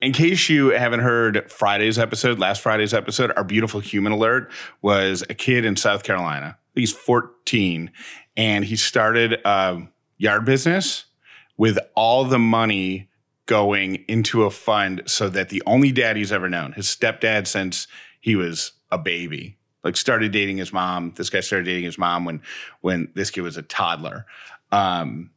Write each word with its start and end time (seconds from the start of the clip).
In 0.00 0.12
case 0.12 0.48
you 0.48 0.68
haven't 0.68 1.00
heard 1.00 1.52
Friday's 1.52 1.98
episode, 1.98 2.38
last 2.38 2.62
Friday's 2.62 2.94
episode, 2.94 3.32
our 3.36 3.44
beautiful 3.44 3.80
human 3.80 4.12
alert 4.12 4.50
was 4.80 5.22
a 5.28 5.34
kid 5.34 5.66
in 5.66 5.76
South 5.76 6.04
Carolina. 6.04 6.56
He's 6.74 6.92
14 6.92 7.90
and 8.34 8.64
he 8.64 8.76
started 8.76 9.40
a 9.44 9.82
yard 10.16 10.46
business 10.46 11.04
with 11.58 11.78
all 11.94 12.24
the 12.24 12.38
money 12.38 13.10
going 13.44 13.96
into 14.08 14.44
a 14.44 14.50
fund 14.50 15.02
so 15.04 15.28
that 15.28 15.50
the 15.50 15.62
only 15.66 15.92
dad 15.92 16.16
he's 16.16 16.32
ever 16.32 16.48
known, 16.48 16.72
his 16.72 16.86
stepdad 16.86 17.46
since 17.46 17.86
he 18.20 18.36
was 18.36 18.72
a 18.90 18.96
baby, 18.96 19.58
like 19.84 19.98
started 19.98 20.32
dating 20.32 20.56
his 20.56 20.72
mom. 20.72 21.12
This 21.16 21.28
guy 21.28 21.40
started 21.40 21.64
dating 21.64 21.84
his 21.84 21.98
mom 21.98 22.24
when 22.24 22.40
when 22.80 23.10
this 23.14 23.30
kid 23.30 23.42
was 23.42 23.58
a 23.58 23.62
toddler. 23.62 24.24
Um, 24.72 25.32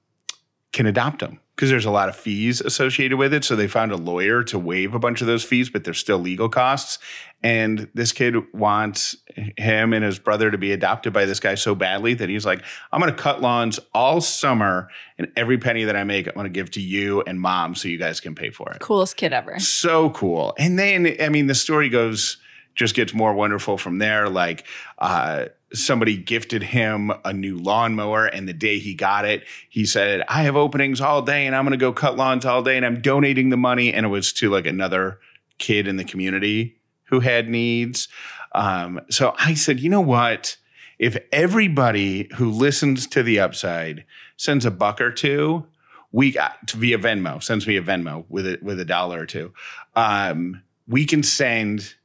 can 0.72 0.86
adopt 0.86 1.22
him 1.22 1.40
because 1.56 1.70
there's 1.70 1.86
a 1.86 1.92
lot 1.92 2.10
of 2.10 2.16
fees 2.16 2.62
associated 2.62 3.18
with 3.18 3.34
it. 3.34 3.44
So 3.44 3.56
they 3.56 3.68
found 3.68 3.92
a 3.92 3.96
lawyer 3.96 4.44
to 4.46 4.58
waive 4.58 4.96
a 4.96 5.00
bunch 5.00 5.22
of 5.22 5.28
those 5.28 5.44
fees, 5.44 5.70
but 5.70 5.84
there's 5.84 6.00
still 6.00 6.18
legal 6.18 6.50
costs. 6.50 6.98
And 7.44 7.90
this 7.94 8.12
kid 8.12 8.36
wants 8.54 9.18
him 9.36 9.94
and 9.94 10.04
his 10.04 10.18
brother 10.18 10.50
to 10.50 10.58
be 10.58 10.72
adopted 10.72 11.12
by 11.14 11.26
this 11.26 11.40
guy 11.40 11.56
so 11.56 11.76
badly 11.76 12.14
that 12.14 12.30
he's 12.30 12.46
like, 12.46 12.64
I'm 12.92 13.02
going 13.02 13.14
to 13.14 13.22
cut 13.22 13.42
lawns 13.42 13.80
all 13.94 14.22
summer, 14.22 14.88
and 15.18 15.32
every 15.36 15.58
penny 15.58 15.84
that 15.84 15.96
I 15.96 16.06
make, 16.06 16.28
I'm 16.28 16.34
going 16.36 16.46
to 16.46 16.50
give 16.50 16.72
to 16.72 16.82
you 16.82 17.22
and 17.22 17.40
mom 17.40 17.76
so 17.76 17.90
you 17.90 18.00
guys 18.00 18.20
can 18.20 18.34
pay 18.34 18.50
for 18.50 18.72
it. 18.72 18.80
Coolest 18.80 19.18
kid 19.18 19.34
ever. 19.34 19.60
So 19.60 20.10
cool. 20.12 20.56
And 20.58 20.80
then, 20.80 21.18
I 21.20 21.30
mean, 21.30 21.48
the 21.48 21.56
story 21.56 21.90
goes, 21.90 22.38
just 22.76 22.96
gets 22.96 23.14
more 23.14 23.34
wonderful 23.34 23.78
from 23.78 24.00
there. 24.00 24.30
Like, 24.30 24.66
uh, 24.98 25.48
somebody 25.74 26.18
gifted 26.18 26.64
him 26.64 27.12
a 27.26 27.34
new 27.34 27.58
lawnmower 27.58 28.26
and 28.26 28.48
the 28.48 28.54
day 28.54 28.78
he 28.80 28.94
got 28.94 29.26
it 29.26 29.44
he 29.70 29.86
said 29.86 30.24
i 30.30 30.44
have 30.44 30.56
openings 30.56 31.02
all 31.02 31.22
day 31.22 31.48
and 31.48 31.56
i'm 31.56 31.64
going 31.64 31.72
to 31.72 31.78
go 31.78 31.92
cut 31.92 32.16
lawns 32.16 32.46
all 32.46 32.62
day 32.62 32.78
and 32.78 32.86
i'm 32.86 33.02
donating 33.02 33.50
the 33.50 33.58
money 33.58 33.92
and 33.92 34.06
it 34.06 34.10
was 34.10 34.32
to 34.32 34.50
like 34.50 34.68
another 34.68 35.20
kid 35.58 35.88
in 35.88 35.96
the 35.96 36.04
community 36.04 36.78
who 37.06 37.20
had 37.20 37.48
needs. 37.48 38.08
Um, 38.54 39.00
so 39.10 39.34
i 39.40 39.54
said 39.54 39.80
you 39.80 39.90
know 39.90 40.02
what? 40.02 40.58
If 41.00 41.18
everybody 41.32 42.30
who 42.36 42.50
listens 42.52 43.08
to 43.08 43.24
the 43.24 43.40
upside 43.40 44.06
sends 44.38 44.66
a 44.66 44.72
buck 44.72 45.02
or 45.02 45.12
two 45.12 45.66
we 46.12 46.32
got 46.32 46.70
via 46.72 46.98
venmo 47.00 47.42
sends 47.42 47.66
me 47.66 47.76
a 47.78 47.82
venmo 47.82 48.26
with 48.30 48.46
a 48.46 48.60
with 48.62 48.80
a 48.80 48.86
dollar 48.86 49.22
or 49.22 49.26
two 49.26 49.54
um, 49.96 50.62
we 50.88 51.06
can 51.06 51.24
send 51.24 51.96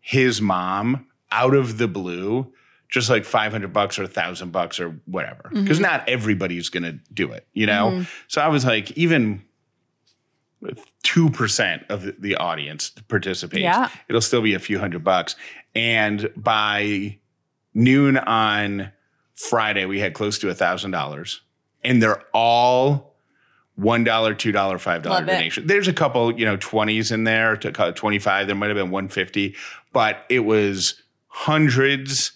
his 0.00 0.40
mom 0.40 1.06
out 1.32 1.54
of 1.54 1.78
the 1.78 1.88
blue 1.88 2.52
just 2.88 3.10
like 3.10 3.24
500 3.24 3.72
bucks 3.72 3.98
or 3.98 4.04
a 4.04 4.08
thousand 4.08 4.52
bucks 4.52 4.78
or 4.80 4.90
whatever. 5.06 5.50
Because 5.52 5.78
Mm-hmm. 5.78 5.82
not 5.82 6.08
everybody's 6.08 6.68
going 6.68 6.84
to 6.84 6.92
do 7.12 7.32
it, 7.32 7.46
you 7.52 7.66
know? 7.66 8.04
So 8.28 8.40
I 8.40 8.48
was 8.48 8.64
like, 8.64 8.92
even 8.92 9.42
with 10.60 10.84
2% 11.04 11.84
of 11.90 12.20
the- 12.20 12.36
audience 12.36 12.90
participates, 13.08 13.62
Yeah. 13.62 13.88
it'll 14.08 14.20
still 14.20 14.42
be 14.42 14.54
a 14.54 14.58
few 14.58 14.78
hundred 14.78 15.04
bucks. 15.04 15.36
And 15.74 16.30
by 16.36 17.18
noon 17.74 18.16
on 18.16 18.92
Friday, 19.34 19.84
we 19.84 20.00
had 20.00 20.14
close 20.14 20.38
to 20.38 20.48
a 20.48 20.54
thousand 20.54 20.92
dollars. 20.92 21.42
And 21.84 22.02
they're 22.02 22.22
all 22.32 23.14
$1, 23.78 24.04
$2, 24.06 24.78
$5 24.78 25.04
Love 25.04 25.22
it. 25.24 25.26
donation. 25.26 25.66
There's 25.66 25.88
a 25.88 25.92
couple, 25.92 26.36
you 26.38 26.46
know, 26.46 26.56
20s 26.56 27.12
in 27.12 27.24
there 27.24 27.56
to 27.58 27.70
25. 27.92 28.46
There 28.46 28.56
might 28.56 28.68
have 28.68 28.76
been 28.76 28.90
150, 28.90 29.54
but 29.92 30.24
it 30.30 30.40
was 30.40 31.02
hundreds 31.28 32.32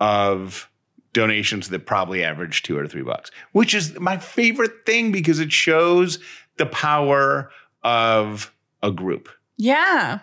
of 0.00 0.70
donations 1.12 1.68
that 1.70 1.86
probably 1.86 2.24
average 2.24 2.62
two 2.62 2.76
or 2.76 2.86
three 2.86 3.02
bucks, 3.02 3.30
which 3.52 3.74
is 3.74 3.98
my 3.98 4.18
favorite 4.18 4.84
thing 4.84 5.12
because 5.12 5.38
it 5.38 5.52
shows 5.52 6.18
the 6.58 6.66
power 6.66 7.50
of 7.82 8.52
a 8.82 8.90
group. 8.90 9.28
Yeah. 9.56 10.20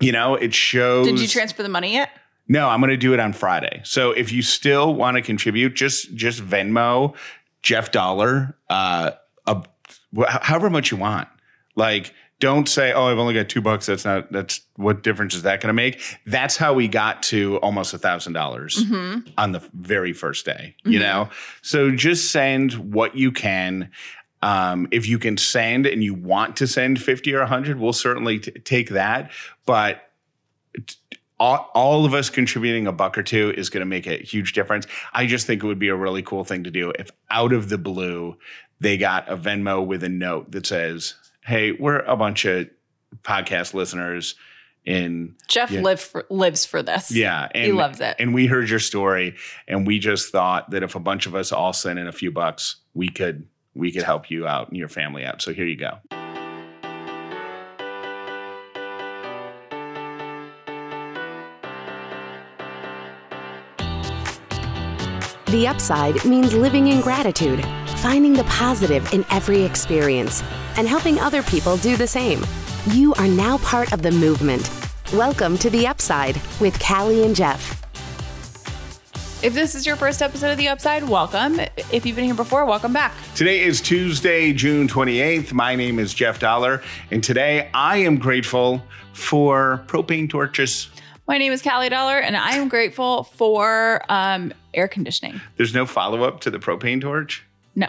You 0.00 0.12
know, 0.12 0.34
it 0.34 0.54
shows. 0.54 1.06
Did 1.06 1.20
you 1.20 1.28
transfer 1.28 1.62
the 1.62 1.68
money 1.68 1.92
yet? 1.92 2.10
No, 2.48 2.68
I'm 2.68 2.80
going 2.80 2.90
to 2.90 2.96
do 2.96 3.12
it 3.12 3.20
on 3.20 3.32
Friday. 3.32 3.80
So 3.84 4.12
if 4.12 4.32
you 4.32 4.42
still 4.42 4.94
want 4.94 5.16
to 5.16 5.22
contribute, 5.22 5.74
just 5.74 6.14
just 6.14 6.42
Venmo 6.42 7.16
Jeff 7.62 7.90
Dauler, 7.90 8.56
uh, 8.70 9.12
a, 9.46 9.62
however 10.26 10.70
much 10.70 10.90
you 10.90 10.96
want. 10.96 11.28
Like, 11.74 12.14
don't 12.38 12.68
say, 12.68 12.92
"Oh, 12.92 13.06
I've 13.06 13.18
only 13.18 13.34
got 13.34 13.48
two 13.48 13.60
bucks." 13.60 13.86
That's 13.86 14.04
not. 14.04 14.30
That's 14.30 14.60
what 14.76 15.02
difference 15.02 15.34
is 15.34 15.42
that 15.42 15.60
going 15.60 15.68
to 15.68 15.74
make? 15.74 16.02
That's 16.26 16.56
how 16.56 16.74
we 16.74 16.88
got 16.88 17.22
to 17.24 17.56
almost 17.58 17.94
a 17.94 17.98
thousand 17.98 18.34
dollars 18.34 18.82
on 19.38 19.52
the 19.52 19.62
very 19.72 20.12
first 20.12 20.44
day. 20.44 20.74
You 20.84 20.98
know, 20.98 21.30
so 21.62 21.90
just 21.90 22.30
send 22.30 22.74
what 22.94 23.16
you 23.16 23.32
can. 23.32 23.90
Um, 24.42 24.86
if 24.90 25.08
you 25.08 25.18
can 25.18 25.38
send 25.38 25.86
and 25.86 26.04
you 26.04 26.14
want 26.14 26.56
to 26.56 26.66
send 26.66 27.00
50 27.00 27.34
or 27.34 27.40
100, 27.40 27.80
we'll 27.80 27.94
certainly 27.94 28.38
t- 28.38 28.50
take 28.52 28.90
that. 28.90 29.32
But 29.64 30.02
all, 31.40 31.70
all 31.74 32.04
of 32.04 32.14
us 32.14 32.30
contributing 32.30 32.86
a 32.86 32.92
buck 32.92 33.16
or 33.16 33.22
two 33.22 33.52
is 33.56 33.70
going 33.70 33.80
to 33.80 33.86
make 33.86 34.06
a 34.06 34.18
huge 34.18 34.52
difference. 34.52 34.86
I 35.12 35.26
just 35.26 35.46
think 35.46 35.64
it 35.64 35.66
would 35.66 35.78
be 35.78 35.88
a 35.88 35.96
really 35.96 36.22
cool 36.22 36.44
thing 36.44 36.64
to 36.64 36.70
do 36.70 36.92
if 36.98 37.10
out 37.30 37.52
of 37.52 37.70
the 37.70 37.78
blue 37.78 38.36
they 38.78 38.98
got 38.98 39.28
a 39.28 39.36
Venmo 39.36 39.84
with 39.84 40.04
a 40.04 40.08
note 40.08 40.52
that 40.52 40.66
says, 40.66 41.14
"Hey, 41.46 41.72
we're 41.72 42.00
a 42.00 42.16
bunch 42.16 42.44
of 42.44 42.68
podcast 43.22 43.72
listeners 43.74 44.34
in 44.84 45.34
Jeff 45.48 45.70
Yeah. 45.70 45.80
live 45.82 46.00
for, 46.00 46.26
lives 46.30 46.64
for 46.66 46.82
this. 46.82 47.10
yeah, 47.14 47.48
and 47.54 47.64
he 47.64 47.72
loves 47.72 48.00
it. 48.00 48.16
And 48.18 48.34
we 48.34 48.46
heard 48.46 48.68
your 48.68 48.78
story, 48.78 49.34
and 49.66 49.86
we 49.86 49.98
just 49.98 50.30
thought 50.30 50.70
that 50.70 50.82
if 50.82 50.94
a 50.94 51.00
bunch 51.00 51.26
of 51.26 51.34
us 51.34 51.52
all 51.52 51.72
sent 51.72 51.98
in 51.98 52.06
a 52.06 52.12
few 52.12 52.30
bucks, 52.30 52.76
we 52.94 53.08
could 53.08 53.46
we 53.74 53.92
could 53.92 54.04
help 54.04 54.30
you 54.30 54.46
out 54.46 54.68
and 54.68 54.76
your 54.76 54.88
family 54.88 55.24
out. 55.24 55.42
So 55.42 55.52
here 55.52 55.66
you 55.66 55.76
go. 55.76 55.98
The 65.46 65.66
upside 65.68 66.24
means 66.24 66.54
living 66.54 66.88
in 66.88 67.00
gratitude, 67.00 67.60
finding 67.96 68.34
the 68.34 68.44
positive 68.44 69.10
in 69.14 69.24
every 69.30 69.62
experience, 69.62 70.42
and 70.76 70.86
helping 70.86 71.18
other 71.18 71.42
people 71.42 71.78
do 71.78 71.96
the 71.96 72.06
same. 72.06 72.44
You 72.90 73.14
are 73.14 73.26
now 73.26 73.58
part 73.58 73.92
of 73.92 74.02
the 74.02 74.10
movement. 74.10 74.70
Welcome 75.14 75.56
to 75.58 75.70
The 75.70 75.86
Upside 75.86 76.40
with 76.60 76.78
Callie 76.78 77.24
and 77.24 77.34
Jeff. 77.34 77.82
If 79.42 79.54
this 79.54 79.74
is 79.74 79.86
your 79.86 79.96
first 79.96 80.20
episode 80.20 80.50
of 80.50 80.58
The 80.58 80.68
Upside, 80.68 81.08
welcome. 81.08 81.58
If 81.92 82.04
you've 82.04 82.16
been 82.16 82.26
here 82.26 82.34
before, 82.34 82.66
welcome 82.66 82.92
back. 82.92 83.14
Today 83.34 83.62
is 83.62 83.80
Tuesday, 83.80 84.52
June 84.52 84.88
28th. 84.88 85.52
My 85.52 85.74
name 85.74 85.98
is 85.98 86.12
Jeff 86.12 86.38
Dauler, 86.38 86.82
and 87.10 87.24
today 87.24 87.70
I 87.72 87.98
am 87.98 88.18
grateful 88.18 88.82
for 89.14 89.82
propane 89.86 90.28
torches. 90.28 90.88
My 91.26 91.38
name 91.38 91.52
is 91.52 91.62
Callie 91.62 91.88
Dauler, 91.88 92.18
and 92.18 92.36
I 92.36 92.56
am 92.56 92.68
grateful 92.68 93.24
for 93.24 94.02
um, 94.08 94.52
air 94.74 94.86
conditioning. 94.86 95.40
There's 95.56 95.74
no 95.74 95.86
follow 95.86 96.24
up 96.24 96.40
to 96.40 96.50
the 96.50 96.58
propane 96.58 97.00
torch. 97.00 97.44
No, 97.76 97.86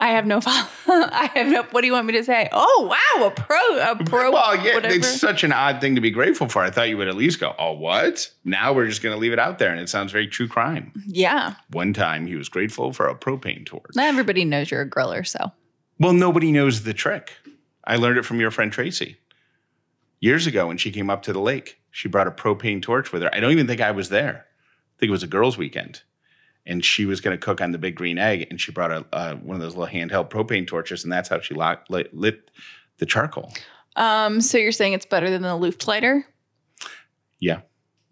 I 0.00 0.08
have 0.12 0.24
no. 0.24 0.40
I 0.46 1.30
have 1.34 1.46
no. 1.48 1.62
What 1.64 1.82
do 1.82 1.86
you 1.88 1.92
want 1.92 2.06
me 2.06 2.14
to 2.14 2.24
say? 2.24 2.48
Oh 2.52 2.88
wow, 2.88 3.26
a 3.26 3.30
pro, 3.30 3.56
a 3.78 3.96
pro. 4.04 4.30
Well, 4.30 4.56
yeah, 4.64 4.76
whatever. 4.76 4.94
it's 4.94 5.20
such 5.20 5.44
an 5.44 5.52
odd 5.52 5.80
thing 5.80 5.96
to 5.96 6.00
be 6.00 6.10
grateful 6.10 6.48
for. 6.48 6.62
I 6.62 6.70
thought 6.70 6.88
you 6.88 6.96
would 6.96 7.08
at 7.08 7.16
least 7.16 7.38
go, 7.40 7.54
"Oh, 7.58 7.72
what?" 7.72 8.30
Now 8.44 8.72
we're 8.72 8.86
just 8.86 9.02
going 9.02 9.14
to 9.14 9.20
leave 9.20 9.32
it 9.34 9.38
out 9.38 9.58
there, 9.58 9.70
and 9.70 9.80
it 9.80 9.88
sounds 9.90 10.12
very 10.12 10.26
true 10.26 10.48
crime. 10.48 10.92
yeah. 11.06 11.56
One 11.70 11.92
time, 11.92 12.26
he 12.26 12.36
was 12.36 12.48
grateful 12.48 12.92
for 12.92 13.08
a 13.08 13.14
propane 13.14 13.66
torch. 13.66 13.90
Not 13.94 14.06
everybody 14.06 14.44
knows 14.46 14.70
you're 14.70 14.80
a 14.82 14.88
griller, 14.88 15.26
so 15.26 15.52
Well, 15.98 16.12
nobody 16.14 16.50
knows 16.52 16.84
the 16.84 16.94
trick. 16.94 17.32
I 17.84 17.96
learned 17.96 18.18
it 18.18 18.24
from 18.24 18.40
your 18.40 18.50
friend 18.50 18.72
Tracy 18.72 19.18
years 20.20 20.46
ago 20.46 20.66
when 20.68 20.76
she 20.76 20.90
came 20.92 21.10
up 21.10 21.22
to 21.22 21.32
the 21.32 21.40
lake. 21.40 21.80
She 21.90 22.08
brought 22.08 22.26
a 22.28 22.30
propane 22.30 22.80
torch 22.80 23.10
with 23.12 23.22
her. 23.22 23.34
I 23.34 23.40
don't 23.40 23.52
even 23.52 23.66
think 23.66 23.80
I 23.80 23.90
was 23.90 24.10
there. 24.10 24.46
I 24.46 24.96
think 25.00 25.08
it 25.08 25.12
was 25.12 25.22
a 25.22 25.26
girls' 25.26 25.58
weekend. 25.58 26.02
And 26.70 26.84
she 26.84 27.04
was 27.04 27.20
going 27.20 27.36
to 27.36 27.44
cook 27.44 27.60
on 27.60 27.72
the 27.72 27.78
big 27.78 27.96
green 27.96 28.16
egg, 28.16 28.46
and 28.48 28.60
she 28.60 28.70
brought 28.70 28.92
a 28.92 29.04
uh, 29.12 29.34
one 29.34 29.56
of 29.56 29.60
those 29.60 29.74
little 29.76 29.92
handheld 29.92 30.30
propane 30.30 30.66
torches, 30.66 31.02
and 31.04 31.12
that's 31.12 31.28
how 31.28 31.40
she 31.40 31.52
locked, 31.52 31.90
lit, 31.90 32.14
lit 32.16 32.48
the 32.98 33.06
charcoal. 33.06 33.52
um, 33.96 34.40
so 34.40 34.56
you're 34.56 34.70
saying 34.72 34.92
it's 34.92 35.04
better 35.06 35.28
than 35.30 35.42
the 35.42 35.48
Looftlighter? 35.48 36.22
Yeah, 37.40 37.60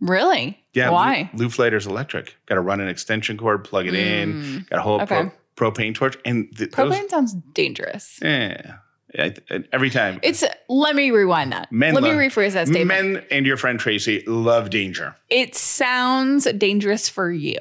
Really? 0.01 0.63
yeah. 0.73 0.91
Why? 0.91 1.31
Lu- 1.35 1.49
electric. 1.59 2.37
Got 2.47 2.57
to 2.57 2.61
run 2.61 2.81
an 2.81 2.89
extension 2.89 3.37
cord, 3.37 3.63
plug 3.65 3.87
it 3.87 3.95
in. 3.95 4.67
Got 4.71 4.79
a 4.79 4.83
whole 4.83 4.99
Mm. 4.99 5.03
Okay. 5.03 5.31
pro- 5.55 5.71
propane 5.73 5.95
torch, 5.95 6.17
and 6.25 6.49
th- 6.57 6.71
Propane 6.71 7.01
those. 7.03 7.11
sounds 7.11 7.35
dangerous. 7.53 8.19
Yeah, 8.23 8.77
I, 9.19 9.35
every 9.73 9.91
time. 9.91 10.19
It's 10.23 10.43
let 10.69 10.95
me 10.97 11.11
rewind 11.11 11.53
that. 11.53 11.71
Men 11.73 11.95
let 11.95 12.03
love- 12.03 12.17
me 12.17 12.27
rephrase 12.27 12.53
that 12.53 12.69
statement. 12.69 12.89
Men 13.15 13.25
and 13.31 13.47
your 13.47 13.57
friend 13.57 13.79
Tracy 13.79 14.23
love 14.27 14.71
danger. 14.71 15.15
it 15.31 15.55
sounds 15.55 16.45
dangerous 16.55 17.09
for 17.09 17.31
you. 17.31 17.59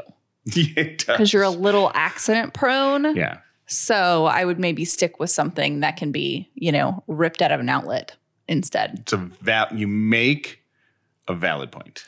because 0.56 1.34
you're 1.34 1.44
a 1.44 1.50
little 1.50 1.92
accident 1.94 2.54
prone. 2.54 3.16
Yeah. 3.16 3.40
So 3.66 4.26
I 4.26 4.46
would 4.46 4.60
maybe 4.60 4.86
stick 4.86 5.20
with 5.20 5.30
something 5.30 5.82
that 5.82 5.98
can 5.98 6.12
be, 6.12 6.50
you 6.56 6.72
know, 6.72 7.04
ripped 7.08 7.42
out 7.42 7.52
of 7.52 7.60
an 7.60 7.68
outlet 7.68 8.16
instead. 8.48 9.00
It's 9.02 9.14
a 9.14 9.18
val- 9.18 9.68
you 9.74 9.88
make 9.88 10.62
a 11.28 11.34
valid 11.34 11.72
point. 11.72 12.06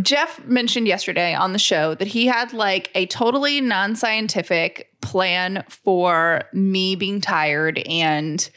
Jeff 0.00 0.42
mentioned 0.44 0.86
yesterday 0.86 1.34
on 1.34 1.52
the 1.52 1.58
show 1.58 1.94
that 1.94 2.08
he 2.08 2.26
had 2.26 2.52
like 2.52 2.90
a 2.94 3.06
totally 3.06 3.60
non 3.60 3.96
scientific 3.96 4.90
plan 5.00 5.64
for 5.68 6.44
me 6.52 6.94
being 6.94 7.20
tired 7.20 7.78
and 7.86 8.50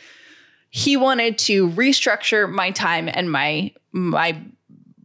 he 0.70 0.98
wanted 0.98 1.38
to 1.38 1.70
restructure 1.70 2.52
my 2.52 2.72
time 2.72 3.10
and 3.12 3.32
my 3.32 3.72
my 3.94 4.38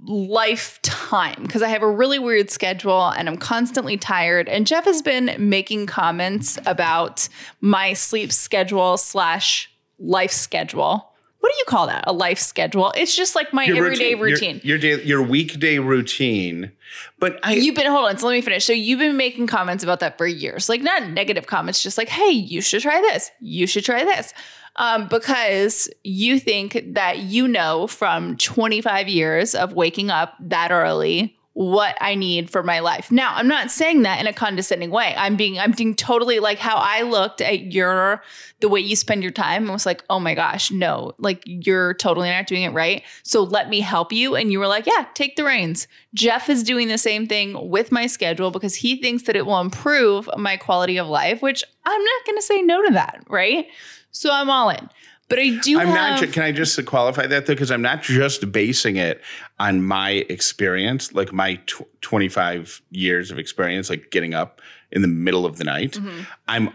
lifetime 0.05 1.43
because 1.43 1.63
I 1.63 1.69
have 1.69 1.83
a 1.83 1.91
really 1.91 2.19
weird 2.19 2.51
schedule 2.51 3.09
and 3.09 3.29
I'm 3.29 3.37
constantly 3.37 3.97
tired. 3.97 4.49
And 4.49 4.67
Jeff 4.67 4.85
has 4.85 5.03
been 5.03 5.35
making 5.39 5.87
comments 5.87 6.59
about 6.67 7.29
my 7.61 7.93
sleep 7.93 8.33
schedule 8.33 8.97
slash 8.97 9.71
life 9.99 10.33
schedule. 10.33 11.10
What 11.41 11.51
do 11.51 11.59
you 11.59 11.65
call 11.67 11.87
that? 11.87 12.05
A 12.07 12.13
life 12.13 12.39
schedule? 12.39 12.93
It's 12.95 13.17
just 13.17 13.35
like 13.35 13.53
my 13.53 13.65
everyday 13.65 14.11
your- 14.11 14.19
routine. 14.21 14.61
Your, 14.63 14.79
day, 14.79 15.03
your 15.03 15.23
weekday 15.23 15.79
routine. 15.79 16.71
But 17.19 17.41
I 17.43 17.55
You've 17.55 17.75
been 17.75 17.87
hold 17.87 18.09
on, 18.09 18.19
so 18.19 18.27
let 18.27 18.35
me 18.35 18.41
finish. 18.41 18.65
So 18.65 18.73
you've 18.73 18.99
been 18.99 19.17
making 19.17 19.47
comments 19.47 19.83
about 19.83 20.01
that 20.01 20.19
for 20.19 20.27
years, 20.27 20.69
like 20.69 20.83
not 20.83 21.09
negative 21.11 21.47
comments, 21.47 21.83
just 21.83 21.97
like, 21.97 22.09
"Hey, 22.09 22.31
you 22.31 22.61
should 22.61 22.83
try 22.83 23.01
this. 23.01 23.31
You 23.41 23.67
should 23.67 23.85
try 23.85 24.05
this," 24.05 24.35
um, 24.77 25.07
because 25.09 25.89
you 26.03 26.41
think 26.41 26.83
that 26.95 27.19
you 27.21 27.47
know 27.47 27.87
from 27.87 28.37
25 28.37 29.09
years 29.09 29.55
of 29.55 29.73
waking 29.73 30.11
up 30.11 30.35
that 30.41 30.73
early 30.73 31.39
what 31.53 31.99
I 32.01 32.15
need 32.15 32.49
for 32.49 32.63
my 32.63 32.79
life. 32.79 33.11
Now, 33.11 33.35
I'm 33.35 33.49
not 33.49 33.71
saying 33.71 34.03
that 34.03 34.21
in 34.21 34.27
a 34.27 34.33
condescending 34.33 34.91
way. 34.91 35.15
I'm 35.17 35.37
being 35.37 35.59
I'm 35.59 35.73
being 35.73 35.95
totally 35.95 36.39
like 36.39 36.59
how 36.59 36.77
I 36.77 37.03
looked 37.03 37.41
at 37.41 37.73
your 37.73 38.23
the 38.61 38.69
way 38.69 38.81
you 38.81 38.95
spend 38.95 39.23
your 39.23 39.33
time 39.33 39.65
and 39.65 39.73
was 39.73 39.85
like, 39.85 40.05
"Oh 40.09 40.21
my 40.21 40.35
gosh, 40.35 40.71
no. 40.71 41.13
Like 41.19 41.43
you're 41.45 41.95
totally 41.95 42.31
not 42.31 42.47
doing 42.47 42.63
it 42.63 42.73
right. 42.73 43.03
So 43.25 43.43
let 43.43 43.69
me 43.69 43.81
help 43.81 44.13
you." 44.13 44.37
And 44.37 44.53
you 44.53 44.61
were 44.61 44.69
like, 44.69 44.87
"Yeah, 44.87 45.07
take 45.15 45.37
the 45.37 45.45
reins." 45.45 45.89
Jeff 46.15 46.49
is 46.49 46.63
doing 46.63 46.89
the 46.89 46.99
same 46.99 47.27
thing 47.27 47.69
with 47.69 47.91
my 47.91 48.07
schedule 48.07 48.51
because 48.51 48.77
he 48.77 49.01
thinks 49.01 49.25
that 49.25 49.37
it 49.37 49.47
will 49.47 49.61
improve 49.61 50.29
my 50.37 50.57
quality 50.57 50.99
of 50.99 51.09
life, 51.09 51.43
which 51.43 51.65
I'm 51.85 52.03
not 52.03 52.27
going 52.27 52.39
to 52.39 52.43
say 52.43 52.63
no 52.63 52.87
to 52.87 52.93
that, 52.95 53.25
right? 53.29 53.67
So 54.13 54.31
I'm 54.33 54.51
all 54.51 54.71
in. 54.71 54.89
But 55.31 55.39
I 55.39 55.59
do 55.63 55.81
I'm 55.81 55.89
not. 55.89 56.19
have 56.19 56.21
ju- 56.21 56.33
Can 56.33 56.43
I 56.43 56.53
just 56.53 56.85
qualify 56.85 57.27
that 57.29 57.47
though? 57.47 57.55
Because 57.55 57.71
I'm 57.71 57.81
not 57.81 58.03
just 58.03 58.53
basing 58.53 58.97
it 58.97 59.23
on 59.59 59.83
my 59.83 60.11
experience, 60.29 61.15
like 61.15 61.33
my 61.33 61.55
tw- 61.67 61.87
25 62.03 62.83
years 62.91 63.31
of 63.31 63.39
experience, 63.39 63.89
like 63.89 64.11
getting 64.11 64.35
up 64.35 64.61
in 64.91 65.01
the 65.03 65.09
middle 65.09 65.47
of 65.47 65.57
the 65.57 65.65
night. 65.65 65.93
Mm-hmm. 65.93 66.21
I'm. 66.49 66.71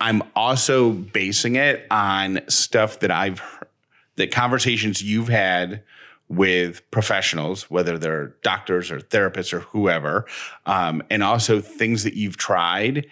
I'm 0.00 0.22
also 0.36 0.92
basing 0.92 1.56
it 1.56 1.84
on 1.90 2.40
stuff 2.46 3.00
that 3.00 3.10
I've 3.10 3.40
heard, 3.40 3.66
that 4.14 4.30
conversations 4.30 5.02
you've 5.02 5.26
had 5.26 5.82
with 6.28 6.88
professionals, 6.92 7.68
whether 7.68 7.98
they're 7.98 8.28
doctors 8.44 8.92
or 8.92 9.00
therapists 9.00 9.52
or 9.52 9.58
whoever, 9.60 10.24
um, 10.66 11.02
and 11.10 11.24
also 11.24 11.60
things 11.60 12.04
that 12.04 12.14
you've 12.14 12.36
tried 12.36 13.06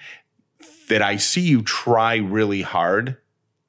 that 0.88 1.02
I 1.02 1.16
see 1.16 1.40
you 1.40 1.62
try 1.62 2.16
really 2.18 2.62
hard 2.62 3.16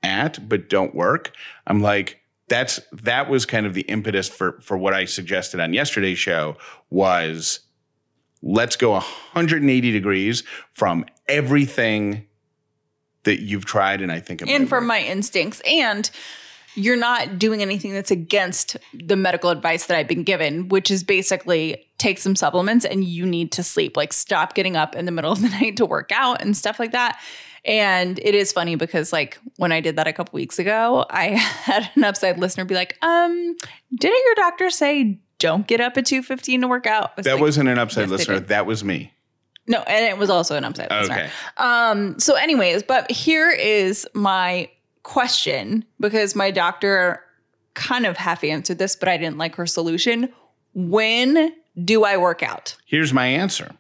at 0.04 0.48
but 0.48 0.70
don't 0.70 0.94
work 0.96 1.32
i'm 1.66 1.82
like 1.82 2.22
that's 2.48 2.80
that 2.92 3.30
was 3.30 3.46
kind 3.46 3.66
of 3.66 3.74
the 3.74 3.82
impetus 3.82 4.28
for 4.28 4.60
for 4.62 4.78
what 4.78 4.94
i 4.94 5.06
suggested 5.06 5.60
on 5.60 5.74
yesterday's 5.74 6.20
show 6.20 6.56
was 6.90 7.62
let's 8.42 8.76
go 8.76 8.92
180 8.92 9.92
degrees 9.92 10.44
from 10.72 11.06
everything 11.28 12.26
that 13.24 13.42
you've 13.42 13.66
tried 13.66 14.02
and 14.02 14.12
i 14.12 14.20
think 14.20 14.42
and 14.42 14.70
from 14.70 14.84
work. 14.84 14.88
my 14.88 15.02
instincts 15.02 15.62
and 15.68 16.12
you're 16.78 16.96
not 16.96 17.40
doing 17.40 17.64
anything 17.64 17.92
that's 17.92 18.12
against 18.12 18.78
the 18.94 19.16
medical 19.16 19.50
advice 19.50 19.88
that 19.88 19.98
I've 19.98 20.08
been 20.08 20.24
given, 20.24 20.70
which 20.70 20.92
is 20.92 21.04
basically 21.04 21.88
take 21.98 22.20
some 22.20 22.36
supplements 22.36 22.86
and 22.86 23.04
you 23.04 23.26
need 23.26 23.52
to 23.54 23.64
sleep. 23.64 23.98
Like 23.98 24.14
stop 24.14 24.54
getting 24.54 24.78
up 24.78 24.96
in 24.96 25.06
the 25.06 25.12
middle 25.12 25.32
of 25.32 25.42
the 25.42 25.50
night 25.60 25.78
to 25.78 25.88
work 25.88 26.12
out 26.14 26.40
and 26.40 26.56
stuff 26.56 26.78
like 26.80 26.92
that. 26.92 27.20
And 27.68 28.18
it 28.20 28.34
is 28.34 28.54
funny 28.54 28.76
because 28.76 29.12
like 29.12 29.38
when 29.58 29.72
I 29.74 29.82
did 29.82 29.98
that 29.98 30.08
a 30.08 30.14
couple 30.14 30.38
weeks 30.38 30.58
ago, 30.58 31.06
I 31.10 31.26
had 31.28 31.90
an 31.96 32.04
upside 32.06 32.40
listener 32.40 32.66
be 32.66 32.76
like, 32.76 32.98
um, 33.04 33.56
didn't 33.94 34.26
your 34.26 34.36
doctor 34.36 34.70
say 34.70 35.20
don't 35.40 35.68
get 35.68 35.82
up 35.82 35.98
at 35.98 36.06
2.15 36.06 36.62
to 36.62 36.68
work 36.68 36.88
out? 36.88 37.16
Was 37.18 37.26
that 37.26 37.34
like, 37.34 37.42
wasn't 37.42 37.70
an 37.70 37.78
upside 37.78 38.10
yes, 38.10 38.12
listener 38.12 38.40
that 38.40 38.66
was 38.66 38.84
me 38.84 39.12
No, 39.68 39.80
and 39.80 40.06
it 40.06 40.18
was 40.18 40.30
also 40.30 40.56
an 40.56 40.64
upside 40.64 40.90
listener. 40.90 41.16
okay 41.16 41.30
Um, 41.58 42.18
so 42.20 42.36
anyways, 42.36 42.84
but 42.84 43.12
here 43.12 43.52
is 43.52 44.08
my 44.14 44.70
question 45.04 45.86
because 46.00 46.36
my 46.36 46.52
doctor 46.52 47.22
kind 47.74 48.06
of 48.06 48.18
half 48.18 48.44
answered 48.44 48.80
this, 48.80 48.96
but 48.96 49.08
I 49.10 49.18
didn't 49.18 49.38
like 49.38 49.56
her 49.56 49.68
solution. 49.68 50.30
When 50.74 51.54
do 51.84 52.04
I 52.06 52.18
work 52.18 52.42
out? 52.42 52.76
here's 52.86 53.14
my 53.14 53.28
answer 53.28 53.72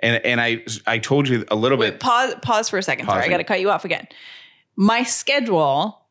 and 0.00 0.24
and 0.24 0.40
i 0.40 0.62
i 0.86 0.98
told 0.98 1.28
you 1.28 1.44
a 1.50 1.56
little 1.56 1.78
Wait, 1.78 1.92
bit 1.92 2.00
pause 2.00 2.34
pause 2.42 2.68
for 2.68 2.78
a 2.78 2.82
second. 2.82 3.06
Sorry, 3.06 3.24
I 3.24 3.28
gotta 3.28 3.44
cut 3.44 3.60
you 3.60 3.70
off 3.70 3.84
again. 3.84 4.06
My 4.76 5.02
schedule, 5.04 6.02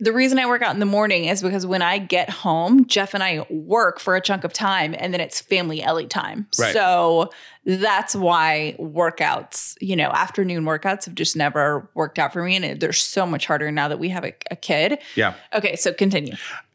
the 0.00 0.12
reason 0.12 0.38
I 0.38 0.46
work 0.46 0.62
out 0.62 0.74
in 0.74 0.80
the 0.80 0.86
morning 0.86 1.26
is 1.26 1.42
because 1.42 1.66
when 1.66 1.82
I 1.82 1.98
get 1.98 2.28
home, 2.28 2.86
Jeff 2.86 3.14
and 3.14 3.22
I 3.22 3.46
work 3.50 4.00
for 4.00 4.16
a 4.16 4.20
chunk 4.20 4.44
of 4.44 4.52
time 4.52 4.94
and 4.98 5.12
then 5.12 5.20
it's 5.20 5.40
family 5.40 5.82
Ellie 5.82 6.06
time. 6.06 6.46
Right. 6.58 6.72
So 6.72 7.30
that's 7.64 8.16
why 8.16 8.76
workouts, 8.78 9.76
you 9.80 9.94
know, 9.94 10.08
afternoon 10.10 10.64
workouts 10.64 11.04
have 11.04 11.14
just 11.14 11.36
never 11.36 11.88
worked 11.94 12.18
out 12.18 12.32
for 12.32 12.42
me. 12.42 12.56
And 12.56 12.80
they're 12.80 12.92
so 12.92 13.24
much 13.24 13.46
harder 13.46 13.70
now 13.70 13.88
that 13.88 13.98
we 13.98 14.08
have 14.08 14.24
a, 14.24 14.34
a 14.50 14.56
kid. 14.56 14.98
yeah 15.14 15.34
Okay, 15.54 15.76
so 15.76 15.92
continue. 15.92 16.34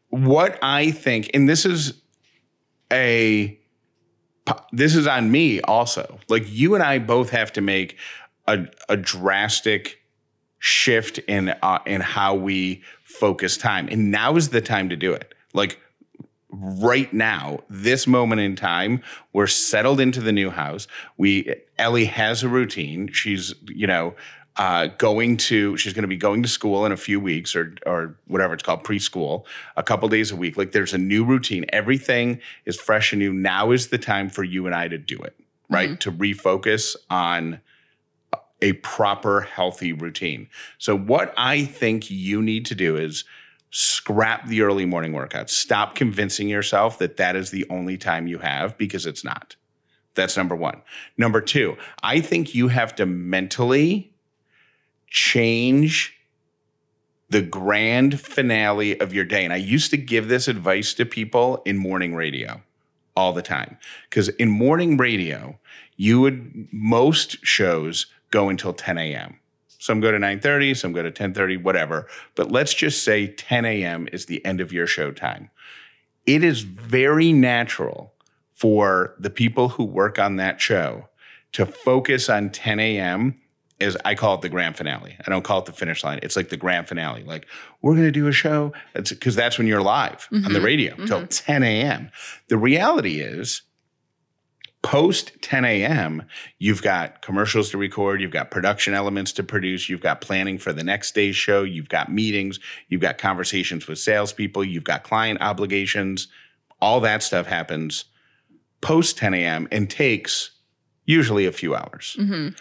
what 0.10 0.58
I 0.62 0.92
think, 0.92 1.30
and 1.34 1.50
this 1.50 1.66
is 1.66 2.02
a 2.92 3.60
this 4.72 4.96
is 4.96 5.08
on 5.08 5.32
me 5.32 5.62
also. 5.62 6.20
Like 6.28 6.44
you 6.48 6.76
and 6.76 6.84
I 6.84 7.00
both 7.00 7.30
have 7.32 7.52
to 7.54 7.62
make 7.62 7.98
a, 8.48 8.66
a 8.88 8.98
drastic 8.98 10.02
shift 10.60 11.18
in 11.20 11.50
uh, 11.50 11.80
in 11.86 12.02
how 12.02 12.36
we 12.36 12.84
focus 13.04 13.58
time, 13.58 13.88
and 13.90 14.12
now 14.12 14.36
is 14.36 14.50
the 14.50 14.62
time 14.62 14.90
to 14.90 14.96
do 14.96 15.14
it. 15.14 15.34
Like 15.54 15.80
right 16.52 17.12
now, 17.14 17.60
this 17.70 18.08
moment 18.08 18.42
in 18.42 18.56
time, 18.56 19.02
we're 19.34 19.48
settled 19.48 20.00
into 20.00 20.22
the 20.22 20.32
new 20.32 20.50
house. 20.50 20.88
We 21.18 21.56
Ellie 21.78 22.06
has 22.06 22.44
a 22.44 22.50
routine. 22.50 23.12
She's 23.12 23.54
you 23.68 23.88
know 23.88 24.16
uh, 24.60 24.88
going 24.98 25.38
to 25.38 25.78
she's 25.78 25.94
going 25.94 26.04
to 26.04 26.08
be 26.10 26.18
going 26.18 26.44
to 26.44 26.50
school 26.50 26.86
in 26.86 26.92
a 26.92 26.98
few 26.98 27.18
weeks 27.18 27.56
or 27.56 27.74
or 27.86 28.18
whatever 28.28 28.54
it's 28.54 28.62
called 28.62 28.84
preschool 28.84 29.46
a 29.78 29.82
couple 29.82 30.08
days 30.10 30.32
a 30.32 30.36
week. 30.36 30.58
Like 30.58 30.74
there's 30.74 30.94
a 30.94 30.98
new 30.98 31.24
routine. 31.24 31.66
Everything 31.70 32.42
is 32.66 32.80
fresh 32.80 33.14
and 33.14 33.20
new. 33.20 33.32
Now 33.32 33.72
is 33.72 33.88
the 33.88 33.98
time 33.98 34.30
for 34.30 34.44
you 34.44 34.66
and 34.66 34.76
I 34.76 34.90
to 34.90 34.98
do 34.98 35.18
it. 35.18 35.34
Right 35.70 36.00
to 36.02 36.12
refocus 36.12 36.96
on 37.10 37.62
a 38.62 38.74
proper 38.74 39.42
healthy 39.42 39.94
routine. 39.94 40.50
So 40.78 40.98
what 40.98 41.34
I 41.38 41.64
think 41.64 42.12
you 42.12 42.42
need 42.42 42.66
to 42.66 42.76
do 42.76 42.98
is 42.98 43.24
scrap 43.70 44.48
the 44.48 44.62
early 44.62 44.86
morning 44.86 45.14
workouts. 45.14 45.52
Stop 45.52 45.96
convincing 45.96 46.50
yourself 46.50 46.98
that 46.98 47.16
that 47.18 47.36
is 47.38 47.52
the 47.52 47.66
only 47.70 47.98
time 47.98 48.28
you 48.28 48.40
have 48.40 48.78
because 48.78 49.06
it's 49.06 49.24
not. 49.24 49.56
That's 50.16 50.36
number 50.36 50.56
1. 50.56 50.82
Number 51.18 51.40
2, 51.40 51.78
I 52.04 52.20
think 52.20 52.54
you 52.54 52.70
have 52.70 52.96
to 52.96 53.06
mentally 53.06 54.12
change 55.10 56.16
the 57.30 57.42
grand 57.42 58.20
finale 58.20 59.00
of 59.00 59.14
your 59.14 59.26
day. 59.26 59.44
And 59.44 59.54
I 59.54 59.58
used 59.58 59.92
to 59.92 59.98
give 59.98 60.28
this 60.28 60.48
advice 60.48 60.94
to 60.96 61.06
people 61.06 61.62
in 61.66 61.78
morning 61.78 62.16
radio 62.16 62.62
all 63.16 63.34
the 63.34 63.42
time. 63.42 63.78
Because 64.10 64.30
in 64.30 64.50
morning 64.50 64.98
radio, 64.98 65.60
you 65.96 66.22
would 66.22 66.68
most 66.72 67.38
shows 67.46 68.08
go 68.32 68.50
until 68.50 68.74
10 68.74 68.98
a.m. 68.98 69.40
Some 69.68 70.02
go 70.02 70.12
to 70.12 70.18
9:30, 70.18 70.76
some 70.76 70.92
go 70.92 71.04
to 71.04 71.12
10:30, 71.12 71.62
whatever. 71.62 72.08
But 72.36 72.52
let's 72.52 72.74
just 72.74 73.04
say 73.04 73.28
10 73.28 73.66
a.m. 73.66 74.08
is 74.12 74.26
the 74.26 74.44
end 74.46 74.60
of 74.60 74.74
your 74.74 74.88
show 74.88 75.12
time. 75.12 75.50
It 76.26 76.44
is 76.44 76.62
very 76.62 77.32
natural 77.32 78.14
for 78.54 79.16
the 79.18 79.30
people 79.30 79.70
who 79.70 79.86
work 79.86 80.20
on 80.20 80.36
that 80.36 80.60
show 80.60 81.08
to 81.54 81.66
focus 81.66 82.30
on 82.30 82.50
10 82.50 82.80
a.m. 82.80 83.40
as 83.82 83.96
I 84.06 84.16
call 84.16 84.36
it 84.36 84.42
the 84.42 84.50
grand 84.50 84.76
finale. 84.76 85.16
I 85.26 85.30
don't 85.30 85.44
call 85.44 85.60
it 85.60 85.66
the 85.66 85.74
finish 85.74 86.04
line. 86.04 86.20
It's 86.22 86.36
like 86.36 86.50
the 86.50 86.58
grand 86.58 86.88
finale. 86.88 87.24
Like 87.24 87.48
we're 87.82 87.94
going 87.94 88.06
to 88.06 88.12
do 88.12 88.28
a 88.28 88.32
show 88.32 88.74
because 88.94 89.36
that's 89.36 89.58
when 89.58 89.68
you're 89.68 89.82
live 89.82 90.28
on 90.32 90.42
the 90.42 90.50
mm-hmm. 90.50 90.64
radio 90.64 90.94
mm-hmm. 90.94 91.06
till 91.06 91.28
10 91.28 91.64
a.m. 91.64 92.12
The 92.48 92.58
reality 92.58 93.20
is 93.22 93.62
Post 94.82 95.34
10 95.42 95.66
a.m., 95.66 96.24
you've 96.58 96.82
got 96.82 97.22
commercials 97.22 97.70
to 97.72 97.78
record, 97.78 98.22
you've 98.22 98.32
got 98.32 98.50
production 98.50 98.94
elements 98.94 99.34
to 99.34 99.44
produce, 99.44 99.90
you've 99.90 100.00
got 100.00 100.22
planning 100.22 100.58
for 100.58 100.72
the 100.72 100.86
next 100.86 101.14
day's 101.14 101.36
show, 101.36 101.64
you've 101.64 101.90
got 101.90 102.10
meetings, 102.10 102.62
you've 102.88 103.02
got 103.02 103.18
conversations 103.18 103.88
with 103.88 104.00
salespeople, 104.00 104.64
you've 104.64 104.86
got 104.86 105.04
client 105.04 105.42
obligations. 105.42 106.30
All 106.82 107.02
that 107.02 107.24
stuff 107.24 107.46
happens 107.46 108.06
post 108.82 109.18
10 109.18 109.34
a.m. 109.34 109.68
and 109.70 109.90
takes 109.90 110.52
usually 111.06 111.46
a 111.46 111.52
few 111.52 111.76
hours. 111.76 112.16
But 112.20 112.56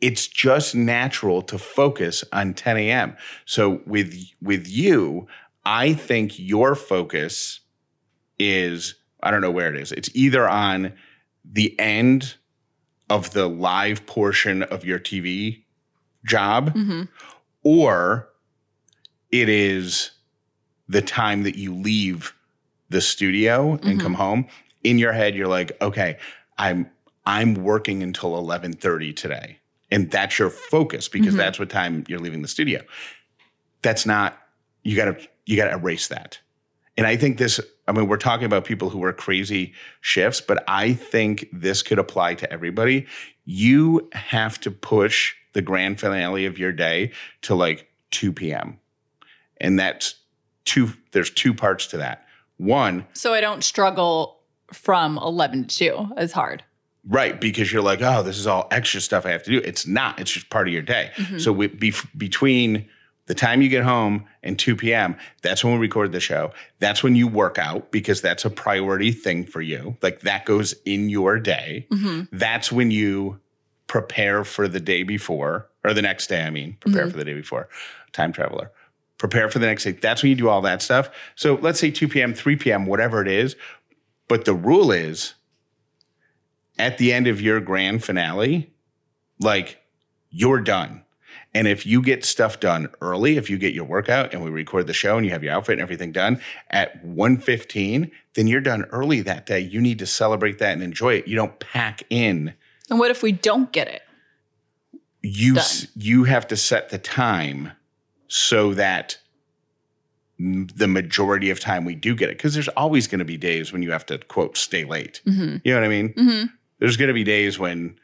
it's 0.00 0.26
just 0.26 0.74
natural 0.74 1.42
to 1.42 1.58
focus 1.58 2.24
on 2.32 2.54
10 2.54 2.76
a.m. 2.76 3.16
So 3.44 3.80
with 3.86 4.16
with 4.40 4.68
you, 4.68 5.26
I 5.64 5.94
think 5.94 6.38
your 6.38 6.74
focus 6.74 7.60
is 8.38 8.94
I 9.22 9.30
don't 9.30 9.40
know 9.40 9.50
where 9.50 9.74
it 9.74 9.80
is. 9.80 9.92
It's 9.92 10.10
either 10.14 10.48
on 10.48 10.92
the 11.44 11.78
end 11.78 12.36
of 13.10 13.32
the 13.32 13.48
live 13.48 14.06
portion 14.06 14.62
of 14.62 14.84
your 14.84 14.98
TV 14.98 15.62
job 16.24 16.74
mm-hmm. 16.74 17.02
or 17.62 18.28
it 19.30 19.48
is 19.48 20.10
the 20.88 21.02
time 21.02 21.42
that 21.42 21.56
you 21.56 21.74
leave 21.74 22.34
the 22.90 23.00
studio 23.00 23.78
and 23.82 24.00
come 24.00 24.12
mm-hmm. 24.12 24.22
home 24.22 24.46
in 24.82 24.98
your 24.98 25.12
head 25.12 25.34
you're 25.34 25.48
like 25.48 25.72
okay 25.80 26.18
i'm 26.58 26.90
i'm 27.26 27.54
working 27.54 28.02
until 28.02 28.32
11:30 28.32 29.14
today 29.14 29.58
and 29.90 30.10
that's 30.10 30.38
your 30.38 30.50
focus 30.50 31.08
because 31.08 31.28
mm-hmm. 31.28 31.38
that's 31.38 31.58
what 31.58 31.70
time 31.70 32.04
you're 32.08 32.18
leaving 32.18 32.42
the 32.42 32.48
studio. 32.48 32.82
That's 33.82 34.06
not 34.06 34.38
you 34.82 34.96
got 34.96 35.18
to 35.18 35.28
you 35.46 35.56
got 35.56 35.66
to 35.66 35.72
erase 35.72 36.08
that. 36.08 36.38
And 36.96 37.06
i 37.06 37.16
think 37.16 37.38
this 37.38 37.60
i 37.86 37.92
mean 37.92 38.08
we're 38.08 38.16
talking 38.16 38.46
about 38.46 38.64
people 38.64 38.90
who 38.90 38.98
work 38.98 39.18
crazy 39.18 39.72
shifts 40.00 40.40
but 40.40 40.64
i 40.66 40.92
think 40.92 41.48
this 41.52 41.82
could 41.82 41.98
apply 41.98 42.34
to 42.34 42.52
everybody. 42.52 43.06
You 43.44 44.08
have 44.12 44.60
to 44.60 44.70
push 44.70 45.34
the 45.52 45.62
grand 45.62 46.00
finale 46.00 46.44
of 46.44 46.58
your 46.58 46.72
day 46.72 47.12
to 47.42 47.54
like 47.54 47.88
2 48.10 48.32
p.m 48.32 48.80
and 49.60 49.78
that's 49.78 50.14
two 50.64 50.92
there's 51.12 51.30
two 51.30 51.54
parts 51.54 51.86
to 51.88 51.96
that. 51.98 52.24
One 52.58 53.06
So 53.12 53.32
I 53.34 53.40
don't 53.40 53.62
struggle 53.62 54.40
from 54.72 55.18
11 55.18 55.66
to 55.66 55.76
2 55.76 56.08
as 56.16 56.32
hard. 56.32 56.62
Right, 57.10 57.40
because 57.40 57.72
you're 57.72 57.82
like, 57.82 58.02
oh, 58.02 58.22
this 58.22 58.36
is 58.38 58.46
all 58.46 58.68
extra 58.70 59.00
stuff 59.00 59.24
I 59.24 59.30
have 59.30 59.42
to 59.44 59.50
do. 59.50 59.58
It's 59.64 59.86
not. 59.86 60.20
It's 60.20 60.30
just 60.30 60.50
part 60.50 60.68
of 60.68 60.74
your 60.74 60.82
day. 60.82 61.10
Mm-hmm. 61.16 61.38
So 61.38 61.52
we, 61.52 61.68
be, 61.68 61.94
between 62.16 62.86
the 63.26 63.34
time 63.34 63.62
you 63.62 63.70
get 63.70 63.82
home 63.82 64.26
and 64.42 64.58
2 64.58 64.76
p.m., 64.76 65.16
that's 65.42 65.64
when 65.64 65.72
we 65.72 65.78
record 65.80 66.12
the 66.12 66.20
show. 66.20 66.52
That's 66.80 67.02
when 67.02 67.14
you 67.16 67.26
work 67.26 67.58
out 67.58 67.90
because 67.92 68.20
that's 68.20 68.44
a 68.44 68.50
priority 68.50 69.12
thing 69.12 69.44
for 69.44 69.62
you. 69.62 69.96
Like 70.02 70.20
that 70.20 70.44
goes 70.44 70.74
in 70.84 71.08
your 71.08 71.38
day. 71.38 71.86
Mm-hmm. 71.90 72.36
That's 72.36 72.70
when 72.70 72.90
you 72.90 73.40
prepare 73.86 74.44
for 74.44 74.68
the 74.68 74.80
day 74.80 75.02
before, 75.02 75.66
or 75.84 75.94
the 75.94 76.02
next 76.02 76.26
day, 76.26 76.42
I 76.44 76.50
mean, 76.50 76.76
prepare 76.80 77.04
Mm-hmm. 77.04 77.10
for 77.12 77.16
the 77.16 77.24
day 77.24 77.34
before. 77.34 77.68
Time 78.12 78.32
traveler. 78.32 78.70
Prepare 79.16 79.48
for 79.48 79.58
the 79.60 79.66
next 79.66 79.84
day. 79.84 79.92
That's 79.92 80.22
when 80.22 80.28
you 80.30 80.36
do 80.36 80.48
all 80.50 80.60
that 80.60 80.82
stuff. 80.82 81.08
So 81.36 81.54
let's 81.62 81.80
say 81.80 81.90
2 81.90 82.06
p.m., 82.08 82.34
3 82.34 82.56
p.m., 82.56 82.84
whatever 82.84 83.22
it 83.22 83.28
is. 83.28 83.56
But 84.28 84.44
the 84.44 84.52
rule 84.54 84.92
is 84.92 85.34
at 86.78 86.98
the 86.98 87.12
end 87.12 87.26
of 87.26 87.40
your 87.40 87.60
grand 87.60 88.04
finale, 88.04 88.72
like 89.40 89.78
you're 90.30 90.60
done. 90.60 91.02
And 91.54 91.66
if 91.66 91.86
you 91.86 92.02
get 92.02 92.24
stuff 92.24 92.60
done 92.60 92.88
early, 93.00 93.36
if 93.36 93.48
you 93.48 93.56
get 93.58 93.72
your 93.72 93.84
workout 93.84 94.32
and 94.34 94.44
we 94.44 94.50
record 94.50 94.86
the 94.86 94.92
show 94.92 95.16
and 95.16 95.24
you 95.24 95.32
have 95.32 95.42
your 95.42 95.52
outfit 95.54 95.74
and 95.74 95.80
everything 95.80 96.12
done 96.12 96.40
at 96.70 97.04
1:15, 97.04 98.10
then 98.34 98.46
you're 98.46 98.60
done 98.60 98.84
early 98.92 99.20
that 99.22 99.46
day. 99.46 99.58
You 99.60 99.80
need 99.80 99.98
to 100.00 100.06
celebrate 100.06 100.58
that 100.58 100.72
and 100.74 100.82
enjoy 100.82 101.14
it. 101.14 101.26
You 101.28 101.36
don't 101.36 101.58
pack 101.58 102.02
in. 102.10 102.54
And 102.90 102.98
what 102.98 103.10
if 103.10 103.22
we 103.22 103.32
don't 103.32 103.72
get 103.72 103.88
it? 103.88 104.02
You 105.22 105.56
s- 105.56 105.86
you 105.96 106.24
have 106.24 106.46
to 106.48 106.56
set 106.56 106.90
the 106.90 106.98
time 106.98 107.72
so 108.28 108.74
that 108.74 109.16
m- 110.38 110.68
the 110.74 110.86
majority 110.86 111.50
of 111.50 111.58
time 111.60 111.84
we 111.84 111.94
do 111.94 112.14
get 112.14 112.28
it 112.28 112.36
because 112.36 112.54
there's 112.54 112.68
always 112.68 113.06
going 113.06 113.18
to 113.20 113.24
be 113.24 113.36
days 113.36 113.72
when 113.72 113.82
you 113.82 113.90
have 113.90 114.06
to 114.06 114.18
quote 114.18 114.56
stay 114.56 114.84
late. 114.84 115.20
You 115.24 115.60
know 115.64 115.74
what 115.74 115.84
I 115.84 115.88
mean? 115.88 116.12
Mm-hmm. 116.14 116.44
There's 116.78 116.96
going 116.96 117.08
to 117.08 117.14
be 117.14 117.24
days 117.24 117.58
when 117.58 117.98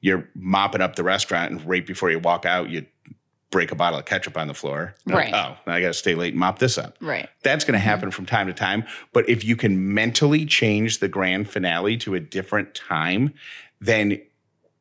you're 0.00 0.28
mopping 0.34 0.80
up 0.80 0.96
the 0.96 1.04
restaurant 1.04 1.52
and 1.52 1.64
right 1.66 1.86
before 1.86 2.10
you 2.10 2.18
walk 2.18 2.46
out, 2.46 2.70
you 2.70 2.86
break 3.50 3.72
a 3.72 3.74
bottle 3.74 3.98
of 3.98 4.04
ketchup 4.04 4.38
on 4.38 4.46
the 4.48 4.54
floor. 4.54 4.94
You're 5.04 5.16
like, 5.16 5.32
Right. 5.32 5.56
oh, 5.66 5.70
I 5.70 5.80
got 5.80 5.88
to 5.88 5.94
stay 5.94 6.14
late 6.14 6.32
and 6.32 6.40
mop 6.40 6.58
this 6.58 6.78
up. 6.78 6.96
Right. 7.00 7.28
That's 7.42 7.64
going 7.64 7.72
to 7.72 7.78
mm-hmm. 7.78 7.88
happen 7.88 8.10
from 8.10 8.26
time 8.26 8.46
to 8.46 8.52
time. 8.52 8.84
But 9.12 9.28
if 9.28 9.44
you 9.44 9.56
can 9.56 9.92
mentally 9.92 10.46
change 10.46 10.98
the 10.98 11.08
grand 11.08 11.50
finale 11.50 11.96
to 11.98 12.14
a 12.14 12.20
different 12.20 12.74
time, 12.74 13.34
then 13.80 14.20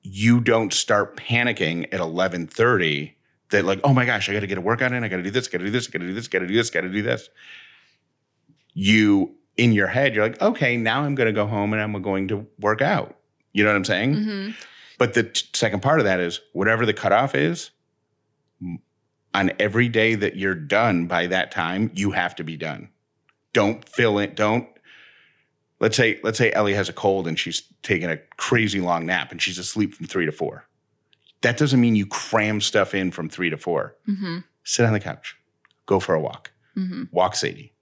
you 0.04 0.40
don't 0.40 0.72
start 0.72 1.18
panicking 1.18 1.86
at 1.86 2.00
1130 2.00 3.16
that 3.50 3.66
like, 3.66 3.80
oh 3.84 3.94
my 3.94 4.06
gosh, 4.06 4.30
I 4.30 4.34
got 4.34 4.42
to 4.42 4.48
get 4.48 4.58
a 4.58 4.62
workout 4.62 4.94
in. 4.94 5.04
I 5.04 5.08
got 5.08 5.18
to 5.18 5.24
do 5.24 5.32
this, 5.32 5.48
got 5.48 5.58
to 5.58 5.66
do 5.66 5.72
this, 5.72 5.88
got 5.88 6.00
to 6.00 6.08
do 6.08 6.14
this, 6.14 6.28
got 6.28 6.40
to 6.40 6.48
do 6.48 6.54
this, 6.54 6.70
got 6.70 6.82
to 6.82 6.90
do 6.90 7.02
this. 7.02 7.30
You, 8.74 9.36
in 9.58 9.74
your 9.74 9.88
head, 9.88 10.14
you're 10.14 10.24
like, 10.24 10.42
okay, 10.42 10.78
now 10.78 11.04
I'm 11.04 11.16
going 11.16 11.28
to 11.28 11.34
go 11.34 11.48
home 11.48 11.74
and 11.74 11.82
I'm 11.82 12.00
going 12.02 12.28
to 12.30 12.46
work 12.60 12.82
out. 12.82 13.19
You 13.54 13.64
know 13.64 13.70
what 13.72 13.78
I'm 13.78 13.86
saying? 13.86 14.16
Mm-hmm. 14.16 14.52
But 14.98 15.14
the 15.14 15.24
t- 15.24 15.48
second 15.54 15.82
part 15.82 16.00
of 16.00 16.06
that 16.06 16.20
is 16.20 16.40
whatever 16.54 16.86
the 16.86 16.94
cutoff 16.94 17.34
is, 17.36 17.72
on 19.34 19.52
every 19.60 19.88
day 19.88 20.16
that 20.16 20.36
you're 20.36 20.56
done 20.56 21.06
by 21.08 21.28
that 21.28 21.52
time, 21.52 21.92
you 21.94 22.12
have 22.12 22.36
to 22.36 22.44
be 22.44 22.58
done. 22.58 22.90
Don't 23.54 23.88
fill 23.88 24.20
it. 24.20 24.36
Don't. 24.36 24.68
Let's 25.80 25.96
say 25.96 26.20
let's 26.24 26.38
say 26.38 26.52
Ellie 26.52 26.74
has 26.74 26.90
a 26.90 26.94
cold 26.94 27.28
and 27.28 27.40
she's 27.40 27.64
taking 27.84 28.10
a 28.10 28.18
crazy 28.38 28.82
long 28.82 29.06
nap 29.06 29.32
and 29.32 29.42
she's 29.42 29.58
asleep 29.58 29.96
from 29.96 30.08
three 30.08 30.26
to 30.26 30.32
four. 30.32 30.68
That 31.42 31.58
doesn't 31.58 31.80
mean 31.80 31.96
you 31.96 32.06
cram 32.06 32.60
stuff 32.60 32.94
in 32.94 33.12
from 33.12 33.30
three 33.30 33.50
to 33.50 33.58
four. 33.58 33.96
Mm-hmm. 34.08 34.40
Sit 34.66 34.86
on 34.86 34.92
the 34.94 35.00
couch, 35.00 35.38
go 35.86 36.00
for 36.00 36.14
a 36.14 36.20
walk, 36.20 36.52
Mm-hmm. 36.76 37.04
walk 37.12 37.36
Sadie. 37.36 37.74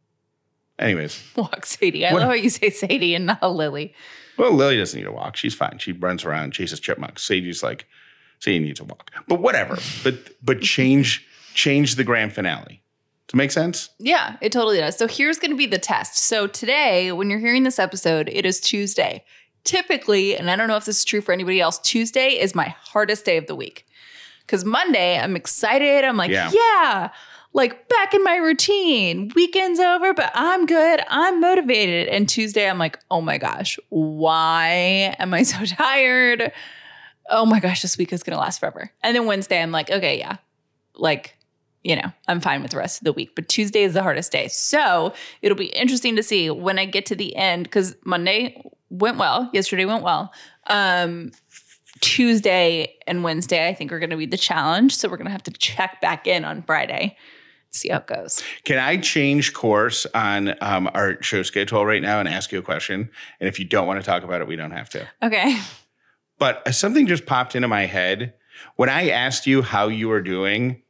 Anyways, 0.80 1.24
Walk 1.36 1.66
Sadie. 1.66 2.06
I 2.06 2.14
What- 2.14 2.20
love 2.20 2.30
how 2.30 2.36
you 2.36 2.52
say 2.52 2.70
Sadie 2.70 3.16
and 3.16 3.26
not 3.26 3.42
Lily. 3.44 3.96
Well, 4.38 4.52
Lily 4.54 4.78
doesn't 4.78 4.98
need 4.98 5.06
to 5.06 5.12
walk. 5.12 5.36
She's 5.36 5.56
fine. 5.56 5.78
She 5.80 5.92
runs 5.92 6.24
around, 6.26 6.54
chases 6.54 6.80
chipmunks. 6.80 7.24
Sadie's 7.24 7.64
like, 7.64 7.86
Sadie 8.40 8.60
needs 8.60 8.80
a 8.80 8.84
walk. 8.84 9.12
But 9.28 9.42
whatever. 9.42 9.78
But 10.04 10.16
but 10.44 10.62
change 10.62 11.26
change 11.54 11.96
the 11.96 12.04
grand 12.04 12.34
finale. 12.34 12.82
Does 13.28 13.34
it 13.34 13.38
make 13.38 13.52
sense? 13.52 13.90
Yeah, 14.00 14.38
it 14.42 14.52
totally 14.54 14.78
does. 14.78 14.96
So 14.98 15.08
here's 15.08 15.38
going 15.40 15.52
to 15.52 15.58
be 15.58 15.66
the 15.66 15.80
test. 15.80 16.18
So 16.20 16.48
today, 16.48 17.12
when 17.12 17.30
you're 17.30 17.40
hearing 17.40 17.64
this 17.64 17.80
episode, 17.80 18.30
it 18.32 18.46
is 18.46 18.62
Tuesday. 18.62 19.26
Typically, 19.66 20.38
and 20.38 20.50
I 20.50 20.56
don't 20.56 20.70
know 20.70 20.78
if 20.78 20.86
this 20.86 21.00
is 21.00 21.04
true 21.06 21.20
for 21.20 21.34
anybody 21.34 21.60
else, 21.60 21.78
Tuesday 21.80 22.30
is 22.40 22.56
my 22.56 22.74
hardest 22.80 23.26
day 23.26 23.36
of 23.36 23.48
the 23.48 23.56
week. 23.56 23.86
Because 24.46 24.64
Monday, 24.64 25.20
I'm 25.20 25.36
excited. 25.36 26.06
I'm 26.06 26.16
like, 26.16 26.32
Yeah. 26.32 26.50
yeah. 26.54 27.10
Like 27.58 27.90
back 27.90 28.14
in 28.14 28.24
my 28.24 28.36
routine. 28.36 29.32
Weekend's 29.36 29.80
over, 29.80 30.14
but 30.14 30.32
I'm 30.36 30.68
good. 30.68 31.02
I'm 31.10 31.42
motivated. 31.42 32.08
And 32.08 32.30
Tuesday, 32.30 32.70
I'm 32.70 32.78
like, 32.78 33.00
oh 33.10 33.20
my 33.20 33.40
gosh, 33.40 33.80
why 33.90 35.16
am 35.18 35.34
I 35.34 35.42
so 35.44 35.66
tired? 35.66 36.54
Oh 37.30 37.46
my 37.46 37.60
gosh, 37.60 37.82
this 37.82 37.98
week 37.98 38.14
is 38.14 38.22
going 38.22 38.36
to 38.36 38.40
last 38.40 38.60
forever. 38.60 38.92
And 39.02 39.16
then 39.16 39.26
Wednesday, 39.26 39.62
I'm 39.62 39.72
like, 39.72 39.90
okay, 39.90 40.20
yeah, 40.20 40.38
like 40.96 41.34
you 41.84 41.96
know, 41.96 42.12
I'm 42.28 42.42
fine 42.42 42.62
with 42.62 42.72
the 42.72 42.78
rest 42.78 43.00
of 43.00 43.06
the 43.06 43.14
week. 43.14 43.34
But 43.34 43.48
Tuesday 43.48 43.84
is 43.84 43.94
the 43.94 44.04
hardest 44.04 44.32
day. 44.32 44.50
So 44.50 45.14
it'll 45.42 45.58
be 45.58 45.68
interesting 45.68 46.18
to 46.18 46.24
see 46.24 46.50
when 46.50 46.78
I 46.78 46.86
get 46.86 47.06
to 47.08 47.16
the 47.16 47.34
end, 47.36 47.64
because 47.64 47.96
Monday 48.04 48.62
went 48.90 49.18
well, 49.18 49.50
yesterday 49.54 49.86
went 49.86 50.04
well. 50.04 50.34
Um, 50.68 51.32
Tuesday 52.02 52.96
and 53.08 53.24
Wednesday, 53.24 53.70
I 53.70 53.74
think, 53.74 53.94
are 53.94 54.00
going 54.00 54.10
to 54.10 54.18
be 54.18 54.26
the 54.26 54.38
challenge. 54.38 54.98
So 54.98 55.08
we're 55.08 55.18
going 55.18 55.28
to 55.28 55.32
have 55.32 55.44
to 55.44 55.52
check 55.52 56.02
back 56.02 56.28
in 56.28 56.44
on 56.44 56.62
Friday, 56.64 57.16
see 57.78 57.90
how 57.90 57.98
it 58.00 58.08
goes. 58.08 58.42
Can 58.64 58.78
I 58.78 58.98
change 58.98 59.54
course 59.54 60.06
on 60.14 60.56
um, 60.62 60.90
our 60.94 61.22
show 61.22 61.44
schedule 61.44 61.86
right 61.86 62.02
now 62.02 62.20
and 62.20 62.28
ask 62.28 62.52
you 62.52 62.60
a 62.60 62.64
question? 62.64 63.10
And 63.40 63.48
if 63.48 63.60
you 63.60 63.66
don't 63.66 63.88
want 63.88 64.00
to 64.00 64.06
talk 64.06 64.24
about 64.24 64.42
it, 64.42 64.48
we 64.48 64.56
don't 64.56 64.72
have 64.72 64.90
to. 64.90 65.08
Okay. 65.24 65.58
But 66.40 66.74
something 66.74 67.08
just 67.08 67.26
popped 67.26 67.56
into 67.56 67.68
my 67.68 67.86
head 67.86 68.34
when 68.76 68.90
I 68.90 69.10
asked 69.10 69.48
you 69.48 69.62
how 69.62 69.88
you 69.88 70.10
were 70.10 70.22
doing. 70.22 70.82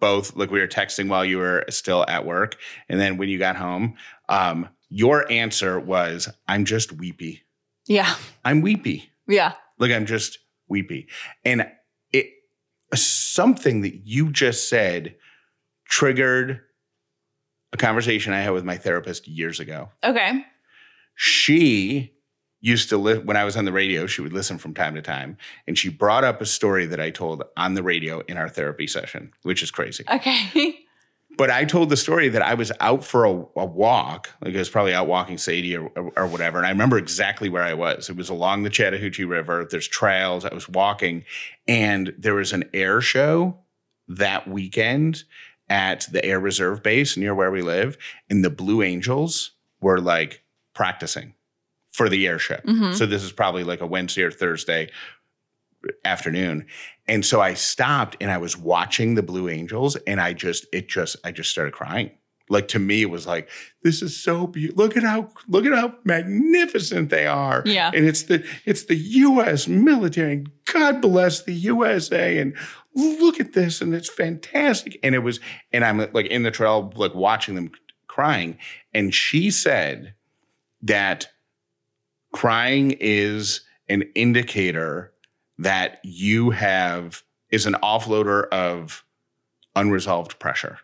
Both, 0.00 0.34
like 0.34 0.50
we 0.50 0.58
were 0.58 0.66
texting 0.66 1.08
while 1.08 1.24
you 1.24 1.38
were 1.38 1.64
still 1.68 2.04
at 2.08 2.26
work, 2.26 2.56
and 2.88 2.98
then 2.98 3.18
when 3.18 3.28
you 3.28 3.38
got 3.38 3.54
home, 3.54 3.94
um, 4.28 4.68
your 4.88 5.30
answer 5.30 5.78
was, 5.78 6.28
"I'm 6.48 6.64
just 6.64 6.90
weepy. 6.90 7.42
Yeah. 7.86 8.16
I'm 8.44 8.62
weepy. 8.62 9.12
Yeah. 9.28 9.52
Like 9.78 9.92
I'm 9.92 10.06
just 10.06 10.40
weepy." 10.66 11.06
And 11.44 11.70
it 12.12 12.30
something 12.92 13.82
that 13.82 14.04
you 14.04 14.32
just 14.32 14.68
said 14.68 15.14
triggered 15.92 16.62
a 17.74 17.76
conversation 17.76 18.32
I 18.32 18.40
had 18.40 18.52
with 18.54 18.64
my 18.64 18.78
therapist 18.78 19.28
years 19.28 19.60
ago 19.60 19.90
Okay. 20.02 20.42
she 21.14 22.14
used 22.62 22.88
to 22.88 22.96
li- 22.96 23.18
when 23.18 23.36
I 23.36 23.44
was 23.44 23.58
on 23.58 23.66
the 23.66 23.72
radio, 23.72 24.06
she 24.06 24.22
would 24.22 24.32
listen 24.32 24.56
from 24.56 24.72
time 24.72 24.94
to 24.94 25.02
time, 25.02 25.36
and 25.66 25.76
she 25.76 25.90
brought 25.90 26.24
up 26.24 26.40
a 26.40 26.46
story 26.46 26.86
that 26.86 26.98
I 26.98 27.10
told 27.10 27.42
on 27.58 27.74
the 27.74 27.82
radio 27.82 28.20
in 28.20 28.38
our 28.38 28.48
therapy 28.48 28.86
session, 28.86 29.32
which 29.42 29.62
is 29.62 29.70
crazy. 29.70 30.04
Okay. 30.10 30.78
but 31.36 31.50
I 31.50 31.66
told 31.66 31.90
the 31.90 31.96
story 31.98 32.30
that 32.30 32.40
I 32.40 32.54
was 32.54 32.72
out 32.80 33.04
for 33.04 33.26
a, 33.26 33.30
a 33.56 33.66
walk, 33.66 34.30
like 34.42 34.54
I 34.54 34.58
was 34.58 34.70
probably 34.70 34.94
out 34.94 35.08
walking 35.08 35.36
Sadie 35.36 35.76
or, 35.76 35.88
or, 36.16 36.26
whatever. 36.26 36.56
And 36.56 36.66
I 36.66 36.70
remember 36.70 36.96
exactly 36.96 37.50
where 37.50 37.64
I 37.64 37.74
was. 37.74 38.08
It 38.08 38.16
was 38.16 38.30
along 38.30 38.62
the 38.62 38.70
Chattahoochee 38.70 39.24
River. 39.24 39.66
There's 39.70 39.88
trails. 39.88 40.46
I 40.46 40.54
was 40.54 40.68
walking, 40.70 41.24
and 41.68 42.14
there 42.16 42.34
was 42.34 42.52
an 42.54 42.64
air 42.72 43.02
show 43.02 43.58
that 44.08 44.48
weekend 44.48 45.24
at 45.72 46.06
the 46.12 46.22
Air 46.22 46.38
Reserve 46.38 46.82
Base 46.82 47.16
near 47.16 47.34
where 47.34 47.50
we 47.50 47.62
live. 47.62 47.96
And 48.28 48.44
the 48.44 48.50
Blue 48.50 48.82
Angels 48.82 49.52
were 49.80 49.98
like 49.98 50.42
practicing 50.74 51.32
for 51.90 52.10
the 52.10 52.26
airship. 52.26 52.62
Mhm. 52.66 52.94
So 52.94 53.06
this 53.06 53.22
is 53.22 53.32
probably 53.32 53.64
like 53.64 53.80
a 53.80 53.86
Wednesday 53.86 54.22
or 54.22 54.30
Thursday 54.30 54.90
afternoon. 56.04 56.66
And 57.08 57.24
so 57.24 57.40
I 57.40 57.54
stopped 57.54 58.18
and 58.20 58.30
I 58.30 58.36
was 58.36 58.54
watching 58.56 59.14
the 59.14 59.22
Blue 59.22 59.48
Angels 59.48 59.96
and 60.06 60.20
I 60.20 60.34
just 60.34 60.66
it 60.74 60.88
just 60.88 61.16
I 61.24 61.32
just 61.32 61.50
started 61.50 61.72
crying. 61.72 62.10
Like 62.50 62.68
to 62.68 62.78
me 62.78 63.00
it 63.00 63.10
was 63.10 63.26
like 63.26 63.48
this 63.82 64.02
is 64.02 64.14
so 64.14 64.46
beautiful. 64.46 64.84
Look 64.84 64.96
at 64.96 65.02
how 65.04 65.30
look 65.48 65.64
at 65.64 65.72
how 65.72 65.94
magnificent 66.04 67.08
they 67.08 67.26
are. 67.26 67.62
Yeah. 67.64 67.90
And 67.94 68.06
it's 68.06 68.24
the 68.24 68.44
it's 68.66 68.84
the 68.84 68.96
US 68.96 69.66
military 69.68 70.32
and 70.34 70.50
God 70.66 71.00
bless 71.00 71.42
the 71.42 71.54
USA 71.54 72.38
and 72.38 72.54
look 72.94 73.40
at 73.40 73.54
this 73.54 73.80
and 73.80 73.94
it's 73.94 74.10
fantastic 74.10 74.98
and 75.02 75.14
it 75.14 75.20
was 75.20 75.40
and 75.72 75.84
I'm 75.84 75.98
like 76.12 76.26
in 76.26 76.42
the 76.42 76.50
trail 76.50 76.92
like 76.94 77.14
watching 77.14 77.54
them 77.54 77.70
crying 78.06 78.58
and 78.92 79.14
she 79.14 79.50
said 79.50 80.14
that 80.82 81.28
crying 82.32 82.96
is 82.98 83.62
an 83.88 84.02
indicator 84.14 85.12
that 85.58 86.00
you 86.02 86.50
have 86.50 87.22
is 87.50 87.66
an 87.66 87.74
offloader 87.82 88.48
of 88.48 89.04
unresolved 89.76 90.38
pressure. 90.38 90.78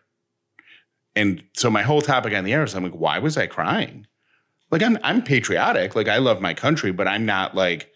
And 1.15 1.43
so 1.53 1.69
my 1.69 1.81
whole 1.81 2.01
topic 2.01 2.33
on 2.33 2.43
the 2.43 2.53
air 2.53 2.63
is 2.63 2.75
I'm 2.75 2.83
like, 2.83 2.93
why 2.93 3.19
was 3.19 3.37
I 3.37 3.47
crying? 3.47 4.07
Like 4.71 4.83
I'm 4.83 4.97
I'm 5.03 5.23
patriotic, 5.23 5.95
like 5.95 6.07
I 6.07 6.17
love 6.17 6.41
my 6.41 6.53
country, 6.53 6.91
but 6.91 7.07
I'm 7.07 7.25
not 7.25 7.55
like 7.55 7.91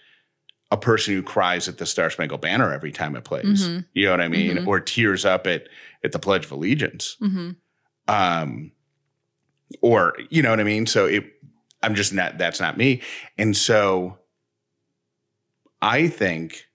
a 0.73 0.77
person 0.77 1.13
who 1.13 1.21
cries 1.21 1.67
at 1.69 1.77
the 1.77 1.85
Star 1.85 2.09
Spangled 2.09 2.41
Banner 2.41 2.73
every 2.73 2.91
time 2.91 3.15
it 3.15 3.23
plays. 3.23 3.67
Mhm. 3.69 3.85
You 3.93 4.05
know 4.05 4.11
what 4.11 4.21
I 4.21 4.27
mean? 4.27 4.57
Mhm. 4.57 4.67
Or 4.67 4.79
tears 4.79 5.23
up 5.23 5.45
at 5.45 5.67
at 6.03 6.11
the 6.11 6.19
Pledge 6.19 6.45
of 6.45 6.51
Allegiance 6.51 7.15
hmm 7.19 7.51
um 8.09 8.71
or 9.81 10.13
you 10.29 10.41
know 10.41 10.49
what 10.49 10.59
i 10.59 10.63
mean 10.63 10.85
so 10.85 11.05
it 11.05 11.23
i'm 11.81 11.95
just 11.95 12.13
not 12.13 12.37
that's 12.37 12.59
not 12.59 12.77
me 12.77 13.01
and 13.37 13.55
so 13.55 14.17
i 15.81 16.09
think 16.09 16.67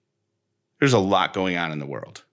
there's 0.80 0.94
a 0.94 0.98
lot 0.98 1.34
going 1.34 1.58
on 1.58 1.70
in 1.70 1.78
the 1.78 1.86
world 1.86 2.24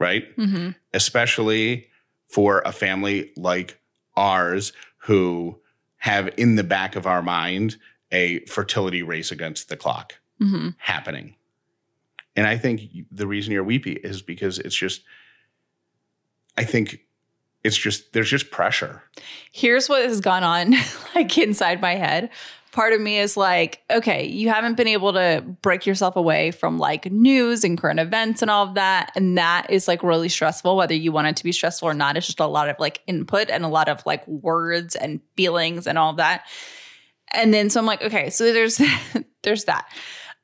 right 0.00 0.24
hmm 0.36 0.70
especially 0.94 1.88
for 2.26 2.62
a 2.64 2.72
family 2.72 3.30
like 3.36 3.78
ours 4.16 4.72
who 5.00 5.60
have 5.98 6.30
in 6.38 6.56
the 6.56 6.64
back 6.64 6.96
of 6.96 7.06
our 7.06 7.20
mind 7.22 7.76
a 8.12 8.40
fertility 8.46 9.02
race 9.02 9.30
against 9.30 9.68
the 9.68 9.76
clock 9.76 10.14
hmm 10.38 10.70
happening. 10.78 11.34
And 12.36 12.46
I 12.46 12.58
think 12.58 12.82
the 13.10 13.26
reason 13.26 13.52
you're 13.52 13.64
weepy 13.64 13.92
is 13.92 14.20
because 14.20 14.58
it's 14.58 14.76
just, 14.76 15.02
I 16.58 16.64
think 16.64 17.00
it's 17.64 17.76
just, 17.76 18.12
there's 18.12 18.28
just 18.30 18.50
pressure. 18.50 19.02
here's 19.52 19.88
what 19.88 20.04
has 20.04 20.20
gone 20.20 20.44
on 20.44 20.74
like 21.14 21.36
inside 21.38 21.80
my 21.80 21.94
head. 21.94 22.30
Part 22.72 22.92
of 22.92 23.00
me 23.00 23.18
is 23.18 23.38
like 23.38 23.80
okay 23.90 24.26
you 24.26 24.50
haven't 24.50 24.76
been 24.76 24.86
able 24.86 25.14
to 25.14 25.42
break 25.62 25.86
yourself 25.86 26.14
away 26.14 26.50
from 26.50 26.78
like 26.78 27.10
news 27.10 27.64
and 27.64 27.78
current 27.78 27.98
events 28.00 28.42
and 28.42 28.50
all 28.50 28.68
of 28.68 28.74
that. 28.74 29.12
And 29.16 29.38
that 29.38 29.70
is 29.70 29.88
like 29.88 30.02
really 30.02 30.28
stressful 30.28 30.76
whether 30.76 30.92
you 30.92 31.10
want 31.10 31.26
it 31.28 31.36
to 31.36 31.44
be 31.44 31.52
stressful 31.52 31.88
or 31.88 31.94
not. 31.94 32.18
It's 32.18 32.26
just 32.26 32.38
a 32.38 32.46
lot 32.46 32.68
of 32.68 32.76
like 32.78 33.00
input 33.06 33.48
and 33.48 33.64
a 33.64 33.68
lot 33.68 33.88
of 33.88 34.04
like 34.04 34.28
words 34.28 34.94
and 34.94 35.22
feelings 35.38 35.86
and 35.86 35.96
all 35.96 36.10
of 36.10 36.18
that. 36.18 36.44
And 37.32 37.54
then 37.54 37.70
so 37.70 37.80
i'm 37.80 37.86
like 37.86 38.02
okay 38.02 38.28
so 38.28 38.52
there's 38.52 38.78
there's 39.42 39.64
that 39.64 39.88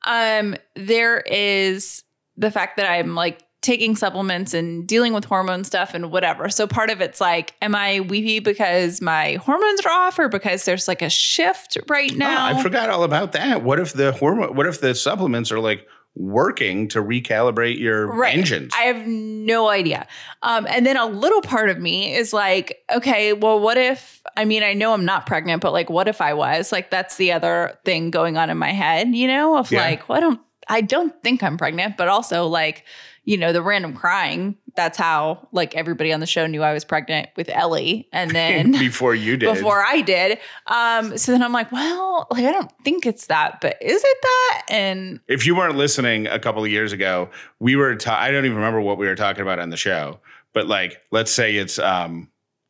um 0.05 0.55
there 0.75 1.19
is 1.21 2.03
the 2.37 2.51
fact 2.51 2.77
that 2.77 2.89
i'm 2.89 3.15
like 3.15 3.43
taking 3.63 3.95
supplements 3.95 4.53
and 4.53 4.85
dealing 4.85 5.13
with 5.13 5.23
hormone 5.23 5.63
stuff 5.63 5.93
and 5.93 6.11
whatever. 6.11 6.49
So 6.49 6.67
part 6.67 6.89
of 6.89 7.01
it's 7.01 7.21
like, 7.21 7.55
am 7.61 7.73
I 7.73 8.01
weepy 8.01 8.39
because 8.39 9.01
my 9.01 9.35
hormones 9.35 9.79
are 9.85 9.91
off 9.91 10.19
or 10.19 10.27
because 10.27 10.65
there's 10.65 10.87
like 10.87 11.01
a 11.01 11.09
shift 11.09 11.77
right 11.87 12.13
now? 12.13 12.51
Oh, 12.51 12.59
I 12.59 12.61
forgot 12.61 12.89
all 12.89 13.03
about 13.03 13.31
that. 13.31 13.63
What 13.63 13.79
if 13.79 13.93
the 13.93 14.11
hormone, 14.11 14.53
what 14.55 14.67
if 14.67 14.81
the 14.81 14.93
supplements 14.93 15.51
are 15.51 15.59
like 15.59 15.87
working 16.15 16.87
to 16.89 17.01
recalibrate 17.01 17.79
your 17.79 18.07
Right. 18.07 18.37
engines? 18.37 18.73
I 18.77 18.83
have 18.83 19.07
no 19.07 19.69
idea. 19.69 20.07
Um, 20.43 20.67
and 20.69 20.85
then 20.85 20.95
a 20.97 21.05
little 21.07 21.41
part 21.41 21.69
of 21.69 21.79
me 21.79 22.13
is 22.13 22.33
like, 22.33 22.83
okay, 22.93 23.33
well, 23.33 23.59
what 23.59 23.77
if, 23.77 24.21
I 24.37 24.45
mean, 24.45 24.61
I 24.63 24.73
know 24.73 24.93
I'm 24.93 25.05
not 25.05 25.25
pregnant, 25.25 25.61
but 25.61 25.73
like, 25.73 25.89
what 25.89 26.07
if 26.07 26.21
I 26.21 26.33
was? 26.33 26.71
Like, 26.71 26.91
that's 26.91 27.15
the 27.17 27.31
other 27.31 27.77
thing 27.83 28.11
going 28.11 28.37
on 28.37 28.49
in 28.49 28.57
my 28.57 28.71
head, 28.71 29.09
you 29.15 29.27
know, 29.27 29.57
of 29.57 29.71
Yeah. 29.71 29.81
like, 29.81 30.07
well, 30.07 30.17
I 30.17 30.21
don't, 30.21 30.39
I 30.69 30.81
don't 30.81 31.21
think 31.23 31.41
I'm 31.43 31.57
pregnant, 31.57 31.97
but 31.97 32.07
also 32.07 32.45
like, 32.47 32.85
you 33.25 33.37
know, 33.37 33.51
the 33.53 33.61
random 33.61 33.93
crying. 33.93 34.57
That's 34.75 34.97
how 34.97 35.47
like 35.51 35.75
everybody 35.75 36.11
on 36.11 36.19
the 36.19 36.25
show 36.25 36.47
knew 36.47 36.63
I 36.63 36.73
was 36.73 36.83
pregnant 36.85 37.29
with 37.35 37.49
Ellie. 37.49 38.07
And 38.11 38.31
then 38.35 38.71
before 38.71 39.13
you 39.15 39.37
did. 39.37 39.53
before 39.53 39.83
I 39.83 40.01
did. 40.01 40.39
Um, 40.67 41.17
so 41.17 41.31
then 41.31 41.43
I'm 41.43 41.53
like, 41.53 41.71
well, 41.71 42.27
like 42.31 42.45
I 42.45 42.51
don't 42.51 42.71
think 42.83 43.05
it's 43.05 43.27
that, 43.27 43.61
but 43.61 43.77
is 43.81 44.01
it 44.03 44.17
that? 44.21 44.63
And 44.69 45.19
if 45.27 45.45
you 45.45 45.55
weren't 45.55 45.75
listening 45.75 46.27
a 46.27 46.39
couple 46.39 46.63
of 46.63 46.71
years 46.71 46.91
ago, 46.93 47.29
we 47.59 47.75
were. 47.75 47.95
Ta- 47.95 48.19
I 48.19 48.31
don't 48.31 48.45
even 48.45 48.57
remember 48.57 48.81
what 48.81 48.97
we 48.97 49.05
were 49.07 49.15
talking 49.15 49.41
about 49.41 49.59
on 49.59 49.69
the 49.69 49.77
show, 49.77 50.19
but 50.53 50.67
like, 50.67 51.01
let's 51.11 51.31
say 51.31 51.55
it's, 51.55 51.77
um, 51.79 52.29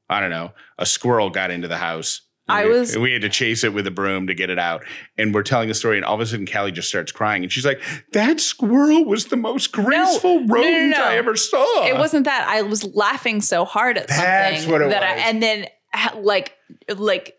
I 0.09 0.19
don't 0.19 0.29
know, 0.29 0.51
a 0.77 0.85
squirrel 0.85 1.29
got 1.29 1.51
into 1.51 1.67
the 1.67 1.77
house. 1.77 2.21
And 2.47 2.57
I 2.57 2.65
we- 2.65 2.71
was- 2.71 2.97
we 2.97 3.13
had 3.13 3.21
to 3.21 3.29
chase 3.29 3.63
it 3.63 3.73
with 3.73 3.87
a 3.87 3.91
broom 3.91 4.27
to 4.27 4.33
get 4.33 4.49
it 4.49 4.59
out. 4.59 4.83
And 5.17 5.33
we're 5.33 5.43
telling 5.43 5.67
the 5.69 5.73
story, 5.73 5.95
and 5.97 6.05
all 6.05 6.15
of 6.15 6.21
a 6.21 6.25
sudden, 6.25 6.45
Callie 6.45 6.71
just 6.71 6.89
starts 6.89 7.11
crying, 7.11 7.43
and 7.43 7.51
she's 7.51 7.65
like, 7.65 7.81
"That 8.11 8.39
squirrel 8.41 9.05
was 9.05 9.27
the 9.27 9.37
most 9.37 9.71
graceful 9.71 10.41
no, 10.41 10.45
no, 10.45 10.53
rodent 10.55 10.89
no. 10.97 11.03
I 11.03 11.15
ever 11.15 11.35
saw." 11.35 11.85
it 11.87 11.97
wasn't 11.97 12.25
that. 12.25 12.47
I 12.49 12.61
was 12.63 12.83
laughing 12.83 13.39
so 13.41 13.63
hard 13.65 13.97
at 13.97 14.07
That's 14.07 14.57
something 14.63 14.71
what 14.71 14.81
it 14.81 14.89
that 14.89 15.15
was. 15.15 15.23
I, 15.23 15.29
and 15.29 15.41
then 15.43 15.67
like 16.21 16.53
like 16.97 17.35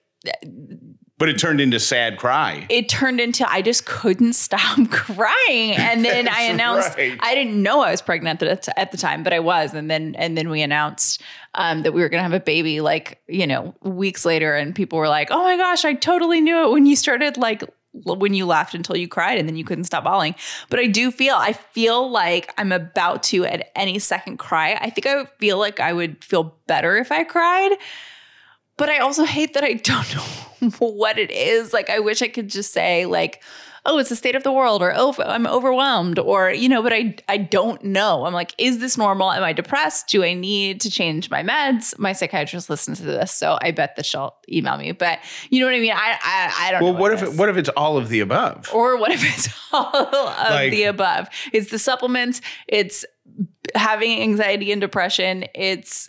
but 1.24 1.30
it 1.30 1.38
turned 1.38 1.58
into 1.58 1.80
sad 1.80 2.18
cry. 2.18 2.66
it 2.68 2.86
turned 2.86 3.18
into 3.18 3.50
I 3.50 3.62
just 3.62 3.86
couldn't 3.86 4.34
stop 4.34 4.60
crying. 4.90 5.72
And 5.72 6.04
then 6.04 6.28
I 6.28 6.42
announced 6.42 6.98
right. 6.98 7.18
I 7.18 7.34
didn't 7.34 7.62
know 7.62 7.80
I 7.80 7.92
was 7.92 8.02
pregnant 8.02 8.42
at 8.42 8.64
the, 8.64 8.78
at 8.78 8.92
the 8.92 8.98
time, 8.98 9.22
but 9.22 9.32
I 9.32 9.40
was. 9.40 9.72
And 9.72 9.90
then 9.90 10.16
and 10.16 10.36
then 10.36 10.50
we 10.50 10.60
announced 10.60 11.22
um, 11.54 11.80
that 11.80 11.94
we 11.94 12.02
were 12.02 12.10
gonna 12.10 12.22
have 12.24 12.34
a 12.34 12.40
baby 12.40 12.82
like, 12.82 13.22
you 13.26 13.46
know, 13.46 13.74
weeks 13.80 14.26
later. 14.26 14.54
And 14.54 14.74
people 14.74 14.98
were 14.98 15.08
like, 15.08 15.30
Oh 15.30 15.42
my 15.42 15.56
gosh, 15.56 15.86
I 15.86 15.94
totally 15.94 16.42
knew 16.42 16.62
it 16.66 16.72
when 16.72 16.84
you 16.84 16.94
started 16.94 17.38
like 17.38 17.64
when 17.94 18.34
you 18.34 18.44
laughed 18.44 18.74
until 18.74 18.98
you 18.98 19.08
cried 19.08 19.38
and 19.38 19.48
then 19.48 19.56
you 19.56 19.64
couldn't 19.64 19.84
stop 19.84 20.04
bawling. 20.04 20.34
But 20.68 20.78
I 20.78 20.88
do 20.88 21.10
feel 21.10 21.36
I 21.36 21.54
feel 21.54 22.10
like 22.10 22.52
I'm 22.58 22.70
about 22.70 23.22
to 23.22 23.46
at 23.46 23.70
any 23.74 23.98
second 23.98 24.36
cry. 24.36 24.74
I 24.78 24.90
think 24.90 25.06
I 25.06 25.16
would 25.16 25.28
feel 25.38 25.56
like 25.56 25.80
I 25.80 25.94
would 25.94 26.22
feel 26.22 26.58
better 26.66 26.98
if 26.98 27.10
I 27.10 27.24
cried. 27.24 27.72
But 28.76 28.90
I 28.90 28.98
also 28.98 29.24
hate 29.24 29.54
that 29.54 29.64
I 29.64 29.74
don't 29.74 30.14
know 30.14 30.24
what 30.78 31.18
it 31.18 31.30
is. 31.30 31.72
Like, 31.72 31.90
I 31.90 31.98
wish 32.00 32.22
I 32.22 32.28
could 32.28 32.48
just 32.48 32.72
say, 32.72 33.06
like, 33.06 33.42
oh, 33.86 33.98
it's 33.98 34.08
the 34.08 34.16
state 34.16 34.34
of 34.34 34.42
the 34.42 34.50
world, 34.52 34.80
or 34.80 34.94
oh, 34.96 35.14
I'm 35.18 35.46
overwhelmed, 35.46 36.18
or, 36.18 36.50
you 36.50 36.70
know, 36.70 36.82
but 36.82 36.94
I, 36.94 37.16
I 37.28 37.36
don't 37.36 37.84
know. 37.84 38.24
I'm 38.24 38.32
like, 38.32 38.54
is 38.56 38.78
this 38.78 38.96
normal? 38.96 39.30
Am 39.30 39.42
I 39.42 39.52
depressed? 39.52 40.08
Do 40.08 40.24
I 40.24 40.32
need 40.32 40.80
to 40.80 40.90
change 40.90 41.28
my 41.28 41.42
meds? 41.42 41.98
My 41.98 42.14
psychiatrist 42.14 42.70
listens 42.70 42.96
to 43.00 43.04
this, 43.04 43.30
so 43.30 43.58
I 43.60 43.72
bet 43.72 43.96
that 43.96 44.06
she'll 44.06 44.34
email 44.50 44.78
me. 44.78 44.92
But 44.92 45.18
you 45.50 45.60
know 45.60 45.66
what 45.66 45.74
I 45.74 45.80
mean? 45.80 45.92
I, 45.92 46.18
I, 46.22 46.54
I 46.68 46.70
don't 46.70 46.82
Well, 46.82 46.92
know. 46.94 46.98
what 46.98 47.12
if 47.12 47.22
it 47.22 47.34
what 47.34 47.50
if 47.50 47.58
it's 47.58 47.68
all 47.70 47.98
of 47.98 48.08
the 48.08 48.20
above? 48.20 48.70
or 48.72 48.96
what 48.96 49.10
if 49.12 49.22
it's 49.22 49.54
all 49.72 49.94
of 49.94 50.50
Like- 50.50 50.70
the 50.70 50.84
above? 50.84 51.28
It's 51.52 51.70
the 51.70 51.78
supplements, 51.78 52.40
it's 52.66 53.04
having 53.74 54.18
anxiety 54.22 54.72
and 54.72 54.80
depression, 54.80 55.44
it's, 55.54 56.08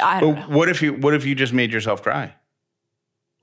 I 0.00 0.20
don't 0.20 0.34
know. 0.36 0.56
What 0.56 0.68
if 0.68 0.80
you 0.82 0.92
what 0.94 1.14
if 1.14 1.24
you 1.24 1.34
just 1.34 1.52
made 1.52 1.72
yourself 1.72 2.02
cry? 2.02 2.34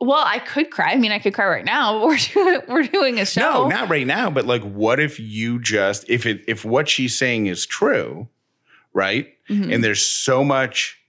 Well, 0.01 0.23
I 0.25 0.39
could 0.39 0.71
cry. 0.71 0.91
I 0.91 0.97
mean, 0.97 1.12
I 1.12 1.19
could 1.19 1.34
cry 1.34 1.47
right 1.47 1.65
now. 1.65 1.99
But 1.99 2.05
we're 2.08 2.17
doing 2.17 2.62
we're 2.67 2.84
doing 2.84 3.19
a 3.19 3.25
show. 3.25 3.41
No, 3.41 3.67
not 3.67 3.89
right 3.89 4.05
now, 4.05 4.29
but 4.29 4.45
like 4.45 4.63
what 4.63 4.99
if 4.99 5.19
you 5.19 5.62
just 5.62 6.10
if 6.10 6.25
it 6.25 6.41
if 6.47 6.65
what 6.65 6.89
she's 6.89 7.17
saying 7.17 7.47
is 7.47 7.65
true, 7.65 8.27
right? 8.93 9.27
Mhm. 9.49 9.73
And 9.73 9.84
there's 9.84 10.05
so 10.05 10.43
much 10.43 10.99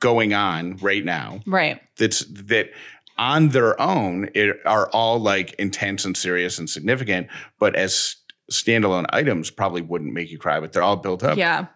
going 0.00 0.32
on 0.32 0.76
right 0.78 1.04
now 1.04 1.40
right. 1.46 1.80
that's 1.98 2.24
that 2.26 2.70
on 3.18 3.50
their 3.50 3.78
own 3.78 4.30
it 4.34 4.58
are 4.64 4.88
all 4.90 5.18
like 5.18 5.52
intense 5.54 6.04
and 6.04 6.16
serious 6.16 6.58
and 6.58 6.70
significant, 6.70 7.28
but 7.58 7.74
as 7.76 8.16
standalone 8.50 9.04
items 9.10 9.50
probably 9.50 9.82
wouldn't 9.82 10.12
make 10.12 10.30
you 10.30 10.38
cry, 10.38 10.58
but 10.58 10.72
they're 10.72 10.82
all 10.82 10.96
built 10.96 11.22
up. 11.22 11.36
Yeah. 11.36 11.66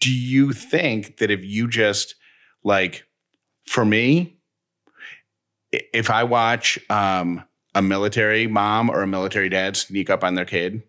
Do 0.00 0.12
you 0.12 0.52
think 0.52 1.18
that 1.18 1.30
if 1.30 1.44
you 1.44 1.68
just 1.68 2.14
like 2.64 3.06
for 3.66 3.84
me, 3.84 4.33
if 5.92 6.10
I 6.10 6.24
watch 6.24 6.78
um 6.90 7.44
a 7.74 7.82
military 7.82 8.46
mom 8.46 8.88
or 8.90 9.02
a 9.02 9.06
military 9.06 9.48
dad 9.48 9.76
sneak 9.76 10.08
up 10.10 10.22
on 10.24 10.34
their 10.34 10.44
kid, 10.44 10.82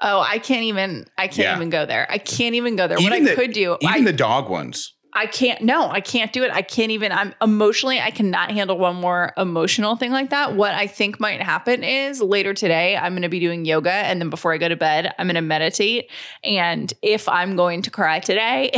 Oh, 0.00 0.20
I 0.20 0.38
can't 0.38 0.62
even. 0.62 1.06
I 1.18 1.26
can't 1.26 1.38
Yeah. 1.38 1.56
even 1.56 1.70
go 1.70 1.84
there. 1.84 2.06
I 2.08 2.18
can't 2.18 2.54
even 2.54 2.76
go 2.76 2.86
there. 2.86 2.98
what 2.98 3.12
I 3.12 3.20
the- 3.20 3.34
could 3.34 3.52
do. 3.52 3.76
even 3.80 3.94
I, 3.94 4.04
the 4.04 4.12
dog 4.12 4.48
ones, 4.48 4.94
I 5.12 5.26
can't, 5.26 5.62
no, 5.62 5.88
I 5.90 6.00
can't 6.00 6.32
do 6.32 6.44
it. 6.44 6.52
I 6.52 6.62
can't 6.62 6.92
even, 6.92 7.10
I'm 7.10 7.34
emotionally, 7.42 7.98
I 7.98 8.12
cannot 8.12 8.52
handle 8.52 8.78
one 8.78 8.94
more 8.94 9.32
emotional 9.36 9.96
thing 9.96 10.12
like 10.12 10.30
that. 10.30 10.54
What 10.54 10.74
I 10.74 10.86
think 10.86 11.18
might 11.18 11.42
happen 11.42 11.82
is 11.82 12.20
later 12.22 12.54
today, 12.54 12.96
I'm 12.96 13.14
going 13.14 13.22
to 13.22 13.28
be 13.28 13.40
doing 13.40 13.64
yoga. 13.64 13.90
And 13.90 14.20
then 14.20 14.30
before 14.30 14.52
I 14.52 14.58
go 14.58 14.68
to 14.68 14.76
bed, 14.76 15.12
I'm 15.18 15.26
going 15.26 15.34
to 15.34 15.40
meditate. 15.40 16.08
And 16.44 16.92
if 17.02 17.28
I'm 17.28 17.56
going 17.56 17.82
to 17.82 17.90
cry 17.90 18.20
today, 18.20 18.70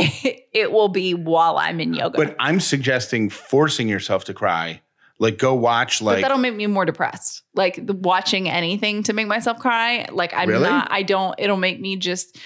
it 0.53 0.71
will 0.71 0.87
be 0.89 1.13
while 1.13 1.57
I'm 1.59 1.79
in 1.79 1.93
yoga. 1.93 2.17
But 2.17 2.35
I'm 2.39 2.59
suggesting 2.59 3.29
forcing 3.29 3.87
yourself 3.87 4.23
to 4.23 4.33
cry. 4.33 4.81
Like 5.21 5.37
go 5.37 5.53
watch 5.53 6.01
like 6.01 6.17
but 6.17 6.21
that'll 6.23 6.39
make 6.39 6.55
me 6.55 6.65
more 6.65 6.83
depressed. 6.83 7.43
Like 7.53 7.85
the, 7.85 7.93
watching 7.93 8.49
anything 8.49 9.03
to 9.03 9.13
make 9.13 9.27
myself 9.27 9.59
cry. 9.59 10.07
Like 10.11 10.33
I'm 10.33 10.49
Really? 10.49 10.63
not, 10.67 10.87
I 10.91 11.03
don't, 11.03 11.35
it'll 11.37 11.57
make 11.57 11.79
me 11.79 11.95
just, 11.95 12.39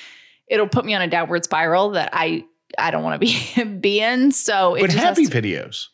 it'll 0.49 0.67
put 0.67 0.83
me 0.83 0.93
on 0.93 1.01
a 1.01 1.07
downward 1.07 1.45
spiral 1.45 1.91
that 1.91 2.09
I, 2.11 2.43
I 2.77 2.91
don't 2.91 3.01
want 3.01 3.21
to 3.21 3.25
be, 3.25 3.63
be 3.79 4.01
in. 4.01 4.31
So 4.33 4.75
it 4.75 4.81
but 4.81 4.91
happy 4.91 5.25
to- 5.25 5.41
videos. 5.41 5.85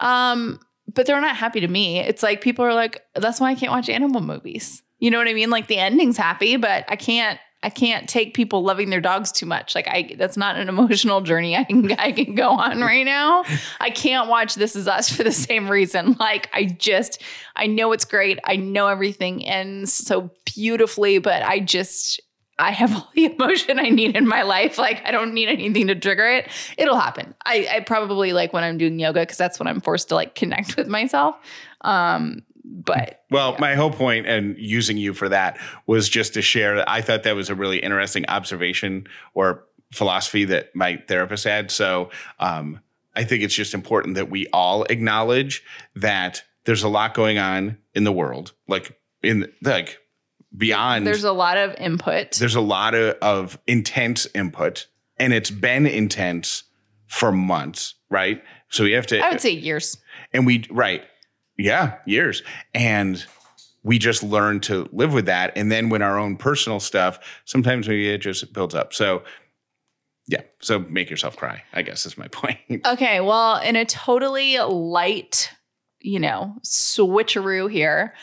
Um, 0.00 0.60
but 0.92 1.06
they're 1.06 1.20
not 1.20 1.34
happy 1.36 1.60
to 1.60 1.68
me. 1.68 1.98
It's 1.98 2.22
like 2.22 2.42
people 2.42 2.64
are 2.66 2.74
like, 2.74 3.02
that's 3.14 3.40
why 3.40 3.50
I 3.50 3.54
can't 3.54 3.72
watch 3.72 3.88
animal 3.88 4.20
movies. 4.20 4.82
You 4.98 5.10
know 5.10 5.16
what 5.18 5.28
I 5.28 5.32
mean? 5.34 5.48
Like 5.50 5.66
the 5.66 5.78
ending's 5.78 6.16
happy, 6.18 6.56
but 6.58 6.84
I 6.88 6.96
can't 6.96 7.40
I 7.66 7.68
can't 7.68 8.08
take 8.08 8.32
people 8.32 8.62
loving 8.62 8.90
their 8.90 9.00
dogs 9.00 9.32
too 9.32 9.44
much. 9.44 9.74
Like 9.74 9.88
I 9.88 10.14
that's 10.16 10.36
not 10.36 10.54
an 10.56 10.68
emotional 10.68 11.20
journey 11.20 11.56
I 11.56 11.64
can 11.64 11.90
I 11.98 12.12
can 12.12 12.36
go 12.36 12.50
on 12.50 12.80
right 12.80 13.04
now. 13.04 13.42
I 13.80 13.90
can't 13.90 14.28
watch 14.28 14.54
This 14.54 14.76
Is 14.76 14.86
Us 14.86 15.10
for 15.10 15.24
the 15.24 15.32
same 15.32 15.68
reason. 15.68 16.16
Like 16.20 16.48
I 16.52 16.64
just 16.64 17.20
I 17.56 17.66
know 17.66 17.90
it's 17.90 18.04
great. 18.04 18.38
I 18.44 18.54
know 18.54 18.86
everything 18.86 19.44
ends 19.44 19.92
so 19.92 20.30
beautifully, 20.44 21.18
but 21.18 21.42
I 21.42 21.58
just 21.58 22.20
I 22.56 22.70
have 22.70 22.94
all 22.94 23.10
the 23.16 23.24
emotion 23.34 23.80
I 23.80 23.90
need 23.90 24.14
in 24.14 24.28
my 24.28 24.42
life. 24.42 24.78
Like 24.78 25.02
I 25.04 25.10
don't 25.10 25.34
need 25.34 25.48
anything 25.48 25.88
to 25.88 25.96
trigger 25.96 26.28
it. 26.28 26.48
It'll 26.78 26.98
happen. 26.98 27.34
I, 27.44 27.66
I 27.68 27.80
probably 27.80 28.32
like 28.32 28.52
when 28.52 28.62
I'm 28.62 28.78
doing 28.78 28.96
yoga 29.00 29.20
because 29.20 29.38
that's 29.38 29.58
when 29.58 29.66
I'm 29.66 29.80
forced 29.80 30.10
to 30.10 30.14
like 30.14 30.36
connect 30.36 30.76
with 30.76 30.86
myself. 30.86 31.34
Um, 31.80 32.42
but 32.66 33.24
Well, 33.30 33.56
my 33.58 33.74
whole 33.74 33.92
point 33.92 34.26
and 34.26 34.56
using 34.58 34.96
you 34.96 35.14
for 35.14 35.28
that 35.28 35.58
was 35.86 36.08
just 36.08 36.34
to 36.34 36.42
share 36.42 36.76
that 36.76 36.88
I 36.88 37.00
thought 37.00 37.22
that 37.22 37.36
was 37.36 37.48
a 37.48 37.54
really 37.54 37.78
interesting 37.78 38.26
observation 38.28 39.06
or 39.34 39.64
philosophy 39.92 40.44
that 40.46 40.74
my 40.74 40.96
therapist 41.08 41.44
had. 41.44 41.70
So 41.70 42.10
um, 42.40 42.80
I 43.14 43.24
think 43.24 43.42
it's 43.42 43.54
just 43.54 43.72
important 43.72 44.16
that 44.16 44.30
we 44.30 44.48
all 44.52 44.84
acknowledge 44.84 45.62
that 45.94 46.42
there's 46.64 46.82
a 46.82 46.88
lot 46.88 47.14
going 47.14 47.38
on 47.38 47.78
in 47.94 48.04
the 48.04 48.12
world, 48.12 48.52
like 48.66 48.98
in 49.22 49.50
like 49.62 49.98
beyond. 50.56 51.06
there's 51.06 51.24
a 51.24 51.32
lot 51.32 51.56
of 51.56 51.74
input. 51.76 52.32
there's 52.32 52.56
a 52.56 52.60
lot 52.60 52.94
of, 52.94 53.16
of 53.22 53.58
intense 53.66 54.26
input, 54.34 54.88
and 55.16 55.32
it's 55.32 55.50
been 55.50 55.86
intense 55.86 56.64
for 57.06 57.30
months, 57.30 57.94
right? 58.10 58.42
So 58.68 58.82
we 58.82 58.92
have 58.92 59.06
to. 59.08 59.20
I 59.20 59.30
would 59.30 59.40
say 59.40 59.50
years. 59.50 59.96
and 60.32 60.44
we 60.44 60.66
right 60.70 61.04
yeah 61.58 61.98
years. 62.06 62.42
And 62.74 63.24
we 63.82 63.98
just 63.98 64.22
learn 64.22 64.60
to 64.60 64.88
live 64.92 65.12
with 65.12 65.26
that. 65.26 65.52
And 65.56 65.70
then 65.70 65.88
when 65.88 66.02
our 66.02 66.18
own 66.18 66.36
personal 66.36 66.80
stuff 66.80 67.18
sometimes 67.44 67.88
maybe 67.88 68.08
it 68.08 68.18
just 68.18 68.52
builds 68.52 68.74
up. 68.74 68.92
So 68.92 69.22
yeah 70.28 70.42
so 70.60 70.80
make 70.80 71.08
yourself 71.08 71.36
cry 71.36 71.62
i 71.72 71.82
guess 71.82 72.04
is 72.04 72.18
my 72.18 72.26
point. 72.32 72.58
Okay, 72.84 73.20
well, 73.20 73.60
in 73.60 73.76
a 73.76 73.84
totally 73.84 74.58
light, 74.58 75.50
you 76.00 76.18
know, 76.18 76.56
switcheroo 76.64 77.70
here, 77.70 78.14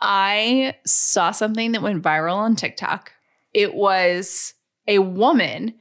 I 0.00 0.74
saw 0.84 1.30
something 1.30 1.72
that 1.72 1.82
went 1.82 2.02
viral 2.02 2.36
on 2.36 2.56
TikTok. 2.56 3.12
It 3.54 3.74
was 3.74 4.54
a 4.88 4.98
woman 4.98 5.74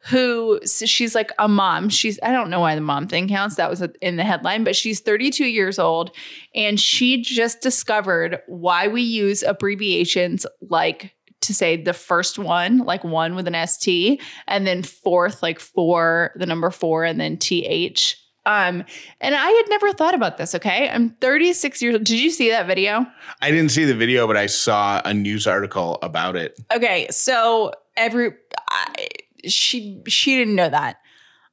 who 0.00 0.60
so 0.64 0.86
she's 0.86 1.14
like 1.14 1.32
a 1.38 1.48
mom. 1.48 1.88
She's 1.88 2.18
I 2.22 2.32
don't 2.32 2.50
know 2.50 2.60
why 2.60 2.74
the 2.74 2.80
mom 2.80 3.08
thing 3.08 3.28
counts. 3.28 3.56
That 3.56 3.68
was 3.68 3.82
in 4.00 4.16
the 4.16 4.24
headline, 4.24 4.64
but 4.64 4.76
she's 4.76 5.00
32 5.00 5.44
years 5.44 5.78
old 5.78 6.12
and 6.54 6.78
she 6.78 7.20
just 7.22 7.60
discovered 7.60 8.40
why 8.46 8.88
we 8.88 9.02
use 9.02 9.42
abbreviations 9.42 10.46
like 10.60 11.14
to 11.40 11.54
say 11.54 11.76
the 11.76 11.92
first 11.92 12.38
one, 12.38 12.78
like 12.78 13.04
one 13.04 13.34
with 13.34 13.46
an 13.46 13.66
ST, 13.66 14.20
and 14.48 14.66
then 14.66 14.82
fourth, 14.82 15.42
like 15.42 15.60
four, 15.60 16.32
the 16.36 16.46
number 16.46 16.70
four, 16.70 17.04
and 17.04 17.20
then 17.20 17.36
TH. 17.36 18.16
Um, 18.44 18.82
and 19.20 19.34
I 19.34 19.48
had 19.48 19.64
never 19.68 19.92
thought 19.92 20.14
about 20.14 20.38
this. 20.38 20.54
Okay. 20.54 20.88
I'm 20.88 21.10
36 21.20 21.82
years 21.82 21.94
old. 21.94 22.04
Did 22.04 22.18
you 22.18 22.30
see 22.30 22.50
that 22.50 22.66
video? 22.66 23.06
i 23.42 23.50
didn't 23.50 23.70
see 23.70 23.84
the 23.84 23.94
video 23.94 24.26
but 24.26 24.36
i 24.36 24.46
saw 24.46 25.02
a 25.04 25.12
news 25.12 25.46
article 25.46 25.98
about 26.02 26.34
it 26.34 26.58
Okay, 26.74 27.06
so 27.10 27.72
every 27.96 28.30
she 29.46 30.02
she 30.06 30.36
didn't 30.36 30.54
know 30.54 30.68
that. 30.68 30.98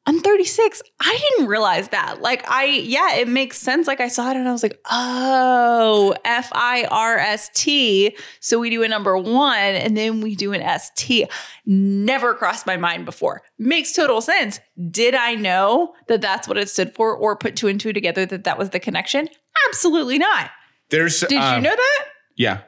I'm 0.08 0.20
36. 0.20 0.84
I 1.00 1.20
didn't 1.32 1.48
realize 1.50 1.88
that. 1.90 2.22
Like 2.22 2.48
I 2.48 2.66
yeah, 2.66 3.16
it 3.16 3.28
makes 3.28 3.58
sense. 3.58 3.88
Like 3.88 4.00
I 4.00 4.08
saw 4.08 4.30
it 4.30 4.38
and 4.38 4.48
I 4.48 4.52
was 4.52 4.62
like, 4.62 4.80
"Oh, 4.92 6.14
F 6.24 6.52
I 6.54 6.86
R 6.92 7.18
S 7.18 7.50
T." 7.56 8.16
So 8.40 8.60
we 8.60 8.70
do 8.70 8.84
a 8.84 8.88
number 8.88 9.18
1 9.18 9.58
and 9.58 9.98
then 9.98 10.22
we 10.22 10.36
do 10.36 10.54
an 10.54 10.62
S 10.62 10.92
T. 10.96 11.26
Never 11.66 12.36
crossed 12.36 12.68
my 12.68 12.78
mind 12.78 13.06
before. 13.06 13.42
Makes 13.58 13.94
total 13.94 14.22
sense. 14.22 14.60
Did 14.92 15.16
I 15.16 15.34
know 15.34 15.96
that 16.08 16.22
that's 16.22 16.48
what 16.48 16.58
it 16.60 16.70
stood 16.70 16.94
for 16.94 17.16
or 17.16 17.36
put 17.36 17.56
two 17.56 17.68
and 17.68 17.80
two 17.82 17.92
together 17.92 18.28
that 18.28 18.44
that 18.44 18.60
was 18.60 18.70
the 18.70 18.80
connection? 18.80 19.28
Absolutely 19.70 20.20
not. 20.20 20.52
there's 20.92 21.20
Did 21.22 21.42
um, 21.42 21.56
you 21.56 21.62
know 21.62 21.76
that? 21.76 22.06
yeah 22.36 22.62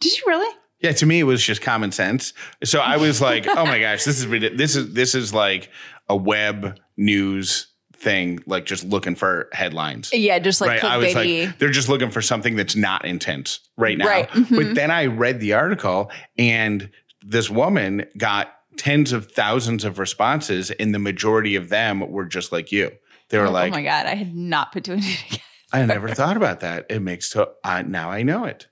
Did 0.00 0.14
you 0.18 0.24
really? 0.26 0.54
Yeah 0.82 0.92
to 0.92 1.06
me 1.06 1.20
it 1.20 1.24
was 1.24 1.42
just 1.42 1.62
common 1.62 1.92
sense 1.92 2.32
so 2.64 2.80
i 2.80 2.96
was 2.96 3.20
like 3.20 3.46
oh 3.46 3.64
my 3.64 3.78
gosh 3.80 4.04
this 4.04 4.22
is 4.22 4.56
this 4.56 4.76
is 4.76 4.92
this 4.92 5.14
is 5.14 5.32
like 5.32 5.70
a 6.08 6.16
web 6.16 6.78
news 6.96 7.72
thing 8.02 8.40
like 8.46 8.66
just 8.66 8.84
looking 8.84 9.14
for 9.14 9.48
headlines 9.52 10.10
Yeah, 10.12 10.38
just 10.40 10.60
like 10.60 10.82
right. 10.82 10.84
I 10.84 10.96
was 10.96 11.14
like, 11.14 11.58
they're 11.58 11.70
just 11.70 11.88
looking 11.88 12.10
for 12.10 12.20
something 12.20 12.56
that's 12.56 12.74
not 12.76 13.04
intense 13.04 13.60
right 13.76 13.96
now. 13.96 14.06
Right. 14.06 14.28
Mhm. 14.28 14.56
But 14.56 14.74
then 14.74 14.90
I 14.90 15.06
read 15.06 15.40
the 15.40 15.52
article, 15.54 16.10
and 16.36 16.90
this 17.24 17.48
woman 17.48 18.04
got 18.18 18.52
tens 18.76 19.12
of 19.12 19.30
thousands 19.30 19.84
of 19.84 19.98
responses, 19.98 20.70
and 20.72 20.94
the 20.94 20.98
majority 20.98 21.54
of 21.54 21.68
them 21.68 22.00
were 22.10 22.24
just 22.26 22.50
like 22.50 22.72
you. 22.72 22.90
They 23.28 23.38
were 23.38 23.46
oh, 23.46 23.52
like, 23.52 23.72
"Oh 23.72 23.76
my 23.76 23.84
god, 23.84 24.06
I 24.06 24.16
had 24.16 24.34
not 24.34 24.72
put 24.72 24.84
two 24.84 24.94
and 24.94 25.02
two 25.02 25.14
together. 25.14 25.42
I 25.72 25.86
never 25.86 26.08
thought 26.08 26.36
about 26.36 26.60
that. 26.60 26.86
It 26.90 27.00
makes 27.00 27.30
to 27.30 27.48
uh, 27.64 27.82
now 27.82 28.10
I 28.10 28.22
know 28.22 28.44
it. 28.44 28.66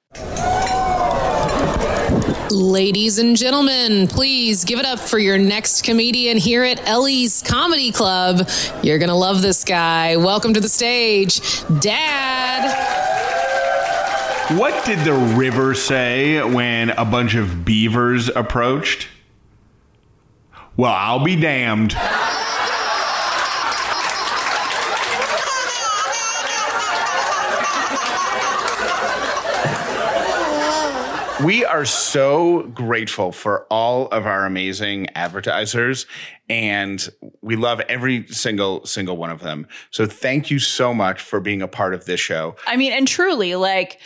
Ladies 2.51 3.19
and 3.19 3.37
gentlemen, 3.37 4.07
please 4.07 4.65
give 4.65 4.79
it 4.79 4.85
up 4.85 5.01
for 5.01 5.19
your 5.19 5.37
next 5.37 5.83
comedian 5.83 6.37
here 6.37 6.63
at 6.63 6.87
Ellie's 6.87 7.43
Comedy 7.43 7.91
Club. 7.91 8.49
You're 8.83 8.99
going 8.99 9.09
to 9.09 9.15
love 9.15 9.43
this 9.43 9.65
guy. 9.65 10.17
Welcome 10.17 10.55
to 10.55 10.61
the 10.61 10.69
stage, 10.69 11.41
Dad. 11.81 12.69
What 14.57 14.85
did 14.85 15.01
the 15.01 15.15
river 15.15 15.75
say 15.75 16.41
when 16.43 16.91
a 16.91 17.05
bunch 17.05 17.35
of 17.35 17.65
beavers 17.65 18.29
approached? 18.29 19.09
Well, 20.77 20.93
I'll 20.93 21.25
be 21.25 21.35
damned. 21.37 21.97
We 31.45 31.65
are 31.65 31.87
so 31.87 32.65
grateful 32.75 33.33
for 33.33 33.67
all 33.71 34.09
of 34.09 34.27
our 34.27 34.45
amazing 34.45 35.07
advertisers 35.15 36.05
and 36.51 37.09
we 37.41 37.57
love 37.57 37.81
every 37.89 38.27
single 38.27 38.85
single 38.85 39.17
one 39.17 39.31
of 39.31 39.41
them. 39.41 39.67
So 39.91 40.05
thank 40.05 40.51
you 40.51 40.59
so 40.59 40.93
much 40.93 41.23
for 41.23 41.41
being 41.41 41.63
a 41.63 41.69
part 41.69 41.95
of 41.95 42.05
this 42.05 42.21
show. 42.21 42.57
I 42.67 42.77
mean, 42.77 42.93
and 42.93 43.09
truly, 43.09 43.55
like, 43.55 44.01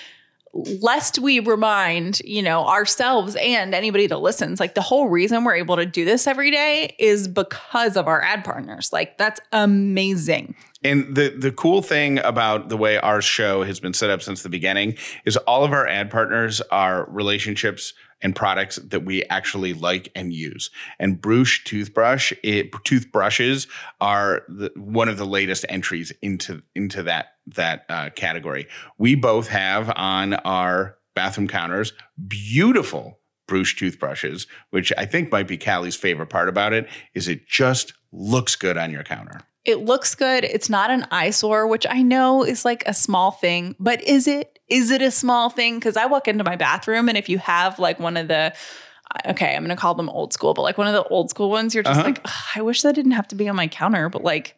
lest 0.52 1.18
we 1.18 1.40
remind, 1.40 2.20
you 2.20 2.40
know, 2.40 2.64
ourselves 2.66 3.34
and 3.36 3.74
anybody 3.74 4.06
that 4.06 4.18
listens, 4.18 4.60
like 4.60 4.74
the 4.74 4.82
whole 4.82 5.08
reason 5.08 5.42
we're 5.42 5.56
able 5.56 5.74
to 5.74 5.86
do 5.86 6.04
this 6.04 6.28
every 6.28 6.52
day 6.52 6.94
is 7.00 7.26
because 7.26 7.96
of 7.96 8.06
our 8.06 8.22
ad 8.22 8.44
partners. 8.44 8.92
Like, 8.92 9.18
that's 9.18 9.40
amazing. 9.52 10.54
And 10.84 11.16
the 11.16 11.30
the 11.30 11.50
cool 11.50 11.82
thing 11.82 12.18
about 12.18 12.68
the 12.68 12.76
way 12.76 12.98
our 12.98 13.22
show 13.22 13.64
has 13.64 13.80
been 13.80 13.94
set 13.94 14.10
up 14.10 14.22
since 14.22 14.42
the 14.42 14.50
beginning 14.50 14.96
is 15.24 15.36
all 15.38 15.64
of 15.64 15.72
our 15.72 15.88
ad 15.88 16.10
partners 16.10 16.60
are 16.70 17.06
relationships 17.10 17.94
and 18.20 18.34
products 18.34 18.76
that 18.76 19.04
we 19.04 19.22
actually 19.24 19.74
like 19.74 20.10
and 20.14 20.32
use. 20.32 20.70
And 20.98 21.20
Bruush 21.20 21.64
toothbrush, 21.64 22.32
it, 22.42 22.72
toothbrushes 22.84 23.66
are 24.00 24.42
the, 24.48 24.70
one 24.76 25.08
of 25.08 25.18
the 25.18 25.26
latest 25.26 25.66
entries 25.68 26.12
into 26.22 26.62
into 26.74 27.02
that 27.04 27.34
that 27.46 27.84
uh, 27.88 28.10
category. 28.10 28.66
We 28.98 29.14
both 29.14 29.48
have 29.48 29.92
on 29.96 30.34
our 30.34 30.96
bathroom 31.14 31.48
counters 31.48 31.92
beautiful 32.26 33.20
Bruush 33.46 33.76
toothbrushes, 33.76 34.46
which 34.70 34.92
I 34.96 35.06
think 35.06 35.30
might 35.30 35.48
be 35.48 35.58
Callie's 35.58 35.96
favorite 35.96 36.30
part 36.30 36.48
about 36.48 36.72
it 36.72 36.88
is 37.14 37.28
it 37.28 37.46
just 37.46 37.92
looks 38.12 38.56
good 38.56 38.78
on 38.78 38.90
your 38.90 39.02
counter. 39.02 39.40
It 39.64 39.80
looks 39.84 40.14
good. 40.14 40.44
It's 40.44 40.68
not 40.68 40.90
an 40.90 41.06
eyesore, 41.10 41.66
which 41.66 41.86
I 41.88 42.02
know 42.02 42.42
is 42.44 42.64
like 42.64 42.82
a 42.86 42.92
small 42.94 43.30
thing, 43.30 43.74
but 43.80 44.02
is 44.02 44.26
it? 44.26 44.58
Is 44.68 44.90
it 44.90 45.02
a 45.02 45.10
small 45.10 45.50
thing? 45.50 45.78
Because 45.78 45.96
I 45.96 46.06
walk 46.06 46.26
into 46.28 46.44
my 46.44 46.56
bathroom 46.56 47.08
and 47.08 47.16
if 47.18 47.28
you 47.28 47.38
have 47.38 47.78
like 47.78 47.98
one 48.00 48.16
of 48.16 48.28
the, 48.28 48.54
okay, 49.26 49.54
I'm 49.54 49.62
going 49.64 49.74
to 49.74 49.80
call 49.80 49.94
them 49.94 50.08
old 50.08 50.32
school, 50.32 50.54
but 50.54 50.62
like 50.62 50.78
one 50.78 50.86
of 50.86 50.94
the 50.94 51.04
old 51.04 51.30
school 51.30 51.50
ones, 51.50 51.74
you're 51.74 51.84
just 51.84 52.00
Uh-huh. 52.00 52.08
like, 52.08 52.26
I 52.56 52.62
wish 52.62 52.82
that 52.82 52.94
didn't 52.94 53.12
have 53.12 53.28
to 53.28 53.34
be 53.34 53.48
on 53.48 53.56
my 53.56 53.68
counter, 53.68 54.08
but 54.08 54.22
like, 54.24 54.56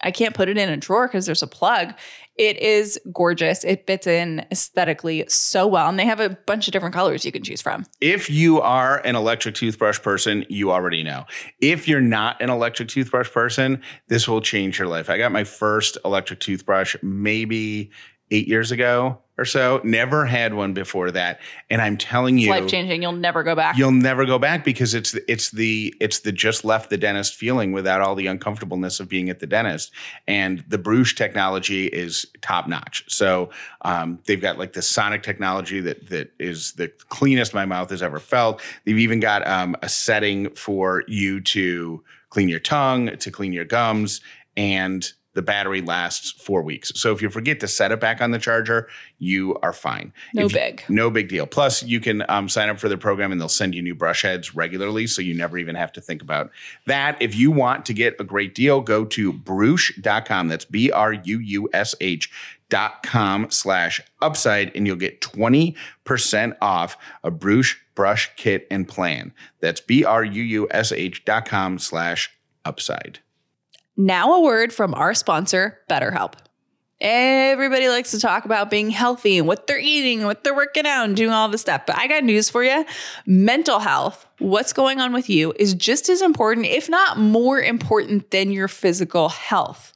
I 0.00 0.10
can't 0.10 0.34
put 0.34 0.48
it 0.48 0.58
in 0.58 0.68
a 0.68 0.76
drawer 0.76 1.08
because 1.08 1.26
there's 1.26 1.42
a 1.42 1.46
plug. 1.46 1.94
It 2.36 2.58
is 2.58 3.00
gorgeous. 3.12 3.64
It 3.64 3.86
fits 3.86 4.06
in 4.06 4.44
aesthetically 4.50 5.24
so 5.28 5.66
well. 5.66 5.88
And 5.88 5.98
they 5.98 6.04
have 6.04 6.20
a 6.20 6.30
bunch 6.30 6.68
of 6.68 6.72
different 6.72 6.94
colors 6.94 7.24
you 7.24 7.32
can 7.32 7.42
choose 7.42 7.62
from. 7.62 7.86
If 8.00 8.28
you 8.28 8.60
are 8.60 8.98
an 8.98 9.16
electric 9.16 9.54
toothbrush 9.54 10.00
person, 10.02 10.44
you 10.48 10.70
already 10.70 11.02
know. 11.02 11.24
If 11.60 11.88
you're 11.88 12.00
not 12.02 12.40
an 12.42 12.50
electric 12.50 12.88
toothbrush 12.88 13.30
person, 13.30 13.82
this 14.08 14.28
will 14.28 14.42
change 14.42 14.78
your 14.78 14.88
life. 14.88 15.08
I 15.08 15.16
got 15.16 15.32
my 15.32 15.44
first 15.44 15.96
electric 16.04 16.40
toothbrush 16.40 16.96
maybe 17.02 17.90
eight 18.30 18.48
years 18.48 18.72
ago 18.72 19.18
or 19.38 19.44
so. 19.44 19.80
Never 19.84 20.24
had 20.24 20.54
one 20.54 20.72
before 20.72 21.10
that, 21.10 21.40
and 21.68 21.82
I'm 21.82 21.96
telling 21.96 22.38
you, 22.38 22.50
life 22.50 22.66
changing. 22.68 23.02
You'll 23.02 23.12
never 23.12 23.42
go 23.42 23.54
back. 23.54 23.76
You'll 23.76 23.92
never 23.92 24.24
go 24.24 24.38
back 24.38 24.64
because 24.64 24.94
it's 24.94 25.14
it's 25.28 25.50
the 25.50 25.94
it's 26.00 26.20
the 26.20 26.32
just 26.32 26.64
left 26.64 26.90
the 26.90 26.96
dentist 26.96 27.34
feeling 27.34 27.72
without 27.72 28.00
all 28.00 28.14
the 28.14 28.26
uncomfortableness 28.26 29.00
of 29.00 29.08
being 29.08 29.28
at 29.28 29.40
the 29.40 29.46
dentist. 29.46 29.92
And 30.26 30.64
the 30.68 30.78
Bruush 30.78 31.16
technology 31.16 31.86
is 31.86 32.26
top 32.40 32.66
notch. 32.66 33.04
So 33.08 33.50
um, 33.82 34.20
they've 34.26 34.40
got 34.40 34.58
like 34.58 34.72
the 34.72 34.82
sonic 34.82 35.22
technology 35.22 35.80
that 35.80 36.08
that 36.08 36.32
is 36.38 36.72
the 36.72 36.88
cleanest 37.08 37.54
my 37.54 37.66
mouth 37.66 37.90
has 37.90 38.02
ever 38.02 38.18
felt. 38.18 38.60
They've 38.84 38.98
even 38.98 39.20
got 39.20 39.46
um, 39.46 39.76
a 39.82 39.88
setting 39.88 40.50
for 40.54 41.04
you 41.06 41.40
to 41.42 42.02
clean 42.30 42.48
your 42.48 42.60
tongue, 42.60 43.16
to 43.16 43.30
clean 43.30 43.52
your 43.52 43.64
gums, 43.64 44.20
and 44.56 45.12
the 45.36 45.42
battery 45.42 45.82
lasts 45.82 46.32
four 46.32 46.62
weeks. 46.62 46.90
So 46.98 47.12
if 47.12 47.20
you 47.20 47.28
forget 47.28 47.60
to 47.60 47.68
set 47.68 47.92
it 47.92 48.00
back 48.00 48.22
on 48.22 48.30
the 48.30 48.38
charger, 48.38 48.88
you 49.18 49.54
are 49.62 49.74
fine. 49.74 50.12
No 50.34 50.46
If- 50.46 50.52
big. 50.54 50.82
No 50.88 51.10
big 51.10 51.28
deal. 51.28 51.46
Plus, 51.46 51.82
you 51.82 52.00
can 52.00 52.24
um, 52.30 52.48
sign 52.48 52.70
up 52.70 52.78
for 52.78 52.88
the 52.88 52.96
program 52.96 53.32
and 53.32 53.40
they'll 53.40 53.48
send 53.50 53.74
you 53.74 53.82
new 53.82 53.94
brush 53.94 54.22
heads 54.22 54.54
regularly. 54.54 55.06
So 55.06 55.20
you 55.20 55.34
never 55.34 55.58
even 55.58 55.74
have 55.74 55.92
to 55.92 56.00
think 56.00 56.22
about 56.22 56.50
that. 56.86 57.20
If 57.20 57.36
you 57.36 57.50
want 57.50 57.84
to 57.86 57.92
get 57.92 58.18
a 58.18 58.24
great 58.24 58.54
deal, 58.54 58.80
go 58.80 59.04
to 59.04 59.32
Bruush.com. 59.32 60.48
That's 60.48 60.64
B 60.64 60.90
R 60.90 61.12
U 61.12 61.38
U 61.38 61.68
S 61.72 61.94
H 62.00 62.30
dot 62.68 63.02
com 63.04 63.48
slash 63.50 64.00
upside 64.20 64.74
and 64.74 64.86
you'll 64.86 64.96
get 64.96 65.20
20% 65.20 65.76
off 66.60 66.96
a 67.22 67.30
Bruush 67.30 67.76
brush 67.94 68.30
kit 68.36 68.66
and 68.70 68.88
plan. 68.88 69.32
That's 69.60 69.80
B 69.80 70.02
R 70.04 70.24
U 70.24 70.42
U 70.42 70.68
S 70.70 70.92
H 70.92 71.24
dot 71.24 71.46
com 71.46 71.78
slash 71.78 72.30
upside. 72.64 73.20
Now, 73.96 74.34
a 74.34 74.40
word 74.40 74.72
from 74.72 74.94
our 74.94 75.14
sponsor, 75.14 75.80
BetterHelp. 75.88 76.34
Everybody 77.00 77.88
likes 77.88 78.10
to 78.12 78.20
talk 78.20 78.46
about 78.46 78.70
being 78.70 78.88
healthy 78.88 79.36
and 79.36 79.46
what 79.46 79.66
they're 79.66 79.78
eating 79.78 80.24
what 80.24 80.44
they're 80.44 80.56
working 80.56 80.86
out 80.86 81.04
and 81.04 81.14
doing 81.14 81.30
all 81.30 81.48
this 81.48 81.60
stuff. 81.60 81.82
But 81.86 81.98
I 81.98 82.06
got 82.06 82.24
news 82.24 82.48
for 82.48 82.64
you 82.64 82.86
mental 83.26 83.80
health, 83.80 84.26
what's 84.38 84.72
going 84.72 85.00
on 85.00 85.12
with 85.12 85.28
you, 85.28 85.52
is 85.58 85.74
just 85.74 86.08
as 86.08 86.22
important, 86.22 86.66
if 86.66 86.88
not 86.88 87.18
more 87.18 87.60
important, 87.60 88.30
than 88.30 88.50
your 88.50 88.68
physical 88.68 89.28
health. 89.28 89.92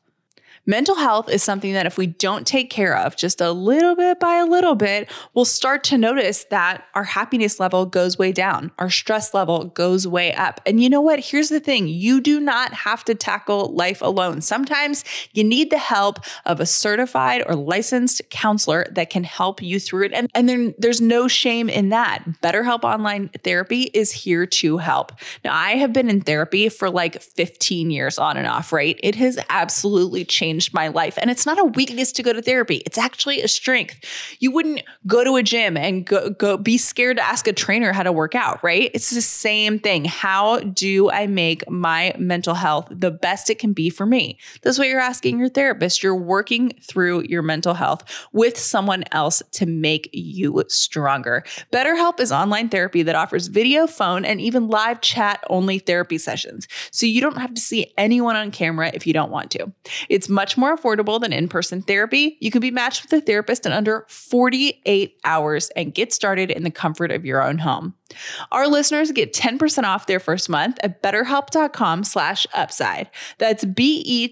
Mental 0.70 0.94
health 0.94 1.28
is 1.28 1.42
something 1.42 1.72
that 1.72 1.86
if 1.86 1.98
we 1.98 2.06
don't 2.06 2.46
take 2.46 2.70
care 2.70 2.96
of 2.96 3.16
just 3.16 3.40
a 3.40 3.50
little 3.50 3.96
bit 3.96 4.20
by 4.20 4.36
a 4.36 4.46
little 4.46 4.76
bit, 4.76 5.10
we'll 5.34 5.44
start 5.44 5.82
to 5.82 5.98
notice 5.98 6.44
that 6.44 6.84
our 6.94 7.02
happiness 7.02 7.58
level 7.58 7.86
goes 7.86 8.16
way 8.16 8.30
down, 8.30 8.70
our 8.78 8.88
stress 8.88 9.34
level 9.34 9.64
goes 9.64 10.06
way 10.06 10.32
up. 10.32 10.60
And 10.64 10.80
you 10.80 10.88
know 10.88 11.00
what? 11.00 11.18
Here's 11.18 11.48
the 11.48 11.58
thing 11.58 11.88
you 11.88 12.20
do 12.20 12.38
not 12.38 12.72
have 12.72 13.02
to 13.06 13.16
tackle 13.16 13.72
life 13.72 14.00
alone. 14.00 14.42
Sometimes 14.42 15.04
you 15.32 15.42
need 15.42 15.70
the 15.70 15.78
help 15.78 16.20
of 16.46 16.60
a 16.60 16.66
certified 16.66 17.42
or 17.48 17.56
licensed 17.56 18.22
counselor 18.30 18.86
that 18.92 19.10
can 19.10 19.24
help 19.24 19.60
you 19.60 19.80
through 19.80 20.04
it. 20.04 20.12
And, 20.12 20.30
and 20.36 20.48
then 20.48 20.76
there's 20.78 21.00
no 21.00 21.26
shame 21.26 21.68
in 21.68 21.88
that. 21.88 22.22
BetterHelp 22.44 22.84
Online 22.84 23.28
Therapy 23.42 23.90
is 23.92 24.12
here 24.12 24.46
to 24.46 24.76
help. 24.76 25.10
Now, 25.44 25.52
I 25.52 25.72
have 25.72 25.92
been 25.92 26.08
in 26.08 26.20
therapy 26.20 26.68
for 26.68 26.88
like 26.88 27.20
15 27.20 27.90
years 27.90 28.20
on 28.20 28.36
and 28.36 28.46
off, 28.46 28.72
right? 28.72 29.00
It 29.02 29.16
has 29.16 29.36
absolutely 29.48 30.24
changed 30.24 30.59
my 30.72 30.88
life. 30.88 31.18
And 31.20 31.30
it's 31.30 31.46
not 31.46 31.58
a 31.58 31.64
weakness 31.64 32.12
to 32.12 32.22
go 32.22 32.32
to 32.32 32.42
therapy, 32.42 32.82
it's 32.86 32.98
actually 32.98 33.42
a 33.42 33.48
strength. 33.48 34.04
You 34.38 34.50
wouldn't 34.50 34.82
go 35.06 35.24
to 35.24 35.36
a 35.36 35.42
gym 35.42 35.76
and 35.76 36.06
go, 36.06 36.30
go 36.30 36.56
be 36.56 36.78
scared 36.78 37.16
to 37.16 37.22
ask 37.22 37.46
a 37.46 37.52
trainer 37.52 37.92
how 37.92 38.02
to 38.02 38.12
work 38.12 38.34
out, 38.34 38.62
right? 38.62 38.90
It's 38.94 39.10
the 39.10 39.22
same 39.22 39.78
thing. 39.78 40.04
How 40.04 40.60
do 40.60 41.10
I 41.10 41.26
make 41.26 41.68
my 41.70 42.14
mental 42.18 42.54
health 42.54 42.88
the 42.90 43.10
best 43.10 43.50
it 43.50 43.58
can 43.58 43.72
be 43.72 43.90
for 43.90 44.06
me? 44.06 44.38
That's 44.62 44.78
what 44.78 44.88
you're 44.88 45.00
asking 45.00 45.38
your 45.38 45.48
therapist. 45.48 46.02
You're 46.02 46.14
working 46.14 46.70
through 46.82 47.24
your 47.28 47.42
mental 47.42 47.74
health 47.74 48.04
with 48.32 48.58
someone 48.58 49.04
else 49.12 49.42
to 49.52 49.66
make 49.66 50.10
you 50.12 50.62
stronger. 50.68 51.44
BetterHelp 51.72 52.20
is 52.20 52.32
online 52.32 52.68
therapy 52.68 53.02
that 53.02 53.14
offers 53.14 53.48
video, 53.48 53.86
phone, 53.86 54.24
and 54.24 54.40
even 54.40 54.68
live 54.68 55.00
chat 55.00 55.42
only 55.48 55.78
therapy 55.78 56.18
sessions. 56.18 56.68
So 56.90 57.06
you 57.06 57.20
don't 57.20 57.38
have 57.38 57.54
to 57.54 57.60
see 57.60 57.92
anyone 57.96 58.36
on 58.36 58.50
camera 58.50 58.90
if 58.94 59.06
you 59.06 59.12
don't 59.12 59.30
want 59.30 59.50
to. 59.52 59.72
It's 60.08 60.28
much 60.40 60.56
more 60.56 60.74
affordable 60.74 61.20
than 61.20 61.34
in 61.34 61.48
person 61.48 61.82
therapy. 61.82 62.38
You 62.40 62.50
can 62.50 62.62
be 62.62 62.70
matched 62.70 63.02
with 63.02 63.12
a 63.12 63.20
therapist 63.20 63.66
in 63.66 63.72
under 63.72 64.06
48 64.08 65.20
hours 65.22 65.68
and 65.76 65.92
get 65.92 66.14
started 66.14 66.50
in 66.50 66.62
the 66.62 66.70
comfort 66.70 67.10
of 67.10 67.26
your 67.26 67.42
own 67.42 67.58
home. 67.58 67.92
Our 68.52 68.66
listeners 68.68 69.12
get 69.12 69.32
10% 69.32 69.84
off 69.84 70.06
their 70.06 70.20
first 70.20 70.48
month 70.48 70.78
at 70.82 71.02
betterhelp.com 71.02 72.04
slash 72.04 72.46
upside. 72.54 73.10
That's 73.38 73.64
B-E-T-T-E-R-H-E-L-P 73.64 74.30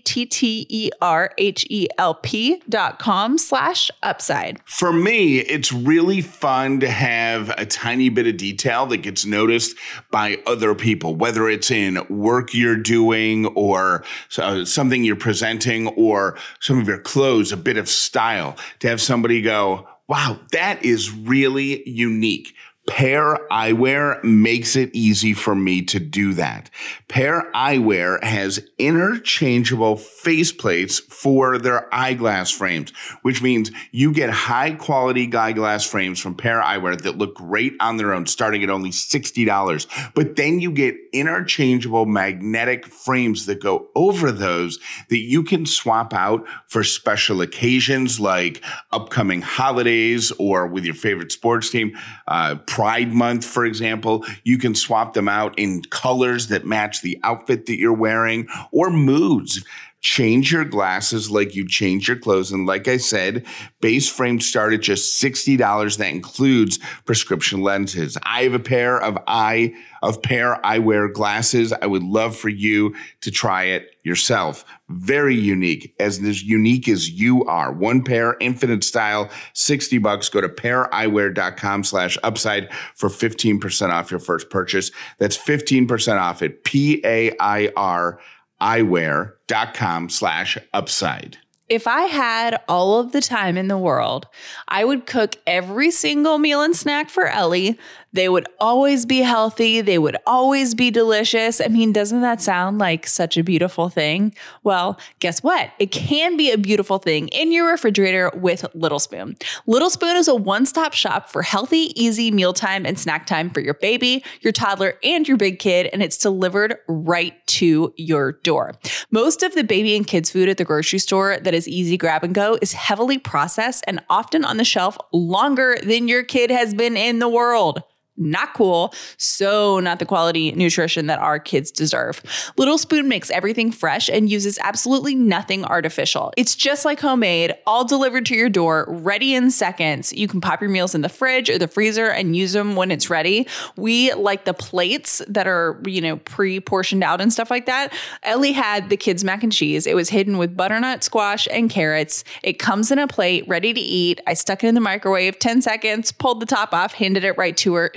dot 2.68 2.98
com 2.98 3.38
slash 3.38 3.90
upside. 4.02 4.60
For 4.64 4.92
me, 4.92 5.38
it's 5.38 5.72
really 5.72 6.20
fun 6.20 6.80
to 6.80 6.90
have 6.90 7.50
a 7.50 7.64
tiny 7.66 8.08
bit 8.08 8.26
of 8.26 8.36
detail 8.36 8.86
that 8.86 8.98
gets 8.98 9.24
noticed 9.24 9.76
by 10.10 10.38
other 10.46 10.74
people, 10.74 11.14
whether 11.14 11.48
it's 11.48 11.70
in 11.70 11.98
work 12.08 12.54
you're 12.54 12.76
doing 12.76 13.46
or 13.46 14.04
uh, 14.38 14.64
something 14.64 15.04
you're 15.04 15.16
presenting 15.16 15.88
or 15.88 16.36
some 16.60 16.80
of 16.80 16.88
your 16.88 16.98
clothes, 16.98 17.52
a 17.52 17.56
bit 17.56 17.76
of 17.76 17.88
style. 17.88 18.56
To 18.80 18.88
have 18.88 19.00
somebody 19.00 19.42
go, 19.42 19.86
wow, 20.08 20.40
that 20.52 20.84
is 20.84 21.12
really 21.12 21.88
unique. 21.88 22.54
Pair 22.88 23.38
Eyewear 23.50 24.24
makes 24.24 24.74
it 24.74 24.90
easy 24.94 25.34
for 25.34 25.54
me 25.54 25.82
to 25.82 26.00
do 26.00 26.32
that. 26.34 26.70
Pair 27.06 27.50
Eyewear 27.54 28.22
has 28.24 28.66
interchangeable 28.78 29.96
faceplates 29.96 31.00
for 31.02 31.58
their 31.58 31.92
eyeglass 31.94 32.50
frames, 32.50 32.90
which 33.22 33.42
means 33.42 33.70
you 33.92 34.12
get 34.12 34.30
high 34.30 34.72
quality 34.72 35.32
eyeglass 35.34 35.84
frames 35.84 36.18
from 36.18 36.34
Pair 36.34 36.62
Eyewear 36.62 37.00
that 37.02 37.18
look 37.18 37.34
great 37.34 37.74
on 37.78 37.98
their 37.98 38.14
own, 38.14 38.26
starting 38.26 38.64
at 38.64 38.70
only 38.70 38.90
$60. 38.90 40.12
But 40.14 40.36
then 40.36 40.58
you 40.58 40.72
get 40.72 40.96
interchangeable 41.12 42.06
magnetic 42.06 42.86
frames 42.86 43.44
that 43.46 43.60
go 43.62 43.88
over 43.94 44.32
those 44.32 44.78
that 45.10 45.18
you 45.18 45.42
can 45.42 45.66
swap 45.66 46.14
out 46.14 46.46
for 46.66 46.82
special 46.82 47.42
occasions 47.42 48.18
like 48.18 48.62
upcoming 48.92 49.42
holidays 49.42 50.32
or 50.38 50.66
with 50.66 50.86
your 50.86 50.94
favorite 50.94 51.32
sports 51.32 51.68
team. 51.68 51.96
Uh, 52.26 52.56
Pride 52.78 53.12
Month, 53.12 53.44
for 53.44 53.66
example, 53.66 54.24
you 54.44 54.56
can 54.56 54.72
swap 54.72 55.12
them 55.12 55.28
out 55.28 55.58
in 55.58 55.82
colors 55.90 56.46
that 56.46 56.64
match 56.64 57.02
the 57.02 57.18
outfit 57.24 57.66
that 57.66 57.76
you're 57.76 57.92
wearing 57.92 58.46
or 58.70 58.88
moods. 58.88 59.64
Change 60.00 60.52
your 60.52 60.64
glasses 60.64 61.28
like 61.28 61.56
you 61.56 61.66
change 61.66 62.06
your 62.06 62.16
clothes. 62.16 62.52
And 62.52 62.66
like 62.66 62.86
I 62.86 62.98
said, 62.98 63.44
base 63.80 64.08
frames 64.08 64.46
start 64.46 64.74
at 64.74 64.82
just 64.82 65.20
$60. 65.20 65.98
That 65.98 66.06
includes 66.06 66.78
prescription 67.04 67.62
lenses. 67.62 68.16
I 68.22 68.44
have 68.44 68.54
a 68.54 68.60
pair 68.60 69.02
of 69.02 69.18
eye 69.26 69.74
of 70.00 70.22
pair 70.22 70.60
eyewear 70.62 71.12
glasses. 71.12 71.72
I 71.72 71.86
would 71.86 72.04
love 72.04 72.36
for 72.36 72.48
you 72.48 72.94
to 73.22 73.32
try 73.32 73.64
it 73.64 73.90
yourself. 74.08 74.64
Very 74.88 75.36
unique, 75.36 75.94
as 76.00 76.18
as 76.24 76.42
unique 76.42 76.88
as 76.88 77.10
you 77.10 77.44
are. 77.44 77.70
One 77.70 78.02
pair, 78.02 78.36
infinite 78.40 78.82
style, 78.82 79.30
60 79.52 79.98
bucks. 79.98 80.28
Go 80.28 80.40
to 80.40 80.48
paireyewear.com 80.48 81.84
slash 81.84 82.18
upside 82.24 82.72
for 82.96 83.08
15% 83.08 83.90
off 83.90 84.10
your 84.10 84.18
first 84.18 84.50
purchase. 84.50 84.90
That's 85.18 85.38
15% 85.38 86.20
off 86.20 86.42
at 86.42 86.64
P-A-I-R 86.64 88.18
eyewear.com 88.60 90.08
slash 90.08 90.58
upside. 90.72 91.38
If 91.68 91.86
I 91.86 92.02
had 92.02 92.62
all 92.66 92.98
of 92.98 93.12
the 93.12 93.20
time 93.20 93.58
in 93.58 93.68
the 93.68 93.76
world, 93.76 94.26
I 94.68 94.86
would 94.86 95.04
cook 95.04 95.36
every 95.46 95.90
single 95.90 96.38
meal 96.38 96.62
and 96.62 96.74
snack 96.74 97.10
for 97.10 97.26
Ellie. 97.26 97.78
They 98.14 98.30
would 98.30 98.46
always 98.58 99.04
be 99.04 99.18
healthy. 99.18 99.82
They 99.82 99.98
would 99.98 100.16
always 100.26 100.74
be 100.74 100.90
delicious. 100.90 101.60
I 101.60 101.68
mean, 101.68 101.92
doesn't 101.92 102.22
that 102.22 102.40
sound 102.40 102.78
like 102.78 103.06
such 103.06 103.36
a 103.36 103.44
beautiful 103.44 103.90
thing? 103.90 104.34
Well, 104.64 104.98
guess 105.18 105.42
what? 105.42 105.70
It 105.78 105.92
can 105.92 106.38
be 106.38 106.50
a 106.50 106.56
beautiful 106.56 106.96
thing 106.98 107.28
in 107.28 107.52
your 107.52 107.70
refrigerator 107.70 108.30
with 108.34 108.64
Little 108.74 108.98
Spoon. 108.98 109.36
Little 109.66 109.90
Spoon 109.90 110.16
is 110.16 110.26
a 110.26 110.34
one 110.34 110.64
stop 110.64 110.94
shop 110.94 111.28
for 111.28 111.42
healthy, 111.42 111.92
easy 112.02 112.30
mealtime 112.30 112.86
and 112.86 112.98
snack 112.98 113.26
time 113.26 113.50
for 113.50 113.60
your 113.60 113.74
baby, 113.74 114.24
your 114.40 114.54
toddler, 114.54 114.94
and 115.04 115.28
your 115.28 115.36
big 115.36 115.58
kid, 115.58 115.90
and 115.92 116.02
it's 116.02 116.16
delivered 116.16 116.76
right 116.88 117.34
to 117.46 117.92
your 117.96 118.32
door. 118.32 118.72
Most 119.10 119.42
of 119.42 119.54
the 119.54 119.64
baby 119.64 119.94
and 119.96 120.06
kids 120.06 120.30
food 120.30 120.48
at 120.48 120.56
the 120.56 120.64
grocery 120.64 120.98
store 120.98 121.36
that 121.36 121.54
is 121.58 121.68
easy 121.68 121.98
grab 121.98 122.24
and 122.24 122.34
go 122.34 122.58
is 122.62 122.72
heavily 122.72 123.18
processed 123.18 123.84
and 123.86 124.02
often 124.08 124.44
on 124.44 124.56
the 124.56 124.64
shelf 124.64 124.96
longer 125.12 125.76
than 125.82 126.08
your 126.08 126.22
kid 126.22 126.50
has 126.50 126.72
been 126.72 126.96
in 126.96 127.18
the 127.18 127.28
world. 127.28 127.82
Not 128.18 128.54
cool, 128.54 128.92
so 129.16 129.80
not 129.80 129.98
the 129.98 130.06
quality 130.06 130.52
nutrition 130.52 131.06
that 131.06 131.18
our 131.18 131.38
kids 131.38 131.70
deserve. 131.70 132.22
Little 132.56 132.78
Spoon 132.78 133.08
makes 133.08 133.30
everything 133.30 133.70
fresh 133.70 134.08
and 134.08 134.30
uses 134.30 134.58
absolutely 134.62 135.14
nothing 135.14 135.64
artificial. 135.64 136.32
It's 136.36 136.54
just 136.54 136.84
like 136.84 137.00
homemade, 137.00 137.54
all 137.66 137.84
delivered 137.84 138.26
to 138.26 138.34
your 138.34 138.48
door, 138.48 138.86
ready 138.88 139.34
in 139.34 139.50
seconds. 139.50 140.12
You 140.12 140.28
can 140.28 140.40
pop 140.40 140.60
your 140.60 140.70
meals 140.70 140.94
in 140.94 141.02
the 141.02 141.08
fridge 141.08 141.48
or 141.50 141.58
the 141.58 141.68
freezer 141.68 142.06
and 142.06 142.36
use 142.36 142.52
them 142.52 142.76
when 142.76 142.90
it's 142.90 143.10
ready. 143.10 143.46
We 143.76 144.12
like 144.14 144.44
the 144.44 144.54
plates 144.54 145.22
that 145.28 145.46
are, 145.46 145.80
you 145.86 146.00
know, 146.00 146.16
pre 146.16 146.60
portioned 146.60 147.02
out 147.02 147.20
and 147.20 147.32
stuff 147.32 147.50
like 147.50 147.66
that. 147.66 147.92
Ellie 148.22 148.52
had 148.52 148.90
the 148.90 148.96
kids' 148.96 149.24
mac 149.24 149.42
and 149.42 149.52
cheese. 149.52 149.86
It 149.86 149.94
was 149.94 150.08
hidden 150.08 150.38
with 150.38 150.56
butternut 150.56 151.04
squash 151.04 151.46
and 151.50 151.70
carrots. 151.70 152.24
It 152.42 152.58
comes 152.58 152.90
in 152.90 152.98
a 152.98 153.06
plate, 153.06 153.46
ready 153.46 153.72
to 153.72 153.80
eat. 153.80 154.20
I 154.26 154.34
stuck 154.34 154.64
it 154.64 154.68
in 154.68 154.74
the 154.74 154.80
microwave 154.80 155.38
10 155.38 155.62
seconds, 155.62 156.12
pulled 156.12 156.40
the 156.40 156.46
top 156.46 156.72
off, 156.72 156.94
handed 156.94 157.24
it 157.24 157.36
right 157.38 157.56
to 157.58 157.74
her. 157.74 157.90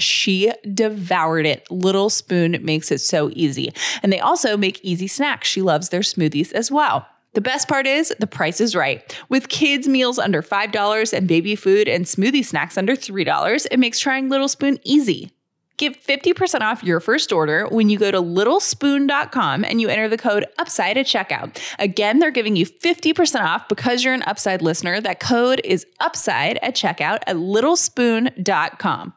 Devoured 0.74 1.45
it. 1.45 1.69
Little 1.71 2.10
Spoon 2.10 2.58
makes 2.62 2.91
it 2.91 3.00
so 3.00 3.30
easy. 3.34 3.74
And 4.04 4.12
they 4.12 4.19
also 4.19 4.58
make 4.58 4.84
easy 4.84 5.08
snacks. 5.08 5.47
She 5.47 5.62
loves 5.62 5.89
their 5.89 6.02
smoothies 6.02 6.52
as 6.54 6.71
well. 6.71 7.08
The 7.34 7.41
best 7.41 7.69
part 7.69 7.88
is 7.88 8.13
the 8.19 8.28
price 8.28 8.60
is 8.60 8.76
right. 8.76 9.17
With 9.30 9.47
kids' 9.47 9.88
meals 9.88 10.19
under 10.19 10.41
$5 10.41 11.13
and 11.13 11.28
baby 11.28 11.56
food 11.56 11.88
and 11.88 12.06
smoothie 12.06 12.43
snacks 12.43 12.78
under 12.78 12.93
$3, 12.93 13.67
it 13.71 13.80
makes 13.80 14.00
trying 14.00 14.28
Little 14.28 14.50
Spoon 14.50 14.80
easy. 14.84 15.32
Get 15.78 16.04
50% 16.04 16.62
off 16.62 16.84
your 16.84 17.00
first 17.00 17.32
order 17.32 17.65
when 17.67 17.89
you 17.89 17.97
go 17.97 18.12
to 18.12 18.21
littlespoon.com 18.21 19.65
and 19.65 19.82
you 19.82 19.88
enter 19.88 20.08
the 20.08 20.17
code 20.17 20.45
UPSIDE 20.60 20.97
at 20.97 21.06
checkout. 21.08 21.60
Again, 21.80 22.19
they're 22.19 22.30
giving 22.30 22.56
you 22.56 22.67
50% 22.67 23.41
off 23.41 23.67
because 23.67 24.04
you're 24.04 24.13
an 24.13 24.21
Upside 24.24 24.62
listener. 24.62 25.02
That 25.02 25.19
code 25.19 25.60
is 25.63 25.88
UPSIDE 26.00 26.60
at 26.62 26.76
checkout 26.76 27.19
at 27.26 27.38
littlespoon.com. 27.38 29.13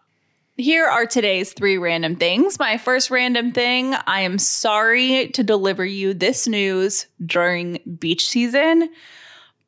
Here 0.56 0.86
are 0.86 1.04
today's 1.04 1.52
three 1.52 1.78
random 1.78 2.14
things. 2.14 2.60
My 2.60 2.78
first 2.78 3.10
random 3.10 3.50
thing 3.50 3.94
I 4.06 4.20
am 4.20 4.38
sorry 4.38 5.28
to 5.30 5.42
deliver 5.42 5.84
you 5.84 6.14
this 6.14 6.46
news 6.46 7.06
during 7.24 7.80
beach 7.98 8.28
season, 8.28 8.88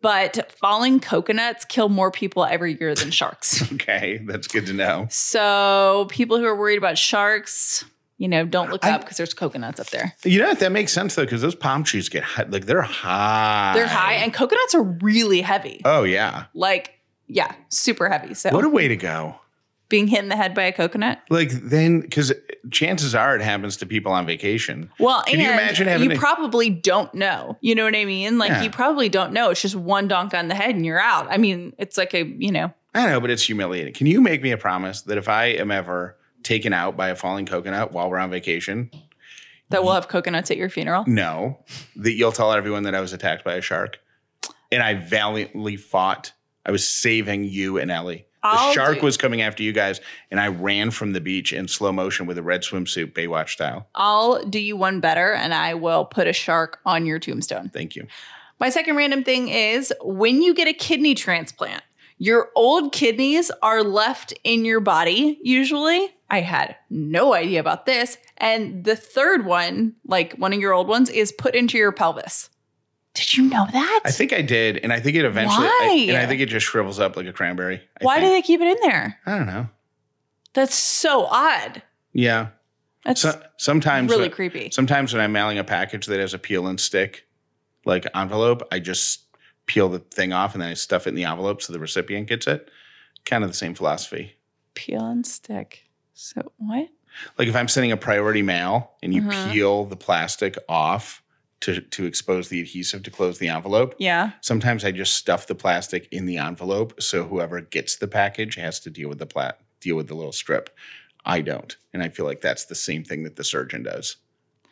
but 0.00 0.52
falling 0.52 1.00
coconuts 1.00 1.64
kill 1.64 1.88
more 1.88 2.12
people 2.12 2.44
every 2.44 2.78
year 2.78 2.94
than 2.94 3.10
sharks. 3.10 3.64
Okay, 3.72 4.18
that's 4.26 4.46
good 4.46 4.66
to 4.66 4.72
know. 4.72 5.08
so, 5.10 6.06
people 6.10 6.38
who 6.38 6.44
are 6.44 6.54
worried 6.56 6.78
about 6.78 6.96
sharks, 6.98 7.84
you 8.18 8.28
know, 8.28 8.44
don't 8.46 8.70
look 8.70 8.84
I- 8.84 8.92
up 8.92 9.00
because 9.00 9.16
there's 9.16 9.34
coconuts 9.34 9.80
up 9.80 9.88
there. 9.90 10.14
You 10.24 10.38
know? 10.40 10.54
That 10.54 10.70
makes 10.70 10.92
sense 10.92 11.16
though, 11.16 11.24
because 11.24 11.42
those 11.42 11.56
palm 11.56 11.82
trees 11.82 12.08
get 12.08 12.22
high, 12.22 12.44
like 12.44 12.66
they're 12.66 12.80
high. 12.82 13.72
They're 13.74 13.88
high, 13.88 14.14
and 14.14 14.32
coconuts 14.32 14.74
are 14.76 14.82
really 14.82 15.40
heavy. 15.40 15.82
Oh 15.84 16.04
yeah. 16.04 16.44
Like, 16.54 17.00
yeah, 17.26 17.52
super 17.70 18.08
heavy. 18.08 18.34
So, 18.34 18.50
What 18.50 18.64
a 18.64 18.68
way 18.68 18.86
to 18.86 18.96
go. 18.96 19.40
Being 19.88 20.06
hit 20.08 20.18
in 20.20 20.28
the 20.28 20.36
head 20.36 20.54
by 20.54 20.64
a 20.64 20.72
coconut. 20.72 21.20
Like 21.30 21.50
then, 21.50 22.00
because 22.00 22.32
chances 22.70 23.14
are 23.14 23.36
it 23.36 23.42
happens 23.42 23.76
to 23.78 23.86
people 23.86 24.12
on 24.12 24.26
vacation. 24.26 24.90
Well, 24.98 25.22
Can 25.24 25.34
and 25.34 25.42
you 25.42 25.52
imagine 25.52 25.86
having 25.86 26.10
you 26.10 26.16
a- 26.16 26.18
probably 26.18 26.70
don't 26.70 27.12
know. 27.14 27.56
You 27.60 27.74
know 27.74 27.84
what 27.84 27.94
I 27.94 28.04
mean? 28.04 28.38
Like 28.38 28.50
Yeah. 28.50 28.62
you 28.62 28.70
probably 28.70 29.08
don't 29.08 29.32
know. 29.32 29.50
It's 29.50 29.62
just 29.62 29.76
one 29.76 30.08
donk 30.08 30.34
on 30.34 30.48
the 30.48 30.54
head 30.54 30.74
and 30.74 30.84
you're 30.84 31.00
out. 31.00 31.28
I 31.30 31.36
mean, 31.36 31.72
it's 31.78 31.96
like 31.96 32.14
a, 32.14 32.24
you 32.24 32.50
know, 32.50 32.72
I 32.94 33.06
know, 33.06 33.20
but 33.20 33.30
it's 33.30 33.42
humiliating. 33.44 33.92
Can 33.94 34.06
you 34.06 34.20
make 34.20 34.42
me 34.42 34.50
a 34.52 34.56
promise 34.56 35.02
that 35.02 35.18
if 35.18 35.28
I 35.28 35.46
am 35.46 35.70
ever 35.70 36.16
taken 36.42 36.72
out 36.72 36.96
by 36.96 37.08
a 37.10 37.14
falling 37.16 37.44
coconut 37.46 37.92
while 37.92 38.08
we're 38.10 38.18
on 38.18 38.30
vacation, 38.30 38.90
that 39.70 39.82
we'll 39.84 39.94
have 39.94 40.08
coconuts 40.08 40.50
at 40.50 40.56
your 40.56 40.68
funeral. 40.70 41.04
no, 41.06 41.58
that 41.96 42.12
you'll 42.12 42.30
tell 42.32 42.52
everyone 42.52 42.84
that 42.84 42.94
I 42.94 43.00
was 43.00 43.12
attacked 43.12 43.44
by 43.44 43.54
a 43.54 43.60
shark 43.60 43.98
and 44.72 44.82
I 44.82 44.94
valiantly 44.94 45.76
fought. 45.76 46.32
I 46.64 46.70
was 46.72 46.88
saving 46.88 47.44
you 47.44 47.78
and 47.78 47.90
Ellie. 47.90 48.25
The 48.52 48.60
I'll 48.60 48.72
shark 48.72 49.00
do- 49.00 49.04
was 49.04 49.16
coming 49.16 49.42
after 49.42 49.62
you 49.62 49.72
guys, 49.72 50.00
and 50.30 50.40
I 50.40 50.48
ran 50.48 50.90
from 50.90 51.12
the 51.12 51.20
beach 51.20 51.52
in 51.52 51.68
slow 51.68 51.92
motion 51.92 52.26
with 52.26 52.38
a 52.38 52.42
red 52.42 52.62
swimsuit, 52.62 53.12
Baywatch 53.12 53.50
style. 53.50 53.88
I'll 53.94 54.44
do 54.44 54.58
you 54.58 54.76
one 54.76 55.00
better 55.00 55.32
and 55.32 55.52
I 55.54 55.74
will 55.74 56.04
put 56.04 56.26
a 56.26 56.32
shark 56.32 56.80
on 56.84 57.06
your 57.06 57.18
tombstone. 57.18 57.68
Thank 57.70 57.96
you. 57.96 58.06
My 58.58 58.70
second 58.70 58.96
random 58.96 59.22
thing 59.22 59.48
is 59.48 59.92
when 60.02 60.42
you 60.42 60.54
get 60.54 60.68
a 60.68 60.72
kidney 60.72 61.14
transplant, 61.14 61.82
your 62.18 62.50
old 62.54 62.92
kidneys 62.92 63.50
are 63.62 63.82
left 63.82 64.32
in 64.44 64.64
your 64.64 64.80
body 64.80 65.38
usually. 65.42 66.14
I 66.30 66.40
had 66.40 66.76
no 66.88 67.34
idea 67.34 67.60
about 67.60 67.86
this. 67.86 68.16
And 68.38 68.84
the 68.84 68.96
third 68.96 69.44
one, 69.44 69.94
like 70.06 70.32
one 70.34 70.52
of 70.52 70.58
your 70.60 70.72
old 70.72 70.88
ones, 70.88 71.10
is 71.10 71.32
put 71.32 71.54
into 71.54 71.76
your 71.76 71.92
pelvis. 71.92 72.48
Did 73.16 73.34
you 73.36 73.44
know 73.44 73.66
that? 73.72 74.00
I 74.04 74.10
think 74.10 74.32
I 74.32 74.42
did, 74.42 74.76
and 74.78 74.92
I 74.92 75.00
think 75.00 75.16
it 75.16 75.24
eventually, 75.24 75.66
I- 75.66 75.78
Why? 75.88 76.04
and 76.08 76.16
I 76.18 76.26
think 76.26 76.40
it 76.42 76.46
just 76.46 76.66
shrivels 76.66 77.00
up 77.00 77.16
like 77.16 77.26
a 77.26 77.32
cranberry. 77.32 77.80
I 78.00 78.04
Why 78.04 78.20
do 78.20 78.28
they 78.28 78.42
keep 78.42 78.60
it 78.60 78.68
in 78.68 78.76
there? 78.88 79.18
I 79.26 79.38
don't 79.38 79.46
know. 79.46 79.68
That's 80.52 80.74
so 80.74 81.24
odd. 81.26 81.82
Yeah. 82.12 82.48
That's 83.04 83.20
So, 83.22 83.40
sometimes 83.56 84.10
really 84.10 84.22
when- 84.24 84.30
creepy. 84.32 84.70
Sometimes 84.70 85.12
when 85.14 85.22
I'm 85.22 85.32
mailing 85.32 85.58
a 85.58 85.64
package 85.64 86.06
that 86.06 86.18
has 86.20 86.34
a 86.34 86.38
peel 86.38 86.66
and 86.66 86.78
stick 86.78 87.26
like 87.84 88.06
envelope, 88.14 88.66
I 88.72 88.80
just 88.80 89.20
peel 89.66 89.88
the 89.88 89.98
thing 90.00 90.32
off 90.32 90.54
and 90.54 90.62
then 90.62 90.70
I 90.70 90.74
stuff 90.74 91.06
it 91.06 91.10
in 91.10 91.14
the 91.14 91.24
envelope 91.24 91.62
so 91.62 91.72
the 91.72 91.78
recipient 91.78 92.28
gets 92.28 92.46
it. 92.46 92.68
Kind 93.24 93.44
of 93.44 93.50
the 93.50 93.56
same 93.56 93.74
philosophy. 93.74 94.36
Peel 94.74 95.04
and 95.06 95.26
stick. 95.26 95.84
So 96.14 96.52
what? 96.58 96.88
Like 97.38 97.48
if 97.48 97.56
I'm 97.56 97.68
sending 97.68 97.92
a 97.92 97.96
priority 97.96 98.42
mail 98.42 98.92
and 99.02 99.14
you 99.14 99.22
Mhm. 99.22 99.52
peel 99.52 99.84
the 99.84 99.96
plastic 99.96 100.56
off 100.68 101.22
to 101.66 101.80
to 101.80 102.04
expose 102.06 102.48
the 102.48 102.60
adhesive 102.60 103.02
to 103.04 103.10
close 103.10 103.38
the 103.38 103.48
envelope, 103.48 103.94
Yeah. 103.98 104.32
sometimes 104.40 104.84
I 104.84 104.90
just 104.90 105.14
stuff 105.14 105.46
the 105.46 105.54
plastic 105.54 106.08
in 106.10 106.26
the 106.26 106.38
envelope 106.38 107.00
so 107.02 107.24
whoever 107.24 107.60
gets 107.60 107.96
the 107.96 108.08
package 108.08 108.56
has 108.56 108.80
to 108.80 108.90
deal 108.90 109.08
with 109.08 109.18
the 109.18 109.26
plat 109.26 109.60
deal 109.80 109.94
with 109.96 110.08
the 110.08 110.14
little 110.14 110.32
strip. 110.32 110.70
I 111.24 111.40
don't. 111.42 111.76
And 111.92 112.02
I 112.02 112.08
feel 112.08 112.24
like 112.24 112.40
that's 112.40 112.64
the 112.64 112.74
same 112.74 113.04
thing 113.04 113.24
that 113.24 113.36
the 113.36 113.44
surgeon 113.44 113.82
does. 113.82 114.16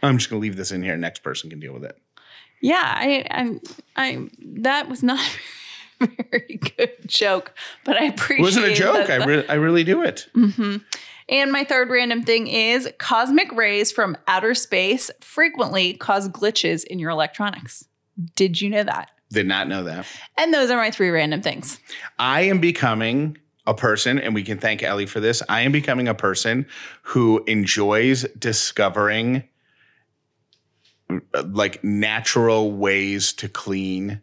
I'm 0.03 0.19
just 0.19 0.31
going 0.31 0.41
to 0.41 0.43
leave 0.43 0.57
this 0.57 0.71
in 0.73 0.83
here. 0.83 0.97
Next 0.97 1.23
person 1.23 1.51
can 1.51 1.61
deal 1.61 1.73
with 1.75 1.85
it. 1.85 1.99
Yeah. 2.63 2.81
I. 2.83 3.27
I'm. 3.31 3.61
I. 3.97 4.29
That 4.39 4.89
was 4.89 5.03
not 5.03 5.21
a 6.01 6.09
very 6.31 6.59
good 6.77 6.93
joke, 7.07 7.55
but 7.85 8.01
I 8.01 8.05
appreciate 8.07 8.39
It 8.41 8.43
wasn't 8.43 8.67
a 8.67 8.75
joke. 8.75 9.07
that- 9.09 9.23
I, 9.23 9.25
re- 9.25 9.49
I 9.49 9.55
really 9.55 9.85
do 9.85 10.03
it. 10.03 10.29
Mhm. 10.35 10.83
And 11.29 11.51
my 11.53 11.65
third 11.65 11.89
random 11.89 12.23
thing 12.23 12.47
is 12.47 12.89
cosmic 12.99 13.51
rays 13.53 13.91
from 13.91 14.17
outer 14.27 14.55
space 14.55 15.11
frequently 15.21 15.95
cause 15.95 16.29
glitches 16.29 16.85
in 16.85 16.99
your 16.99 17.11
electronics. 17.11 17.87
Did 18.37 18.61
you 18.61 18.71
know 18.71 18.85
that? 18.85 19.11
Did 19.31 19.47
not 19.47 19.69
know 19.69 19.85
that. 19.85 20.07
And 20.39 20.53
those 20.53 20.71
are 20.71 20.77
my 20.77 20.91
three 20.91 21.11
random 21.11 21.43
things. 21.43 21.81
I 22.19 22.43
am 22.43 22.61
becoming 22.61 23.39
a 23.67 23.75
person, 23.75 24.19
and 24.19 24.35
we 24.35 24.43
can 24.43 24.59
thank 24.59 24.83
Ellie 24.83 25.07
for 25.07 25.21
this. 25.21 25.43
I 25.49 25.63
am 25.63 25.73
becoming 25.73 26.07
a 26.07 26.15
person 26.15 26.67
who 27.03 27.43
enjoys 27.47 28.25
discovering 28.39 29.45
like 31.45 31.83
natural 31.83 32.73
ways 32.73 33.33
to 33.35 33.49
clean 33.49 34.21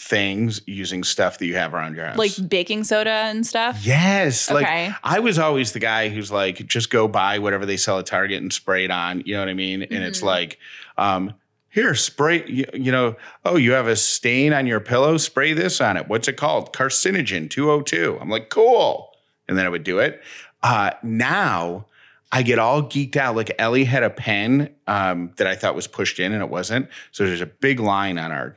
things 0.00 0.62
using 0.66 1.04
stuff 1.04 1.36
that 1.38 1.46
you 1.46 1.54
have 1.56 1.74
around 1.74 1.94
your 1.94 2.06
house. 2.06 2.16
Like 2.16 2.32
baking 2.48 2.84
soda 2.84 3.10
and 3.10 3.46
stuff. 3.46 3.84
Yes. 3.84 4.50
Like 4.50 4.66
I 5.04 5.20
was 5.20 5.38
always 5.38 5.72
the 5.72 5.78
guy 5.78 6.08
who's 6.08 6.32
like, 6.32 6.66
just 6.66 6.90
go 6.90 7.06
buy 7.06 7.38
whatever 7.38 7.66
they 7.66 7.76
sell 7.76 7.98
at 7.98 8.06
Target 8.06 8.40
and 8.40 8.50
spray 8.52 8.84
it 8.84 8.90
on. 8.90 9.22
You 9.26 9.34
know 9.34 9.40
what 9.40 9.50
I 9.50 9.54
mean? 9.54 9.82
And 9.82 10.02
it's 10.02 10.20
Mhm. 10.20 10.24
like, 10.24 10.58
um, 10.96 11.34
here, 11.68 11.94
spray, 11.94 12.44
you, 12.46 12.64
you 12.72 12.90
know, 12.90 13.14
oh, 13.44 13.56
you 13.56 13.72
have 13.72 13.86
a 13.86 13.94
stain 13.94 14.52
on 14.54 14.66
your 14.66 14.80
pillow, 14.80 15.18
spray 15.18 15.52
this 15.52 15.80
on 15.82 15.96
it. 15.98 16.08
What's 16.08 16.26
it 16.28 16.36
called? 16.38 16.72
Carcinogen 16.72 17.48
202. 17.50 18.18
I'm 18.20 18.30
like, 18.30 18.48
cool. 18.48 19.10
And 19.48 19.56
then 19.58 19.66
I 19.66 19.68
would 19.68 19.84
do 19.84 19.98
it. 19.98 20.22
Uh, 20.62 20.92
now 21.02 21.86
I 22.32 22.42
get 22.42 22.58
all 22.58 22.82
geeked 22.82 23.16
out. 23.16 23.36
Like 23.36 23.52
Ellie 23.58 23.84
had 23.84 24.02
a 24.02 24.10
pen 24.10 24.70
um, 24.86 25.32
that 25.36 25.46
I 25.46 25.54
thought 25.54 25.74
was 25.74 25.86
pushed 25.86 26.18
in 26.18 26.32
and 26.32 26.42
it 26.42 26.48
wasn't. 26.48 26.88
So 27.12 27.26
there's 27.26 27.40
a 27.42 27.46
big 27.46 27.78
line 27.80 28.18
on 28.18 28.32
our 28.32 28.56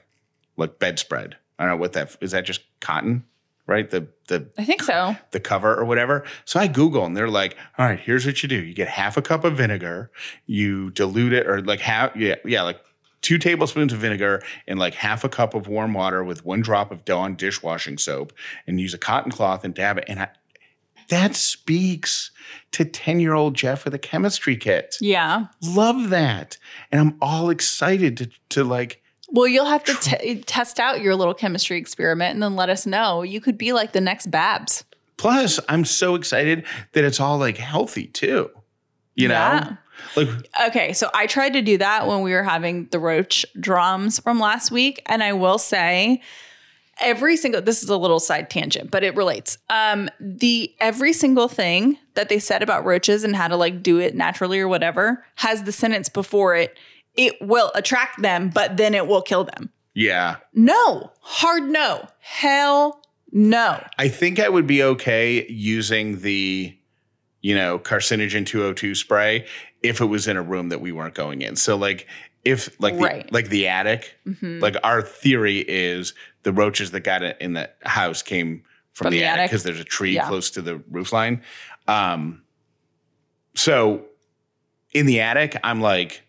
like 0.58 0.80
bedspread. 0.80 1.38
I 1.58 1.64
don't 1.64 1.74
know 1.74 1.82
what 1.82 1.94
that 1.94 2.18
is. 2.22 2.32
That 2.32 2.46
just 2.46 2.62
cotton, 2.80 3.24
right? 3.68 3.90
The 3.90 4.08
the 4.28 4.48
I 4.58 4.66
think 4.66 4.84
so. 4.84 5.16
the 5.32 5.40
cover 5.40 5.76
or 5.76 5.86
whatever. 5.86 6.24
So 6.46 6.60
I 6.60 6.68
Google 6.68 7.06
and 7.06 7.16
they're 7.16 7.30
like, 7.30 7.58
all 7.78 7.86
right, 7.86 8.00
here's 8.00 8.26
what 8.26 8.42
you 8.44 8.50
do. 8.50 8.62
You 8.62 8.74
get 8.74 8.88
half 8.88 9.18
a 9.18 9.22
cup 9.22 9.44
of 9.44 9.58
vinegar, 9.58 10.12
you 10.46 10.92
dilute 10.92 11.34
it, 11.34 11.48
or 11.48 11.62
like 11.62 11.80
half, 11.80 12.16
yeah, 12.16 12.36
yeah, 12.46 12.64
like 12.64 12.80
two 13.22 13.38
tablespoons 13.38 13.94
of 13.94 14.00
vinegar 14.00 14.44
and 14.68 14.80
like 14.80 14.96
half 14.96 15.24
a 15.24 15.30
cup 15.30 15.54
of 15.54 15.68
warm 15.68 15.94
water 15.94 16.24
with 16.24 16.46
one 16.46 16.62
drop 16.62 16.92
of 16.92 17.06
Dawn 17.06 17.36
dishwashing 17.36 17.98
soap 17.98 18.34
and 18.68 18.80
use 18.80 18.94
a 18.94 18.98
cotton 18.98 19.32
cloth 19.32 19.64
and 19.64 19.74
dab 19.74 19.98
it. 19.98 20.06
And 20.08 20.20
I, 20.20 20.30
that 21.10 21.36
speaks 21.36 22.32
to 22.72 22.86
10 22.86 23.20
year 23.20 23.34
old 23.34 23.56
Jeff 23.56 23.86
with 23.86 23.94
a 23.94 24.00
chemistry 24.00 24.58
kit. 24.58 24.98
Yeah. 25.02 25.48
Love 25.62 26.10
that. 26.10 26.58
And 26.92 27.00
I'm 27.00 27.18
all 27.22 27.50
excited 27.50 28.18
to, 28.18 28.30
to 28.50 28.64
like, 28.64 29.03
Well, 29.34 29.48
you'll 29.48 29.66
have 29.66 29.84
to 29.86 29.94
t- 29.96 30.36
test 30.46 30.80
out 30.80 31.02
your 31.02 31.16
little 31.16 31.34
chemistry 31.34 31.78
experiment 31.78 32.36
and 32.36 32.42
then 32.42 32.56
let 32.56 32.70
us 32.70 32.86
know. 32.86 33.24
You 33.24 33.42
could 33.42 33.58
be 33.58 33.74
like 33.74 33.92
the 33.92 34.00
next 34.00 34.32
Babs. 34.32 34.86
plus, 35.18 35.60
I'm 35.68 35.84
so 35.86 36.16
excited 36.16 36.66
that 36.94 37.04
it's 37.04 37.20
all 37.20 37.38
like 37.40 37.58
healthy 37.58 38.08
too. 38.08 38.50
You 39.16 39.28
know? 39.28 39.34
Yeah. 39.34 39.76
Like 40.16 40.28
Okay, 40.68 40.94
so 40.94 41.10
I 41.14 41.28
tried 41.28 41.54
to 41.54 41.62
do 41.62 41.78
that 41.80 42.08
when 42.08 42.22
we 42.22 42.32
were 42.32 42.44
having 42.44 42.88
the 42.92 43.00
roach 43.00 43.46
drums 43.60 44.20
from 44.20 44.40
last 44.40 44.72
week, 44.72 45.02
and 45.08 45.24
I 45.24 45.34
will 45.34 45.58
say 45.58 46.22
every 47.02 47.36
single 47.36 47.62
this 47.62 47.82
is 47.82 47.90
a 47.90 47.98
little 47.98 48.20
side 48.20 48.52
tangent 48.52 48.92
but 48.92 49.04
it 49.04 49.16
relates 49.16 49.58
um 49.72 50.08
the 50.20 50.72
every 50.80 51.12
single 51.12 51.48
thing 51.48 51.98
that 52.14 52.30
they 52.30 52.38
said 52.38 52.62
about 52.62 52.86
roaches 52.86 53.24
and 53.24 53.36
how 53.36 53.48
to 53.48 53.58
like 53.58 53.82
do 53.82 53.98
it 53.98 54.14
naturally 54.14 54.60
or 54.60 54.68
whatever 54.68 55.26
has 55.36 55.64
the 55.64 55.72
sentence 55.72 56.08
before 56.08 56.56
it 56.56 56.78
it 57.16 57.36
will 57.42 57.72
attract 57.76 58.22
them 58.22 58.50
but 58.50 58.78
then 58.78 58.94
it 58.94 59.08
will 59.08 59.22
kill 59.22 59.44
them 59.44 59.70
Yeah. 59.94 60.38
no 60.54 61.12
hard 61.22 61.64
no 61.64 62.08
hell 62.20 63.02
no 63.32 63.84
I 63.98 64.08
think 64.10 64.40
I 64.40 64.50
would 64.50 64.68
be 64.68 64.84
okay 64.84 65.46
using 65.48 66.22
the, 66.22 66.76
you 67.42 67.56
know, 67.56 67.80
carcinogen 67.80 68.46
202 68.46 68.96
spray 68.96 69.46
if 69.82 70.00
it 70.02 70.06
was 70.06 70.28
in 70.28 70.38
a 70.38 70.42
room 70.42 70.70
that 70.70 70.80
we 70.82 70.92
weren't 70.92 71.16
going 71.16 71.42
in. 71.42 71.56
So 71.56 71.76
like 71.76 72.08
if 72.46 72.80
like 72.80 72.94
Right. 72.96 73.22
Mm-hmm. 73.22 73.28
the, 73.28 73.34
like 73.34 73.50
the 73.50 73.68
attic, 73.68 74.16
like 74.42 74.76
our 74.84 75.02
theory 75.02 75.60
is 75.60 76.14
the 76.44 76.54
roaches 76.54 76.92
that 76.92 77.02
got 77.02 77.24
it 77.24 77.38
in 77.42 77.54
the 77.54 77.70
house 77.84 78.22
came 78.22 78.64
from, 78.94 79.06
From 79.06 79.12
the, 79.12 79.20
the 79.20 79.26
attic 79.26 79.40
attic? 79.40 79.50
because 79.52 79.64
there's 79.64 79.80
a 79.80 79.84
tree 79.84 80.14
Yeah. 80.16 80.28
close 80.28 80.52
to 80.52 80.62
the 80.62 80.78
roof 80.92 81.12
line. 81.14 81.42
Um 81.88 82.44
so 83.56 84.06
in 84.94 85.06
the 85.06 85.22
attic, 85.22 85.58
I'm 85.64 85.82
like 85.82 86.22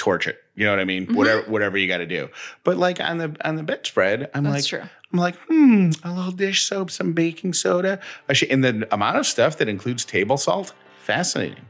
torch 0.00 0.26
it. 0.26 0.42
You 0.54 0.64
know 0.64 0.72
what 0.72 0.80
I 0.80 0.84
mean? 0.84 1.06
Mm-hmm. 1.06 1.14
Whatever 1.14 1.42
whatever 1.50 1.78
you 1.78 1.86
got 1.86 1.98
to 1.98 2.06
do. 2.06 2.30
But 2.64 2.78
like 2.78 3.00
on 3.00 3.18
the 3.18 3.36
on 3.44 3.56
the 3.56 3.62
bedspread, 3.62 4.30
I'm 4.34 4.44
That's 4.44 4.54
like 4.54 4.64
true. 4.64 4.88
I'm 5.12 5.18
like, 5.18 5.36
hmm, 5.48 5.90
a 6.02 6.12
little 6.12 6.32
dish 6.32 6.62
soap, 6.62 6.90
some 6.90 7.12
baking 7.12 7.52
soda. 7.52 8.00
a 8.28 8.52
And 8.52 8.64
the 8.64 8.88
amount 8.92 9.18
of 9.18 9.26
stuff 9.26 9.58
that 9.58 9.68
includes 9.68 10.04
table 10.04 10.38
salt, 10.38 10.72
fascinating. 11.00 11.66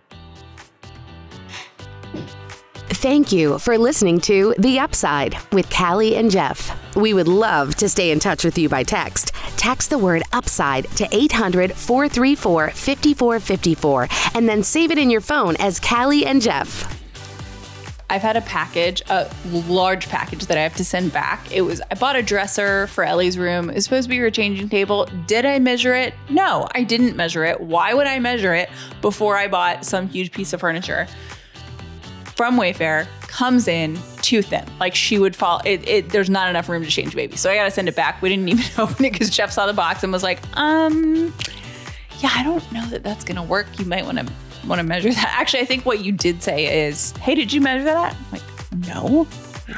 Thank 3.01 3.33
you 3.33 3.59
for 3.59 3.78
listening 3.78 4.20
to 4.22 4.55
The 4.59 4.78
Upside 4.78 5.37
with 5.53 5.70
Callie 5.70 6.16
and 6.16 6.31
Jeff. 6.31 6.70
We 6.95 7.14
would 7.14 7.28
love 7.28 7.74
to 7.76 7.89
stay 7.89 8.11
in 8.11 8.20
touch 8.20 8.45
with 8.45 8.59
you 8.59 8.68
by 8.68 8.83
text. 8.83 9.33
Text 9.57 9.89
the 9.89 9.97
word 9.97 10.22
UPSIDE 10.33 10.95
to 10.97 11.09
800 11.11 11.72
434 11.72 12.70
5454 12.70 14.09
and 14.35 14.49
then 14.49 14.62
save 14.62 14.91
it 14.91 14.99
in 14.99 15.09
your 15.09 15.22
phone 15.22 15.57
as 15.57 15.81
Callie 15.81 16.26
and 16.26 16.43
Jeff. 16.43 16.99
I've 18.11 18.22
had 18.22 18.36
a 18.36 18.40
package, 18.40 19.02
a 19.08 19.30
large 19.68 20.08
package 20.08 20.46
that 20.46 20.58
I 20.58 20.62
have 20.62 20.74
to 20.74 20.84
send 20.84 21.12
back. 21.12 21.52
It 21.52 21.61
was 21.62 21.80
I 21.92 21.94
bought 21.94 22.16
a 22.16 22.22
dresser 22.22 22.88
for 22.88 23.04
Ellie's 23.04 23.38
room. 23.38 23.70
It's 23.70 23.84
supposed 23.84 24.06
to 24.06 24.11
be 24.11 24.18
her 24.18 24.32
changing 24.32 24.68
table. 24.68 25.08
Did 25.28 25.46
I 25.46 25.61
measure 25.61 25.94
it? 25.94 26.12
No, 26.28 26.66
I 26.74 26.82
didn't 26.82 27.14
measure 27.14 27.44
it. 27.44 27.61
Why 27.61 27.94
would 27.94 28.08
I 28.08 28.18
measure 28.18 28.52
it 28.52 28.68
before 29.00 29.36
I 29.36 29.46
bought 29.46 29.84
some 29.84 30.08
huge 30.08 30.32
piece 30.32 30.52
of 30.52 30.58
furniture? 30.58 31.06
From 32.34 32.58
Wayfair 32.58 33.06
comes 33.22 33.68
in 33.68 33.96
too 34.22 34.42
thin. 34.42 34.64
Like 34.80 34.96
she 34.96 35.20
would 35.20 35.36
fall. 35.36 35.62
It, 35.64 35.88
it 35.88 36.11
there's 36.11 36.30
not 36.30 36.50
enough 36.50 36.68
room 36.68 36.82
to 36.82 36.90
change 36.90 37.14
baby. 37.14 37.36
So 37.36 37.48
I 37.48 37.54
gotta 37.54 37.70
send 37.70 37.88
it 37.88 37.94
back. 37.94 38.20
We 38.22 38.28
didn't 38.28 38.48
even 38.48 38.64
open 38.76 39.04
it 39.04 39.12
because 39.12 39.30
Jeff 39.30 39.52
saw 39.52 39.66
the 39.66 39.72
box 39.72 40.02
and 40.02 40.12
was 40.12 40.24
like, 40.24 40.40
um, 40.56 41.32
yeah, 42.18 42.30
I 42.34 42.42
don't 42.42 42.72
know 42.72 42.84
that 42.86 43.04
that's 43.04 43.22
gonna 43.22 43.44
work. 43.44 43.66
You 43.78 43.84
might 43.84 44.04
want 44.04 44.18
to 44.18 44.26
want 44.66 44.80
to 44.80 44.86
measure 44.86 45.12
that. 45.12 45.34
Actually, 45.38 45.61
I 45.61 45.64
think 45.66 45.86
what 45.86 46.04
you 46.04 46.12
did 46.12 46.42
say 46.42 46.86
is, 46.86 47.12
hey, 47.18 47.34
did 47.34 47.52
you 47.52 47.61
measure 47.61 47.84
that? 47.84 48.14
I'm 48.14 48.32
like, 48.32 48.88
no. 48.88 49.24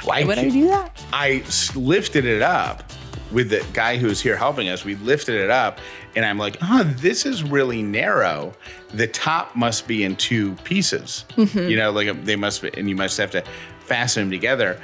Why 0.05 0.25
would 0.25 0.39
I 0.39 0.49
do 0.49 0.67
that? 0.69 1.05
I 1.13 1.45
lifted 1.75 2.25
it 2.25 2.43
up 2.43 2.91
with 3.31 3.51
the 3.51 3.65
guy 3.73 3.97
who 3.97 4.09
was 4.09 4.21
here 4.21 4.37
helping 4.37 4.69
us. 4.69 4.85
We 4.85 4.95
lifted 4.97 5.37
it 5.37 5.51
up, 5.51 5.81
and 6.15 6.25
I'm 6.25 6.39
like, 6.39 6.57
oh, 6.63 6.85
this 6.85 7.27
is 7.27 7.43
really 7.43 7.83
narrow. 7.83 8.55
The 8.95 9.07
top 9.07 9.57
must 9.57 9.87
be 9.87 10.05
in 10.05 10.17
two 10.17 10.53
pieces. 10.65 11.25
Mm-hmm. 11.37 11.71
You 11.71 11.77
know, 11.77 11.91
like 11.91 12.25
they 12.25 12.37
must 12.37 12.63
be, 12.63 12.71
and 12.75 12.89
you 12.89 12.97
must 12.97 13.19
have 13.19 13.31
to 13.33 13.43
fasten 13.81 14.25
them 14.25 14.31
together. 14.31 14.81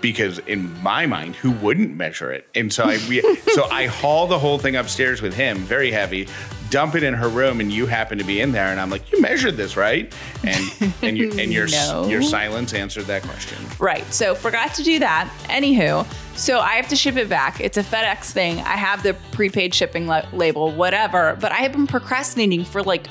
Because 0.00 0.38
in 0.40 0.82
my 0.82 1.04
mind, 1.04 1.36
who 1.36 1.50
wouldn't 1.50 1.94
measure 1.94 2.32
it? 2.32 2.48
And 2.54 2.72
so 2.72 2.84
I, 2.84 2.98
we, 3.06 3.20
so 3.52 3.64
I 3.64 3.84
haul 3.84 4.26
the 4.26 4.38
whole 4.38 4.58
thing 4.58 4.76
upstairs 4.76 5.20
with 5.20 5.34
him, 5.34 5.58
very 5.58 5.90
heavy, 5.90 6.26
dump 6.70 6.94
it 6.94 7.02
in 7.02 7.14
her 7.14 7.28
room, 7.28 7.60
and 7.60 7.72
you 7.72 7.86
happen 7.86 8.16
to 8.18 8.24
be 8.24 8.40
in 8.40 8.52
there, 8.52 8.68
and 8.68 8.80
I'm 8.80 8.90
like, 8.90 9.10
you 9.12 9.20
measured 9.20 9.56
this, 9.56 9.76
right? 9.76 10.12
And 10.44 10.92
and 11.02 11.18
you 11.18 11.32
and 11.32 11.52
your 11.52 11.66
No. 11.68 12.06
your 12.08 12.22
silence 12.22 12.72
answered 12.72 13.04
that 13.04 13.22
question. 13.22 13.58
Right. 13.78 14.04
So 14.12 14.34
forgot 14.34 14.74
to 14.74 14.82
do 14.82 14.98
that. 15.00 15.30
Anywho, 15.48 16.06
so 16.36 16.60
I 16.60 16.74
have 16.74 16.88
to 16.88 16.96
ship 16.96 17.16
it 17.16 17.28
back. 17.28 17.60
It's 17.60 17.76
a 17.76 17.82
FedEx 17.82 18.30
thing. 18.32 18.58
I 18.60 18.76
have 18.76 19.02
the 19.02 19.14
prepaid 19.32 19.74
shipping 19.74 20.06
la- 20.06 20.24
label, 20.32 20.70
whatever. 20.72 21.36
But 21.40 21.52
I 21.52 21.56
have 21.56 21.72
been 21.72 21.86
procrastinating 21.86 22.64
for 22.64 22.82
like 22.82 23.06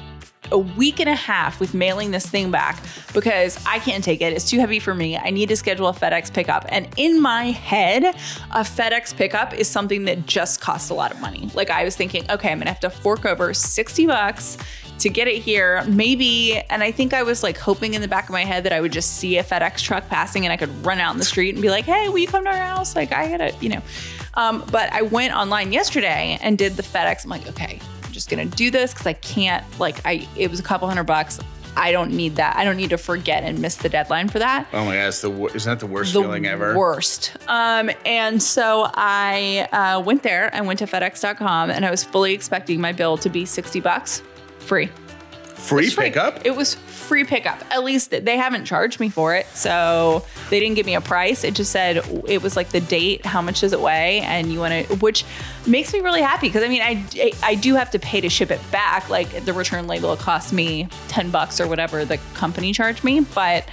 a 0.52 0.58
week 0.58 1.00
and 1.00 1.10
a 1.10 1.16
half 1.16 1.60
with 1.60 1.74
mailing 1.74 2.12
this 2.12 2.26
thing 2.26 2.52
back 2.52 2.84
because 3.14 3.64
I 3.66 3.80
can't 3.80 4.04
take 4.04 4.22
it. 4.22 4.34
It's 4.34 4.50
too 4.50 4.60
heavy 4.60 4.80
for 4.80 4.94
me. 4.94 5.18
I 5.18 5.30
need 5.30 5.50
to 5.50 5.56
schedule 5.56 5.88
a 5.88 5.94
FedEx 5.94 6.34
pickup. 6.34 6.66
And 6.70 6.88
in 6.98 7.22
my 7.22 7.46
head, 7.52 8.04
a 8.04 8.62
FedEx 8.62 9.16
pickup 9.16 9.54
is 9.54 9.68
something 9.68 10.06
that 10.06 10.26
just 10.26 10.62
costs 10.62 10.90
a 10.90 10.94
lot 10.94 11.12
of 11.12 11.20
money. 11.20 11.50
Like 11.54 11.70
I 11.70 11.84
was 11.84 11.96
thinking, 11.96 12.30
okay, 12.32 12.52
I'm 12.52 12.60
gonna 12.60 12.70
have 12.70 12.80
to 12.82 12.90
fork 12.90 13.26
over 13.26 13.54
60 13.54 14.08
bucks 14.08 14.58
to 15.00 15.10
get 15.10 15.28
it 15.28 15.42
here. 15.42 15.84
Maybe, 15.86 16.58
and 16.70 16.84
I 16.84 16.92
think 16.92 17.14
I 17.14 17.24
was 17.24 17.44
like 17.44 17.58
hoping 17.58 17.94
in 17.94 18.02
the 18.02 18.08
back 18.08 18.26
of 18.26 18.32
my 18.32 18.44
head 18.44 18.64
that 18.64 18.74
I 18.74 18.82
would 18.82 18.92
just 18.92 19.18
see 19.18 19.38
a 19.38 19.44
FedEx 19.44 19.82
truck 19.82 20.08
passing 20.10 20.46
and 20.46 20.54
I 20.54 20.58
could 20.58 20.86
run 20.86 21.00
out 21.00 21.14
in 21.14 21.20
the 21.20 21.26
street 21.26 21.56
and 21.56 21.62
be 21.62 21.70
like, 21.70 21.86
hey, 21.86 22.10
will 22.10 22.18
you 22.18 22.28
come 22.28 22.44
to 22.44 22.50
our 22.50 22.58
house? 22.58 22.96
Like 22.96 23.14
I 23.14 23.30
gotta, 23.30 23.56
you 23.62 23.70
know. 23.70 23.82
Um, 24.36 24.64
but 24.72 24.92
I 24.94 25.02
went 25.02 25.34
online 25.34 25.72
yesterday 25.72 26.38
and 26.42 26.58
did 26.58 26.74
the 26.74 26.84
FedEx. 26.84 27.24
I'm 27.24 27.30
like, 27.30 27.48
okay, 27.48 27.80
Just 28.20 28.30
gonna 28.30 28.44
do 28.46 28.70
this 28.70 28.92
because 28.94 29.08
I 29.08 29.14
can't, 29.14 29.64
like, 29.80 30.06
I 30.06 30.28
it 30.36 30.52
was 30.52 30.60
a 30.60 30.64
couple 30.64 30.90
hundred 30.90 31.06
bucks. 31.06 31.40
I 31.78 31.94
don't 31.94 32.12
need 32.12 32.36
that. 32.36 32.58
I 32.58 32.66
don't 32.66 32.76
need 32.76 32.90
to 32.90 32.98
forget 32.98 33.44
and 33.44 33.60
miss 33.60 33.78
the 33.78 33.88
deadline 33.88 34.28
for 34.28 34.40
that 34.40 34.68
Oh 34.74 34.84
my 34.84 34.96
god, 34.98 35.14
the 35.14 35.52
isn't 35.56 35.72
that 35.72 35.80
the 35.80 35.86
worst 35.86 36.12
the 36.14 36.22
feeling 36.22 36.46
ever? 36.46 36.78
worst. 36.78 37.38
Um, 37.48 37.90
and 38.06 38.44
so 38.44 38.90
I 38.94 39.70
uh, 39.72 40.02
went 40.02 40.24
there. 40.24 40.54
I 40.54 40.60
went 40.60 40.80
to 40.80 40.86
FedEx.com, 40.86 41.70
and 41.72 41.86
I 41.86 41.92
was 41.92 42.04
fully 42.04 42.34
expecting 42.34 42.82
my 42.82 42.92
bill 42.92 43.18
to 43.20 43.30
be 43.30 43.46
sixty 43.46 43.80
bucks, 43.80 44.22
free. 44.60 44.90
Free 45.60 45.90
free. 45.90 46.06
pickup? 46.06 46.46
It 46.46 46.56
was 46.56 46.76
free 46.76 47.24
pickup. 47.24 47.64
At 47.70 47.84
least 47.84 48.12
they 48.12 48.38
haven't 48.38 48.66
charged 48.66 49.00
me 49.00 49.10
for 49.10 49.36
it, 49.36 49.46
so 49.48 50.26
they 50.50 50.60
didn't 50.60 50.76
give 50.76 50.86
me 50.86 50.96
a 50.96 51.02
price. 51.02 51.44
It 51.44 51.54
just 51.54 51.72
said 51.72 51.98
it 52.28 52.42
was 52.42 52.56
like 52.56 52.70
the 52.70 52.80
date, 52.82 53.26
how 53.26 53.42
much 53.42 53.62
does 53.62 53.74
it 53.74 53.80
weigh, 53.80 54.22
and 54.22 54.52
you 54.52 54.60
want 54.60 54.88
to, 54.88 54.96
which 54.96 55.26
makes 55.68 55.94
me 55.94 56.00
really 56.00 56.22
happy 56.22 56.48
because 56.48 56.64
I 56.64 56.68
mean 56.70 56.82
I 56.82 57.34
I 57.44 57.56
do 57.56 57.76
have 57.76 57.92
to 57.92 58.00
pay 58.00 58.22
to 58.22 58.30
ship 58.30 58.52
it 58.52 58.62
back. 58.72 59.10
Like 59.10 59.46
the 59.46 59.54
return 59.54 59.88
label 59.88 60.16
cost 60.16 60.54
me 60.54 60.88
ten 61.08 61.30
bucks 61.30 61.60
or 61.60 61.68
whatever 61.68 62.06
the 62.06 62.18
company 62.34 62.74
charged 62.74 63.04
me, 63.04 63.22
but. 63.22 63.68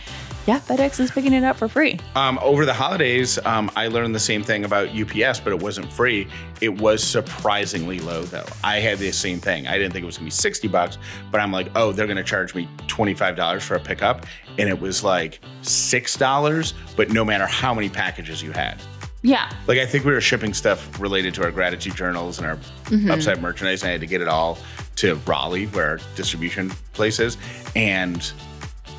Yeah, 0.46 0.60
FedEx 0.60 1.00
is 1.00 1.10
picking 1.10 1.32
it 1.32 1.42
up 1.42 1.56
for 1.56 1.66
free. 1.68 1.98
Um, 2.14 2.38
over 2.40 2.64
the 2.64 2.72
holidays, 2.72 3.38
um, 3.44 3.70
I 3.74 3.88
learned 3.88 4.14
the 4.14 4.20
same 4.20 4.42
thing 4.44 4.64
about 4.64 4.88
UPS, 4.90 5.40
but 5.40 5.52
it 5.52 5.60
wasn't 5.60 5.92
free. 5.92 6.28
It 6.60 6.68
was 6.80 7.02
surprisingly 7.02 7.98
low, 7.98 8.22
though. 8.22 8.44
I 8.62 8.78
had 8.78 8.98
the 8.98 9.10
same 9.12 9.40
thing. 9.40 9.66
I 9.66 9.76
didn't 9.76 9.92
think 9.92 10.04
it 10.04 10.06
was 10.06 10.18
gonna 10.18 10.26
be 10.26 10.30
sixty 10.30 10.68
bucks, 10.68 10.98
but 11.32 11.40
I'm 11.40 11.50
like, 11.52 11.68
oh, 11.74 11.90
they're 11.92 12.06
gonna 12.06 12.22
charge 12.22 12.54
me 12.54 12.68
twenty 12.86 13.12
five 13.14 13.34
dollars 13.36 13.64
for 13.64 13.74
a 13.74 13.80
pickup, 13.80 14.24
and 14.58 14.68
it 14.68 14.80
was 14.80 15.02
like 15.02 15.40
six 15.62 16.16
dollars, 16.16 16.74
but 16.96 17.10
no 17.10 17.24
matter 17.24 17.46
how 17.46 17.74
many 17.74 17.88
packages 17.88 18.42
you 18.42 18.52
had. 18.52 18.80
Yeah. 19.22 19.50
Like 19.66 19.78
I 19.78 19.86
think 19.86 20.04
we 20.04 20.12
were 20.12 20.20
shipping 20.20 20.54
stuff 20.54 21.00
related 21.00 21.34
to 21.34 21.42
our 21.42 21.50
gratitude 21.50 21.96
journals 21.96 22.38
and 22.38 22.46
our 22.46 22.58
Mm-hmm. 22.86 23.10
upside 23.10 23.42
merchandise. 23.42 23.82
And 23.82 23.88
I 23.88 23.92
had 23.92 24.00
to 24.02 24.06
get 24.06 24.20
it 24.20 24.28
all 24.28 24.58
to 24.96 25.16
Raleigh, 25.26 25.66
where 25.66 25.88
our 25.88 25.98
distribution 26.14 26.70
place 26.92 27.18
is, 27.18 27.36
and 27.74 28.32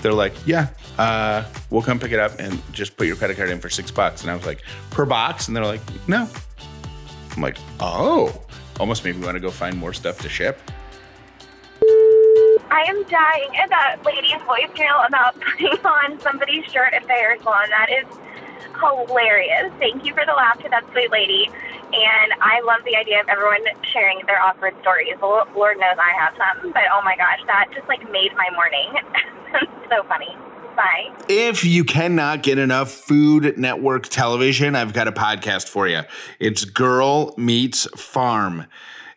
they're 0.08 0.14
like, 0.14 0.34
"Yeah, 0.45 0.70
uh, 0.97 1.43
we'll 1.70 1.82
come 1.82 1.99
pick 1.99 2.14
it 2.14 2.20
up 2.20 2.39
and 2.39 2.62
just 2.72 2.95
put 2.95 3.08
your 3.08 3.18
credit 3.18 3.36
card 3.36 3.49
in 3.49 3.60
for 3.60 3.70
six 3.70 3.91
bucks." 3.91 4.22
And 4.22 4.32
I 4.32 4.36
was 4.36 4.45
like, 4.45 4.62
"Per 4.89 5.05
box?" 5.05 5.47
And 5.47 5.58
they're 5.58 5.66
like, 5.66 5.82
"No." 6.08 6.30
I'm 7.36 7.41
like, 7.41 7.58
"Oh." 7.82 8.34
Almost 8.80 9.03
made 9.03 9.18
me 9.18 9.26
want 9.26 9.36
to 9.36 9.41
go 9.41 9.51
find 9.51 9.76
more 9.76 9.91
stuff 9.91 10.20
to 10.20 10.30
ship. 10.30 10.62
I 12.70 12.86
am 12.88 13.03
dying 13.10 13.58
at 13.58 13.70
that 13.70 13.97
lady's 14.05 14.39
voicemail 14.47 15.08
about 15.08 15.39
putting 15.41 15.84
on 15.84 16.20
somebody's 16.22 16.64
shirt 16.66 16.93
at 16.93 17.03
the 17.03 17.14
hair 17.14 17.38
salon. 17.41 17.70
That 17.70 17.89
is 17.89 18.05
hilarious. 18.80 19.74
Thank 19.80 20.05
you 20.05 20.14
for 20.14 20.24
the 20.26 20.34
laugh 20.34 20.62
to 20.62 20.70
that 20.70 20.86
sweet 20.91 21.12
lady. 21.12 21.49
And 21.91 22.34
I 22.39 22.62
love 22.62 22.84
the 22.86 22.95
idea 22.95 23.20
of 23.22 23.30
everyone 23.30 23.66
sharing 23.91 24.22
their 24.28 24.39
awkward 24.39 24.76
stories. 24.82 25.16
Lord 25.22 25.80
knows 25.80 25.97
I 25.97 26.14
have 26.20 26.36
some, 26.38 26.72
but 26.72 26.84
oh 26.93 27.01
my 27.03 27.18
gosh, 27.18 27.39
that 27.47 27.68
just 27.74 27.88
like 27.88 28.03
made 28.12 28.32
my 28.36 28.49
morning. 28.53 28.93
so 29.89 30.04
funny. 30.08 30.36
Bye. 30.76 31.16
If 31.28 31.66
you 31.66 31.84
cannot 31.84 32.43
get 32.43 32.60
enough 32.60 32.91
Food 32.91 33.58
Network 33.58 34.08
television, 34.08 34.76
I've 34.76 34.93
got 34.93 35.08
a 35.08 35.12
podcast 35.12 35.68
for 35.68 35.88
you. 35.88 36.02
It's 36.39 36.66
Girl 36.66 37.34
Meets 37.36 37.88
Farm. 38.00 38.68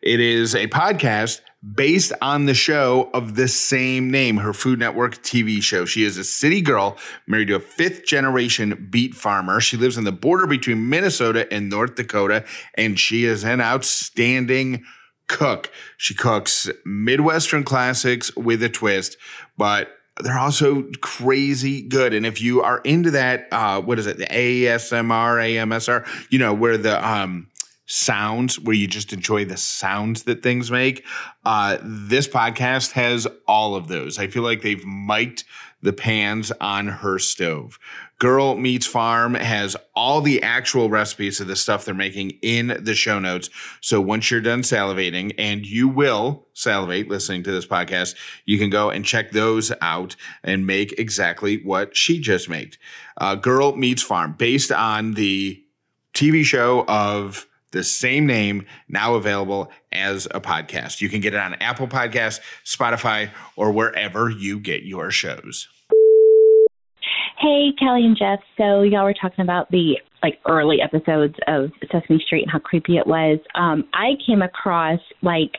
It 0.01 0.20
is 0.20 0.55
a 0.55 0.68
podcast 0.68 1.43
based 1.74 2.12
on 2.22 2.47
the 2.47 2.55
show 2.55 3.11
of 3.12 3.37
the 3.37 3.47
same 3.47 4.11
name, 4.11 4.39
her 4.39 4.55
Food 4.55 4.78
Network 4.78 5.16
TV 5.16 5.62
show. 5.62 5.85
She 5.85 6.05
is 6.05 6.16
a 6.16 6.24
city 6.24 6.62
girl 6.62 6.97
married 7.26 7.49
to 7.49 7.57
a 7.57 7.61
fifth 7.61 8.07
generation 8.07 8.89
beet 8.91 9.14
farmer. 9.14 9.61
She 9.61 9.76
lives 9.76 9.99
on 9.99 10.05
the 10.05 10.12
border 10.12 10.47
between 10.47 10.89
Minnesota 10.89 11.53
and 11.53 11.68
North 11.68 11.97
Dakota, 11.97 12.45
and 12.74 12.99
she 12.99 13.26
is 13.26 13.45
an 13.45 13.61
outstanding 13.61 14.85
cook. 15.26 15.70
She 15.99 16.14
cooks 16.14 16.70
Midwestern 16.87 17.64
classics 17.64 18.35
with 18.35 18.62
a 18.62 18.70
twist, 18.70 19.18
but 19.59 19.91
they're 20.23 20.39
also 20.39 20.83
crazy 21.01 21.83
good. 21.83 22.14
And 22.14 22.25
if 22.25 22.41
you 22.41 22.62
are 22.62 22.81
into 22.81 23.12
that, 23.12 23.49
uh, 23.53 23.81
what 23.81 23.99
is 23.99 24.07
it, 24.07 24.18
the 24.18 24.27
ASMR, 24.27 25.07
AMSR, 25.07 26.07
you 26.31 26.39
know, 26.39 26.55
where 26.55 26.77
the 26.79 27.07
um 27.07 27.49
sounds 27.91 28.59
where 28.61 28.77
you 28.77 28.87
just 28.87 29.12
enjoy 29.12 29.45
the 29.45 29.57
sounds 29.57 30.23
that 30.23 30.45
things 30.45 30.71
make. 30.71 31.05
Uh, 31.45 31.77
this 31.83 32.29
podcast 32.29 32.93
has 32.93 33.27
all 33.49 33.75
of 33.75 33.89
those. 33.89 34.16
I 34.16 34.29
feel 34.29 34.45
like 34.45 34.62
they've 34.62 34.85
mic'd 34.87 35.43
the 35.83 35.93
pans 35.93 36.53
on 36.61 36.87
her 36.87 37.18
stove. 37.18 37.78
Girl 38.18 38.55
Meets 38.55 38.87
Farm 38.87 39.35
has 39.35 39.76
all 39.95 40.20
the 40.20 40.43
actual 40.43 40.91
recipes 40.91 41.41
of 41.41 41.47
the 41.47 41.57
stuff 41.57 41.85
they're 41.85 41.95
making 41.95 42.33
in 42.43 42.76
the 42.81 42.95
show 42.95 43.18
notes. 43.18 43.49
So 43.81 44.01
once 44.01 44.31
you're 44.31 44.43
done 44.43 44.61
salivating, 44.61 45.35
and 45.39 45.66
you 45.66 45.89
will 45.89 46.47
salivate 46.53 47.09
listening 47.09 47.43
to 47.45 47.51
this 47.51 47.66
podcast, 47.66 48.14
you 48.45 48.59
can 48.59 48.68
go 48.68 48.91
and 48.91 49.05
check 49.05 49.31
those 49.31 49.72
out 49.81 50.16
and 50.45 50.66
make 50.66 50.99
exactly 50.99 51.62
what 51.64 51.97
she 51.97 52.20
just 52.20 52.49
made. 52.49 52.76
Uh, 53.16 53.37
Girl 53.37 53.74
Meets 53.74 54.03
Farm, 54.03 54.35
based 54.37 54.70
on 54.70 55.14
the 55.14 55.62
TV 56.12 56.45
show 56.45 56.85
of 56.89 57.47
the 57.70 57.85
same 57.85 58.26
name, 58.26 58.66
now 58.89 59.14
available 59.14 59.70
as 59.93 60.26
a 60.32 60.41
podcast. 60.41 61.01
You 61.01 61.09
can 61.09 61.20
get 61.20 61.34
it 61.34 61.41
on 61.41 61.55
Apple 61.55 61.88
Podcasts, 61.88 62.41
Spotify, 62.64 63.30
or 63.57 63.72
wherever 63.72 64.30
you 64.30 64.59
get 64.61 64.82
your 64.82 65.11
shows. 65.11 65.68
Hey, 67.38 67.72
Kelly 67.78 68.05
and 68.05 68.16
Jeff. 68.16 68.41
So 68.59 68.82
y'all 68.82 69.05
were 69.05 69.14
talking 69.14 69.43
about 69.43 69.70
the 69.70 69.97
like 70.22 70.38
early 70.47 70.82
episodes 70.82 71.34
of 71.47 71.70
Sesame 71.91 72.22
Street 72.26 72.43
and 72.43 72.51
how 72.51 72.59
creepy 72.59 72.99
it 72.99 73.07
was. 73.07 73.38
Um, 73.55 73.84
I 73.95 74.12
came 74.26 74.43
across 74.43 75.01
like 75.22 75.53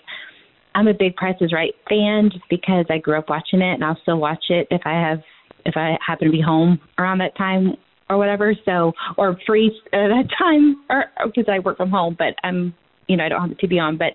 I'm 0.75 0.88
a 0.88 0.93
big 0.93 1.15
Price 1.15 1.36
is 1.41 1.51
Right 1.51 1.73
fan 1.89 2.29
just 2.32 2.45
because 2.49 2.86
I 2.89 2.99
grew 2.99 3.17
up 3.17 3.29
watching 3.29 3.61
it 3.61 3.73
and 3.73 3.84
I'll 3.84 3.97
still 4.03 4.17
watch 4.19 4.45
it 4.49 4.67
if 4.69 4.82
I 4.86 4.93
have 4.93 5.21
if 5.65 5.75
I 5.75 5.97
happen 6.05 6.27
to 6.27 6.32
be 6.32 6.41
home 6.41 6.79
around 6.97 7.19
that 7.19 7.36
time 7.36 7.75
or 8.09 8.17
whatever. 8.17 8.53
So 8.65 8.93
or 9.17 9.38
free 9.45 9.75
at 9.91 10.07
that 10.07 10.27
time 10.38 10.77
or 10.89 11.05
because 11.25 11.45
I 11.51 11.59
work 11.59 11.77
from 11.77 11.89
home, 11.89 12.15
but 12.17 12.36
I'm 12.43 12.73
you 13.12 13.18
know 13.18 13.26
I 13.26 13.30
don't 13.30 13.41
have 13.41 13.49
the 13.49 13.68
TV 13.68 13.82
on. 13.82 13.97
But 13.97 14.14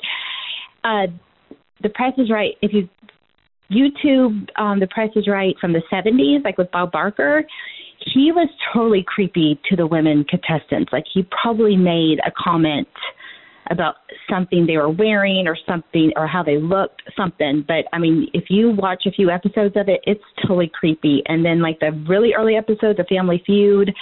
uh, 0.85 1.07
the 1.83 1.91
Price 1.91 2.15
is 2.19 2.31
Right. 2.31 2.55
If 2.63 2.73
you 2.73 2.89
YouTube, 3.71 4.49
um, 4.57 4.79
The 4.79 4.87
Price 4.87 5.11
is 5.17 5.27
Right 5.27 5.57
from 5.61 5.73
the 5.73 5.83
70s, 5.93 6.45
like 6.45 6.57
with 6.57 6.71
Bob 6.71 6.93
Barker, 6.93 7.45
he 7.99 8.31
was 8.31 8.49
totally 8.73 9.05
creepy 9.07 9.61
to 9.69 9.77
the 9.77 9.87
women 9.87 10.25
contestants. 10.25 10.93
Like 10.93 11.05
he 11.13 11.27
probably 11.43 11.77
made 11.77 12.21
a 12.25 12.31
comment 12.37 12.89
about 13.71 13.97
something 14.31 14.65
they 14.65 14.77
were 14.77 14.91
wearing 14.91 15.49
or 15.49 15.57
something 15.67 16.13
or 16.15 16.27
how 16.29 16.43
they 16.43 16.59
looked, 16.59 17.03
something. 17.17 17.65
But 17.67 17.87
I 17.93 17.99
mean, 17.99 18.29
if 18.33 18.45
you 18.49 18.71
watch 18.71 19.05
a 19.07 19.11
few 19.11 19.31
episodes 19.31 19.77
of 19.77 19.89
it, 19.89 20.01
it's 20.05 20.23
totally 20.43 20.71
creepy. 20.73 21.23
And 21.27 21.45
then 21.45 21.61
like 21.61 21.81
the 21.81 21.91
really 22.09 22.33
early 22.35 22.55
episodes 22.55 23.01
of 23.01 23.07
Family 23.09 23.43
Feud, 23.45 23.93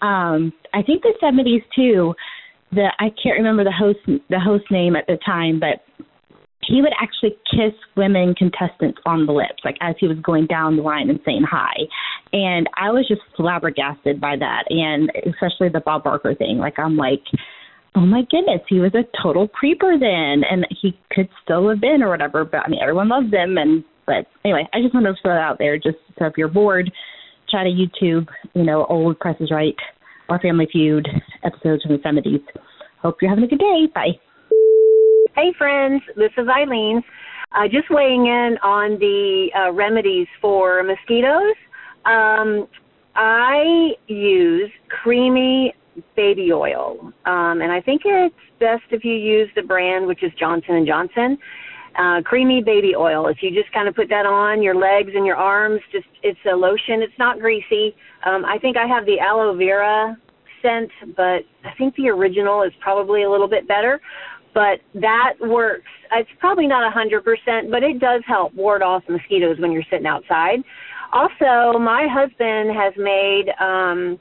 um, 0.00 0.52
I 0.72 0.82
think 0.82 1.02
the 1.02 1.12
70s 1.22 1.62
too. 1.76 2.14
The 2.72 2.88
I 2.98 3.10
can't 3.22 3.36
remember 3.36 3.64
the 3.64 3.72
host 3.72 3.98
the 4.06 4.40
host 4.40 4.64
name 4.70 4.96
at 4.96 5.06
the 5.06 5.18
time, 5.24 5.60
but 5.60 5.84
he 6.64 6.80
would 6.80 6.92
actually 7.00 7.36
kiss 7.50 7.74
women 7.96 8.34
contestants 8.34 8.98
on 9.04 9.26
the 9.26 9.32
lips, 9.32 9.62
like 9.64 9.76
as 9.80 9.94
he 9.98 10.06
was 10.06 10.18
going 10.20 10.46
down 10.46 10.76
the 10.76 10.82
line 10.82 11.10
and 11.10 11.20
saying 11.24 11.42
hi. 11.48 11.74
And 12.32 12.68
I 12.76 12.90
was 12.90 13.06
just 13.08 13.20
flabbergasted 13.36 14.20
by 14.20 14.36
that, 14.36 14.64
and 14.70 15.10
especially 15.26 15.68
the 15.68 15.82
Bob 15.84 16.04
Barker 16.04 16.34
thing. 16.34 16.58
Like 16.58 16.78
I'm 16.78 16.96
like, 16.96 17.22
oh 17.94 18.06
my 18.06 18.22
goodness, 18.30 18.62
he 18.68 18.80
was 18.80 18.94
a 18.94 19.04
total 19.22 19.48
creeper 19.48 19.98
then, 19.98 20.42
and 20.48 20.66
he 20.70 20.98
could 21.10 21.28
still 21.42 21.68
have 21.68 21.80
been 21.80 22.02
or 22.02 22.08
whatever. 22.08 22.44
But 22.44 22.60
I 22.64 22.68
mean, 22.68 22.80
everyone 22.80 23.08
loves 23.08 23.32
him, 23.32 23.58
and 23.58 23.84
but 24.06 24.26
anyway, 24.44 24.68
I 24.72 24.80
just 24.80 24.94
wanted 24.94 25.12
to 25.12 25.16
throw 25.20 25.34
that 25.34 25.40
out 25.40 25.58
there, 25.58 25.76
just 25.76 25.98
so 26.18 26.26
if 26.26 26.34
you're 26.36 26.48
bored, 26.48 26.90
try 27.50 27.64
to 27.64 27.70
YouTube, 27.70 28.28
you 28.54 28.64
know, 28.64 28.86
old 28.86 29.18
Price 29.18 29.36
is 29.40 29.50
Right 29.50 29.76
or 30.28 30.38
Family 30.38 30.68
Feud 30.72 31.06
episodes 31.44 31.82
from 31.82 31.92
the 31.92 31.98
70s. 31.98 32.42
Hope 33.00 33.16
you're 33.20 33.30
having 33.30 33.44
a 33.44 33.48
good 33.48 33.58
day. 33.58 33.88
Bye. 33.94 34.18
Hey, 35.34 35.52
friends, 35.56 36.02
this 36.16 36.30
is 36.36 36.46
Eileen. 36.48 37.02
Uh, 37.54 37.64
just 37.64 37.90
weighing 37.90 38.26
in 38.26 38.56
on 38.62 38.98
the 38.98 39.48
uh, 39.56 39.72
remedies 39.72 40.26
for 40.40 40.82
mosquitoes. 40.82 41.54
Um, 42.04 42.66
I 43.14 43.92
use 44.06 44.70
creamy 45.02 45.74
baby 46.16 46.52
oil, 46.52 47.12
um, 47.26 47.60
and 47.60 47.70
I 47.70 47.80
think 47.80 48.02
it's 48.04 48.34
best 48.58 48.84
if 48.90 49.04
you 49.04 49.14
use 49.14 49.50
the 49.54 49.62
brand 49.62 50.06
which 50.06 50.22
is 50.22 50.32
Johnson 50.38 50.76
and 50.76 50.86
Johnson. 50.86 51.36
Uh, 51.98 52.22
creamy 52.24 52.62
baby 52.62 52.94
oil. 52.96 53.28
If 53.28 53.38
you 53.42 53.50
just 53.50 53.70
kind 53.74 53.86
of 53.86 53.94
put 53.94 54.08
that 54.08 54.24
on 54.24 54.62
your 54.62 54.74
legs 54.74 55.10
and 55.14 55.26
your 55.26 55.36
arms, 55.36 55.80
just 55.92 56.06
it's 56.22 56.38
a 56.50 56.56
lotion. 56.56 57.02
It's 57.02 57.18
not 57.18 57.38
greasy. 57.38 57.94
Um, 58.24 58.46
I 58.46 58.56
think 58.58 58.78
I 58.78 58.86
have 58.86 59.04
the 59.04 59.20
aloe 59.20 59.54
vera 59.54 60.16
but 61.16 61.44
I 61.64 61.74
think 61.78 61.94
the 61.96 62.08
original 62.08 62.62
is 62.62 62.72
probably 62.80 63.24
a 63.24 63.30
little 63.30 63.48
bit 63.48 63.66
better 63.68 64.00
but 64.54 64.80
that 64.94 65.34
works. 65.40 65.88
It's 66.12 66.28
probably 66.38 66.66
not 66.66 66.84
a 66.84 66.94
100%, 66.94 67.70
but 67.70 67.82
it 67.82 67.98
does 67.98 68.22
help 68.26 68.54
ward 68.54 68.82
off 68.82 69.02
mosquitoes 69.08 69.58
when 69.58 69.72
you're 69.72 69.84
sitting 69.90 70.06
outside. 70.06 70.58
Also, 71.12 71.78
my 71.78 72.06
husband 72.10 72.70
has 72.76 72.92
made 72.96 73.46
um, 73.60 74.18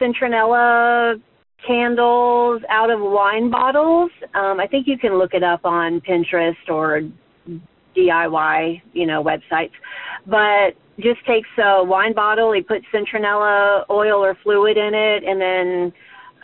citronella 0.00 1.20
candles 1.66 2.62
out 2.68 2.90
of 2.90 3.00
wine 3.00 3.50
bottles. 3.50 4.10
Um, 4.34 4.60
I 4.60 4.66
think 4.66 4.86
you 4.86 4.98
can 4.98 5.18
look 5.18 5.32
it 5.34 5.42
up 5.42 5.64
on 5.64 6.00
Pinterest 6.00 6.54
or 6.68 7.02
DIY, 7.96 8.82
you 8.92 9.06
know, 9.06 9.22
websites. 9.22 9.72
But 10.26 10.76
just 10.98 11.24
takes 11.26 11.48
a 11.58 11.84
wine 11.84 12.14
bottle, 12.14 12.52
he 12.52 12.62
puts 12.62 12.84
citronella 12.92 13.84
oil 13.90 14.24
or 14.24 14.36
fluid 14.42 14.76
in 14.76 14.94
it, 14.94 15.24
and 15.24 15.40
then 15.40 15.92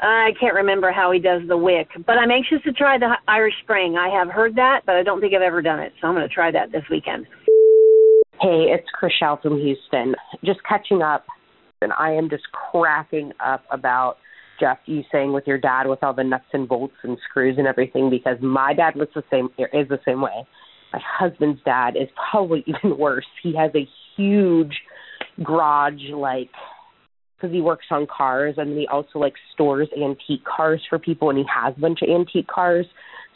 I 0.03 0.33
can't 0.39 0.55
remember 0.55 0.93
how 0.93 1.13
he 1.13 1.19
does 1.19 1.43
the 1.49 1.57
wick, 1.57 1.89
but 2.07 2.19
I'm 2.19 2.31
anxious 2.31 2.59
to 2.65 2.73
try 2.73 2.99
the 2.99 3.17
Irish 3.29 3.55
Spring. 3.63 3.97
I 3.97 4.09
have 4.09 4.29
heard 4.29 4.57
that, 4.57 4.81
but 4.85 4.97
I 4.97 5.03
don't 5.03 5.21
think 5.21 5.33
I've 5.35 5.43
ever 5.43 5.63
done 5.63 5.79
it, 5.81 5.93
so 6.01 6.09
I'm 6.09 6.15
going 6.15 6.29
to 6.29 6.35
try 6.35 6.51
that 6.51 6.73
this 6.73 6.83
weekend. 6.91 7.27
Hey, 8.41 8.75
it's 8.75 8.89
Chriselle 9.01 9.41
from 9.41 9.59
Houston. 9.59 10.15
Just 10.45 10.59
catching 10.69 11.03
up, 11.03 11.25
and 11.81 11.93
I 11.99 12.13
am 12.13 12.29
just 12.29 12.45
cracking 12.51 13.33
up 13.45 13.63
about 13.71 14.17
Jeff, 14.59 14.79
you 14.87 15.03
saying 15.11 15.33
with 15.33 15.45
your 15.47 15.59
dad 15.59 15.87
with 15.87 16.03
all 16.03 16.15
the 16.15 16.25
nuts 16.25 16.45
and 16.53 16.69
bolts 16.69 16.95
and 17.05 17.17
screws 17.29 17.57
and 17.59 17.67
everything, 17.67 18.11
because 18.11 18.37
my 18.41 18.75
dad 18.75 18.97
was 18.97 19.09
the 19.15 19.23
same 19.31 19.49
is 19.73 19.89
the 19.89 20.01
same 20.05 20.21
way. 20.21 20.47
My 20.93 21.01
husband's 21.03 21.61
dad 21.65 21.97
is 21.97 22.09
probably 22.31 22.65
even 22.67 22.99
worse. 22.99 23.27
He 23.43 23.57
has 23.57 23.71
a 23.75 23.89
huge 24.17 24.75
garage 25.43 26.11
like 26.15 26.51
because 27.37 27.53
he 27.53 27.61
works 27.61 27.87
on 27.91 28.07
cars 28.07 28.55
and 28.57 28.79
he 28.79 28.87
also 28.87 29.19
like 29.19 29.35
stores 29.53 29.89
antique 30.01 30.45
cars 30.45 30.81
for 30.89 30.99
people 30.99 31.29
and 31.29 31.39
he 31.39 31.45
has 31.53 31.75
a 31.77 31.81
bunch 31.81 32.01
of 32.03 32.09
antique 32.09 32.47
cars. 32.47 32.87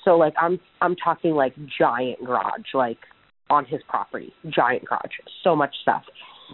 So 0.05 0.17
like 0.17 0.35
I'm 0.41 0.61
I'm 0.81 0.95
talking 0.97 1.33
like 1.33 1.55
giant 1.79 2.25
garage, 2.25 2.75
like 2.75 2.99
on 3.51 3.65
his 3.65 3.81
property, 3.89 4.33
giant 4.49 4.85
garage, 4.85 5.13
so 5.43 5.57
much 5.57 5.75
stuff. 5.83 6.03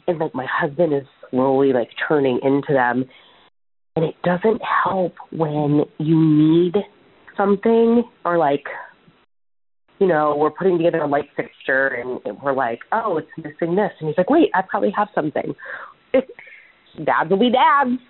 And 0.07 0.18
like 0.18 0.34
my 0.34 0.46
husband 0.50 0.94
is 0.94 1.05
slowly 1.30 1.72
like 1.72 1.90
turning 2.09 2.40
into 2.42 2.72
them. 2.72 3.05
And 3.94 4.07
it 4.07 4.14
doesn't 4.24 4.62
help 4.84 5.12
when 5.30 5.82
you 5.98 6.16
need 6.18 6.76
something 7.36 8.05
or 8.24 8.38
like 8.38 8.64
you 10.03 10.09
know, 10.09 10.34
we're 10.36 10.50
putting 10.50 10.78
together 10.78 10.98
a 10.98 11.07
light 11.07 11.28
fixture 11.36 11.86
and 11.86 12.42
we're 12.42 12.55
like, 12.55 12.80
oh, 12.90 13.18
it's 13.18 13.30
missing 13.36 13.76
this. 13.76 13.92
And 14.00 14.09
he's 14.09 14.18
like, 14.18 14.28
wait, 14.28 14.50
I 14.53 14.62
probably 14.62 14.90
have 14.90 15.07
something. 15.14 15.55
dads 17.05 17.30
will 17.30 17.38
be 17.38 17.50
dads. 17.50 18.00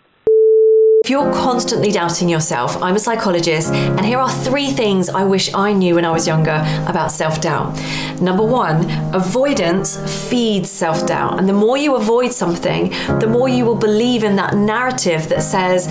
If 1.05 1.11
you're 1.11 1.31
constantly 1.35 1.91
doubting 1.91 2.31
yourself, 2.31 2.83
I'm 2.83 2.95
a 2.95 2.99
psychologist, 2.99 3.75
and 3.75 4.07
here 4.07 4.19
are 4.19 4.31
three 4.31 4.71
things 4.71 5.11
I 5.11 5.25
wish 5.25 5.53
I 5.53 5.75
knew 5.75 5.97
when 5.97 6.07
I 6.07 6.13
was 6.13 6.27
younger 6.27 6.65
about 6.87 7.11
self 7.13 7.43
doubt. 7.43 7.77
Number 8.23 8.47
one, 8.47 8.89
avoidance 9.15 9.99
feeds 10.31 10.71
self 10.71 11.07
doubt. 11.07 11.39
And 11.39 11.47
the 11.47 11.53
more 11.53 11.77
you 11.77 11.97
avoid 11.97 12.33
something, 12.33 12.91
the 13.19 13.27
more 13.27 13.51
you 13.51 13.67
will 13.67 13.75
believe 13.75 14.25
in 14.25 14.37
that 14.37 14.55
narrative 14.55 15.29
that 15.29 15.43
says, 15.43 15.89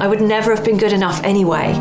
I 0.00 0.08
would 0.08 0.22
never 0.22 0.52
have 0.52 0.64
been 0.64 0.78
good 0.78 0.94
enough 0.94 1.22
anyway. 1.22 1.74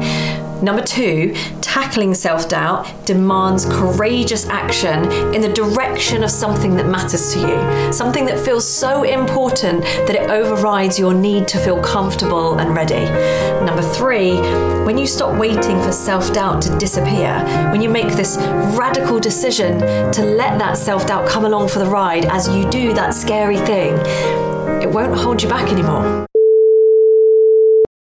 Number 0.64 0.82
two, 0.82 1.36
tackling 1.60 2.14
self 2.14 2.48
doubt 2.48 2.88
demands 3.06 3.66
courageous 3.66 4.48
action 4.48 5.12
in 5.36 5.42
the 5.42 5.52
direction 5.52 6.24
of 6.24 6.32
something 6.32 6.78
that 6.78 6.88
matters 6.88 7.34
to 7.34 7.40
you, 7.42 7.92
something 7.92 8.26
that 8.28 8.40
feels 8.40 8.66
so 8.66 9.04
important 9.04 9.84
that 10.08 10.16
it 10.16 10.30
overrides 10.30 10.98
your 10.98 11.14
need 11.14 11.50
to 11.50 11.58
feel 11.58 11.82
comfortable 11.84 12.60
and 12.60 12.74
ready. 12.74 13.04
Number 13.66 13.82
three, 13.82 14.38
when 14.86 14.98
you 14.98 15.06
stop 15.06 15.38
waiting 15.38 15.82
for 15.82 15.92
self 15.92 16.32
doubt 16.32 16.62
to 16.62 16.78
disappear, 16.78 17.44
when 17.70 17.82
you 17.82 17.90
make 17.90 18.14
this 18.14 18.38
radical 18.78 19.20
decision 19.20 19.80
to 20.14 20.24
let 20.24 20.58
that 20.60 20.78
self 20.78 21.06
doubt 21.06 21.28
come 21.28 21.44
along 21.44 21.68
for 21.68 21.80
the 21.80 21.88
ride 21.88 22.24
as 22.28 22.48
you 22.48 22.70
do 22.70 22.94
that 22.94 23.14
scary 23.14 23.58
thing, 23.58 23.96
it 24.82 24.90
won't 24.90 25.14
hold 25.14 25.44
you 25.44 25.50
back 25.50 25.70
anymore. 25.70 26.26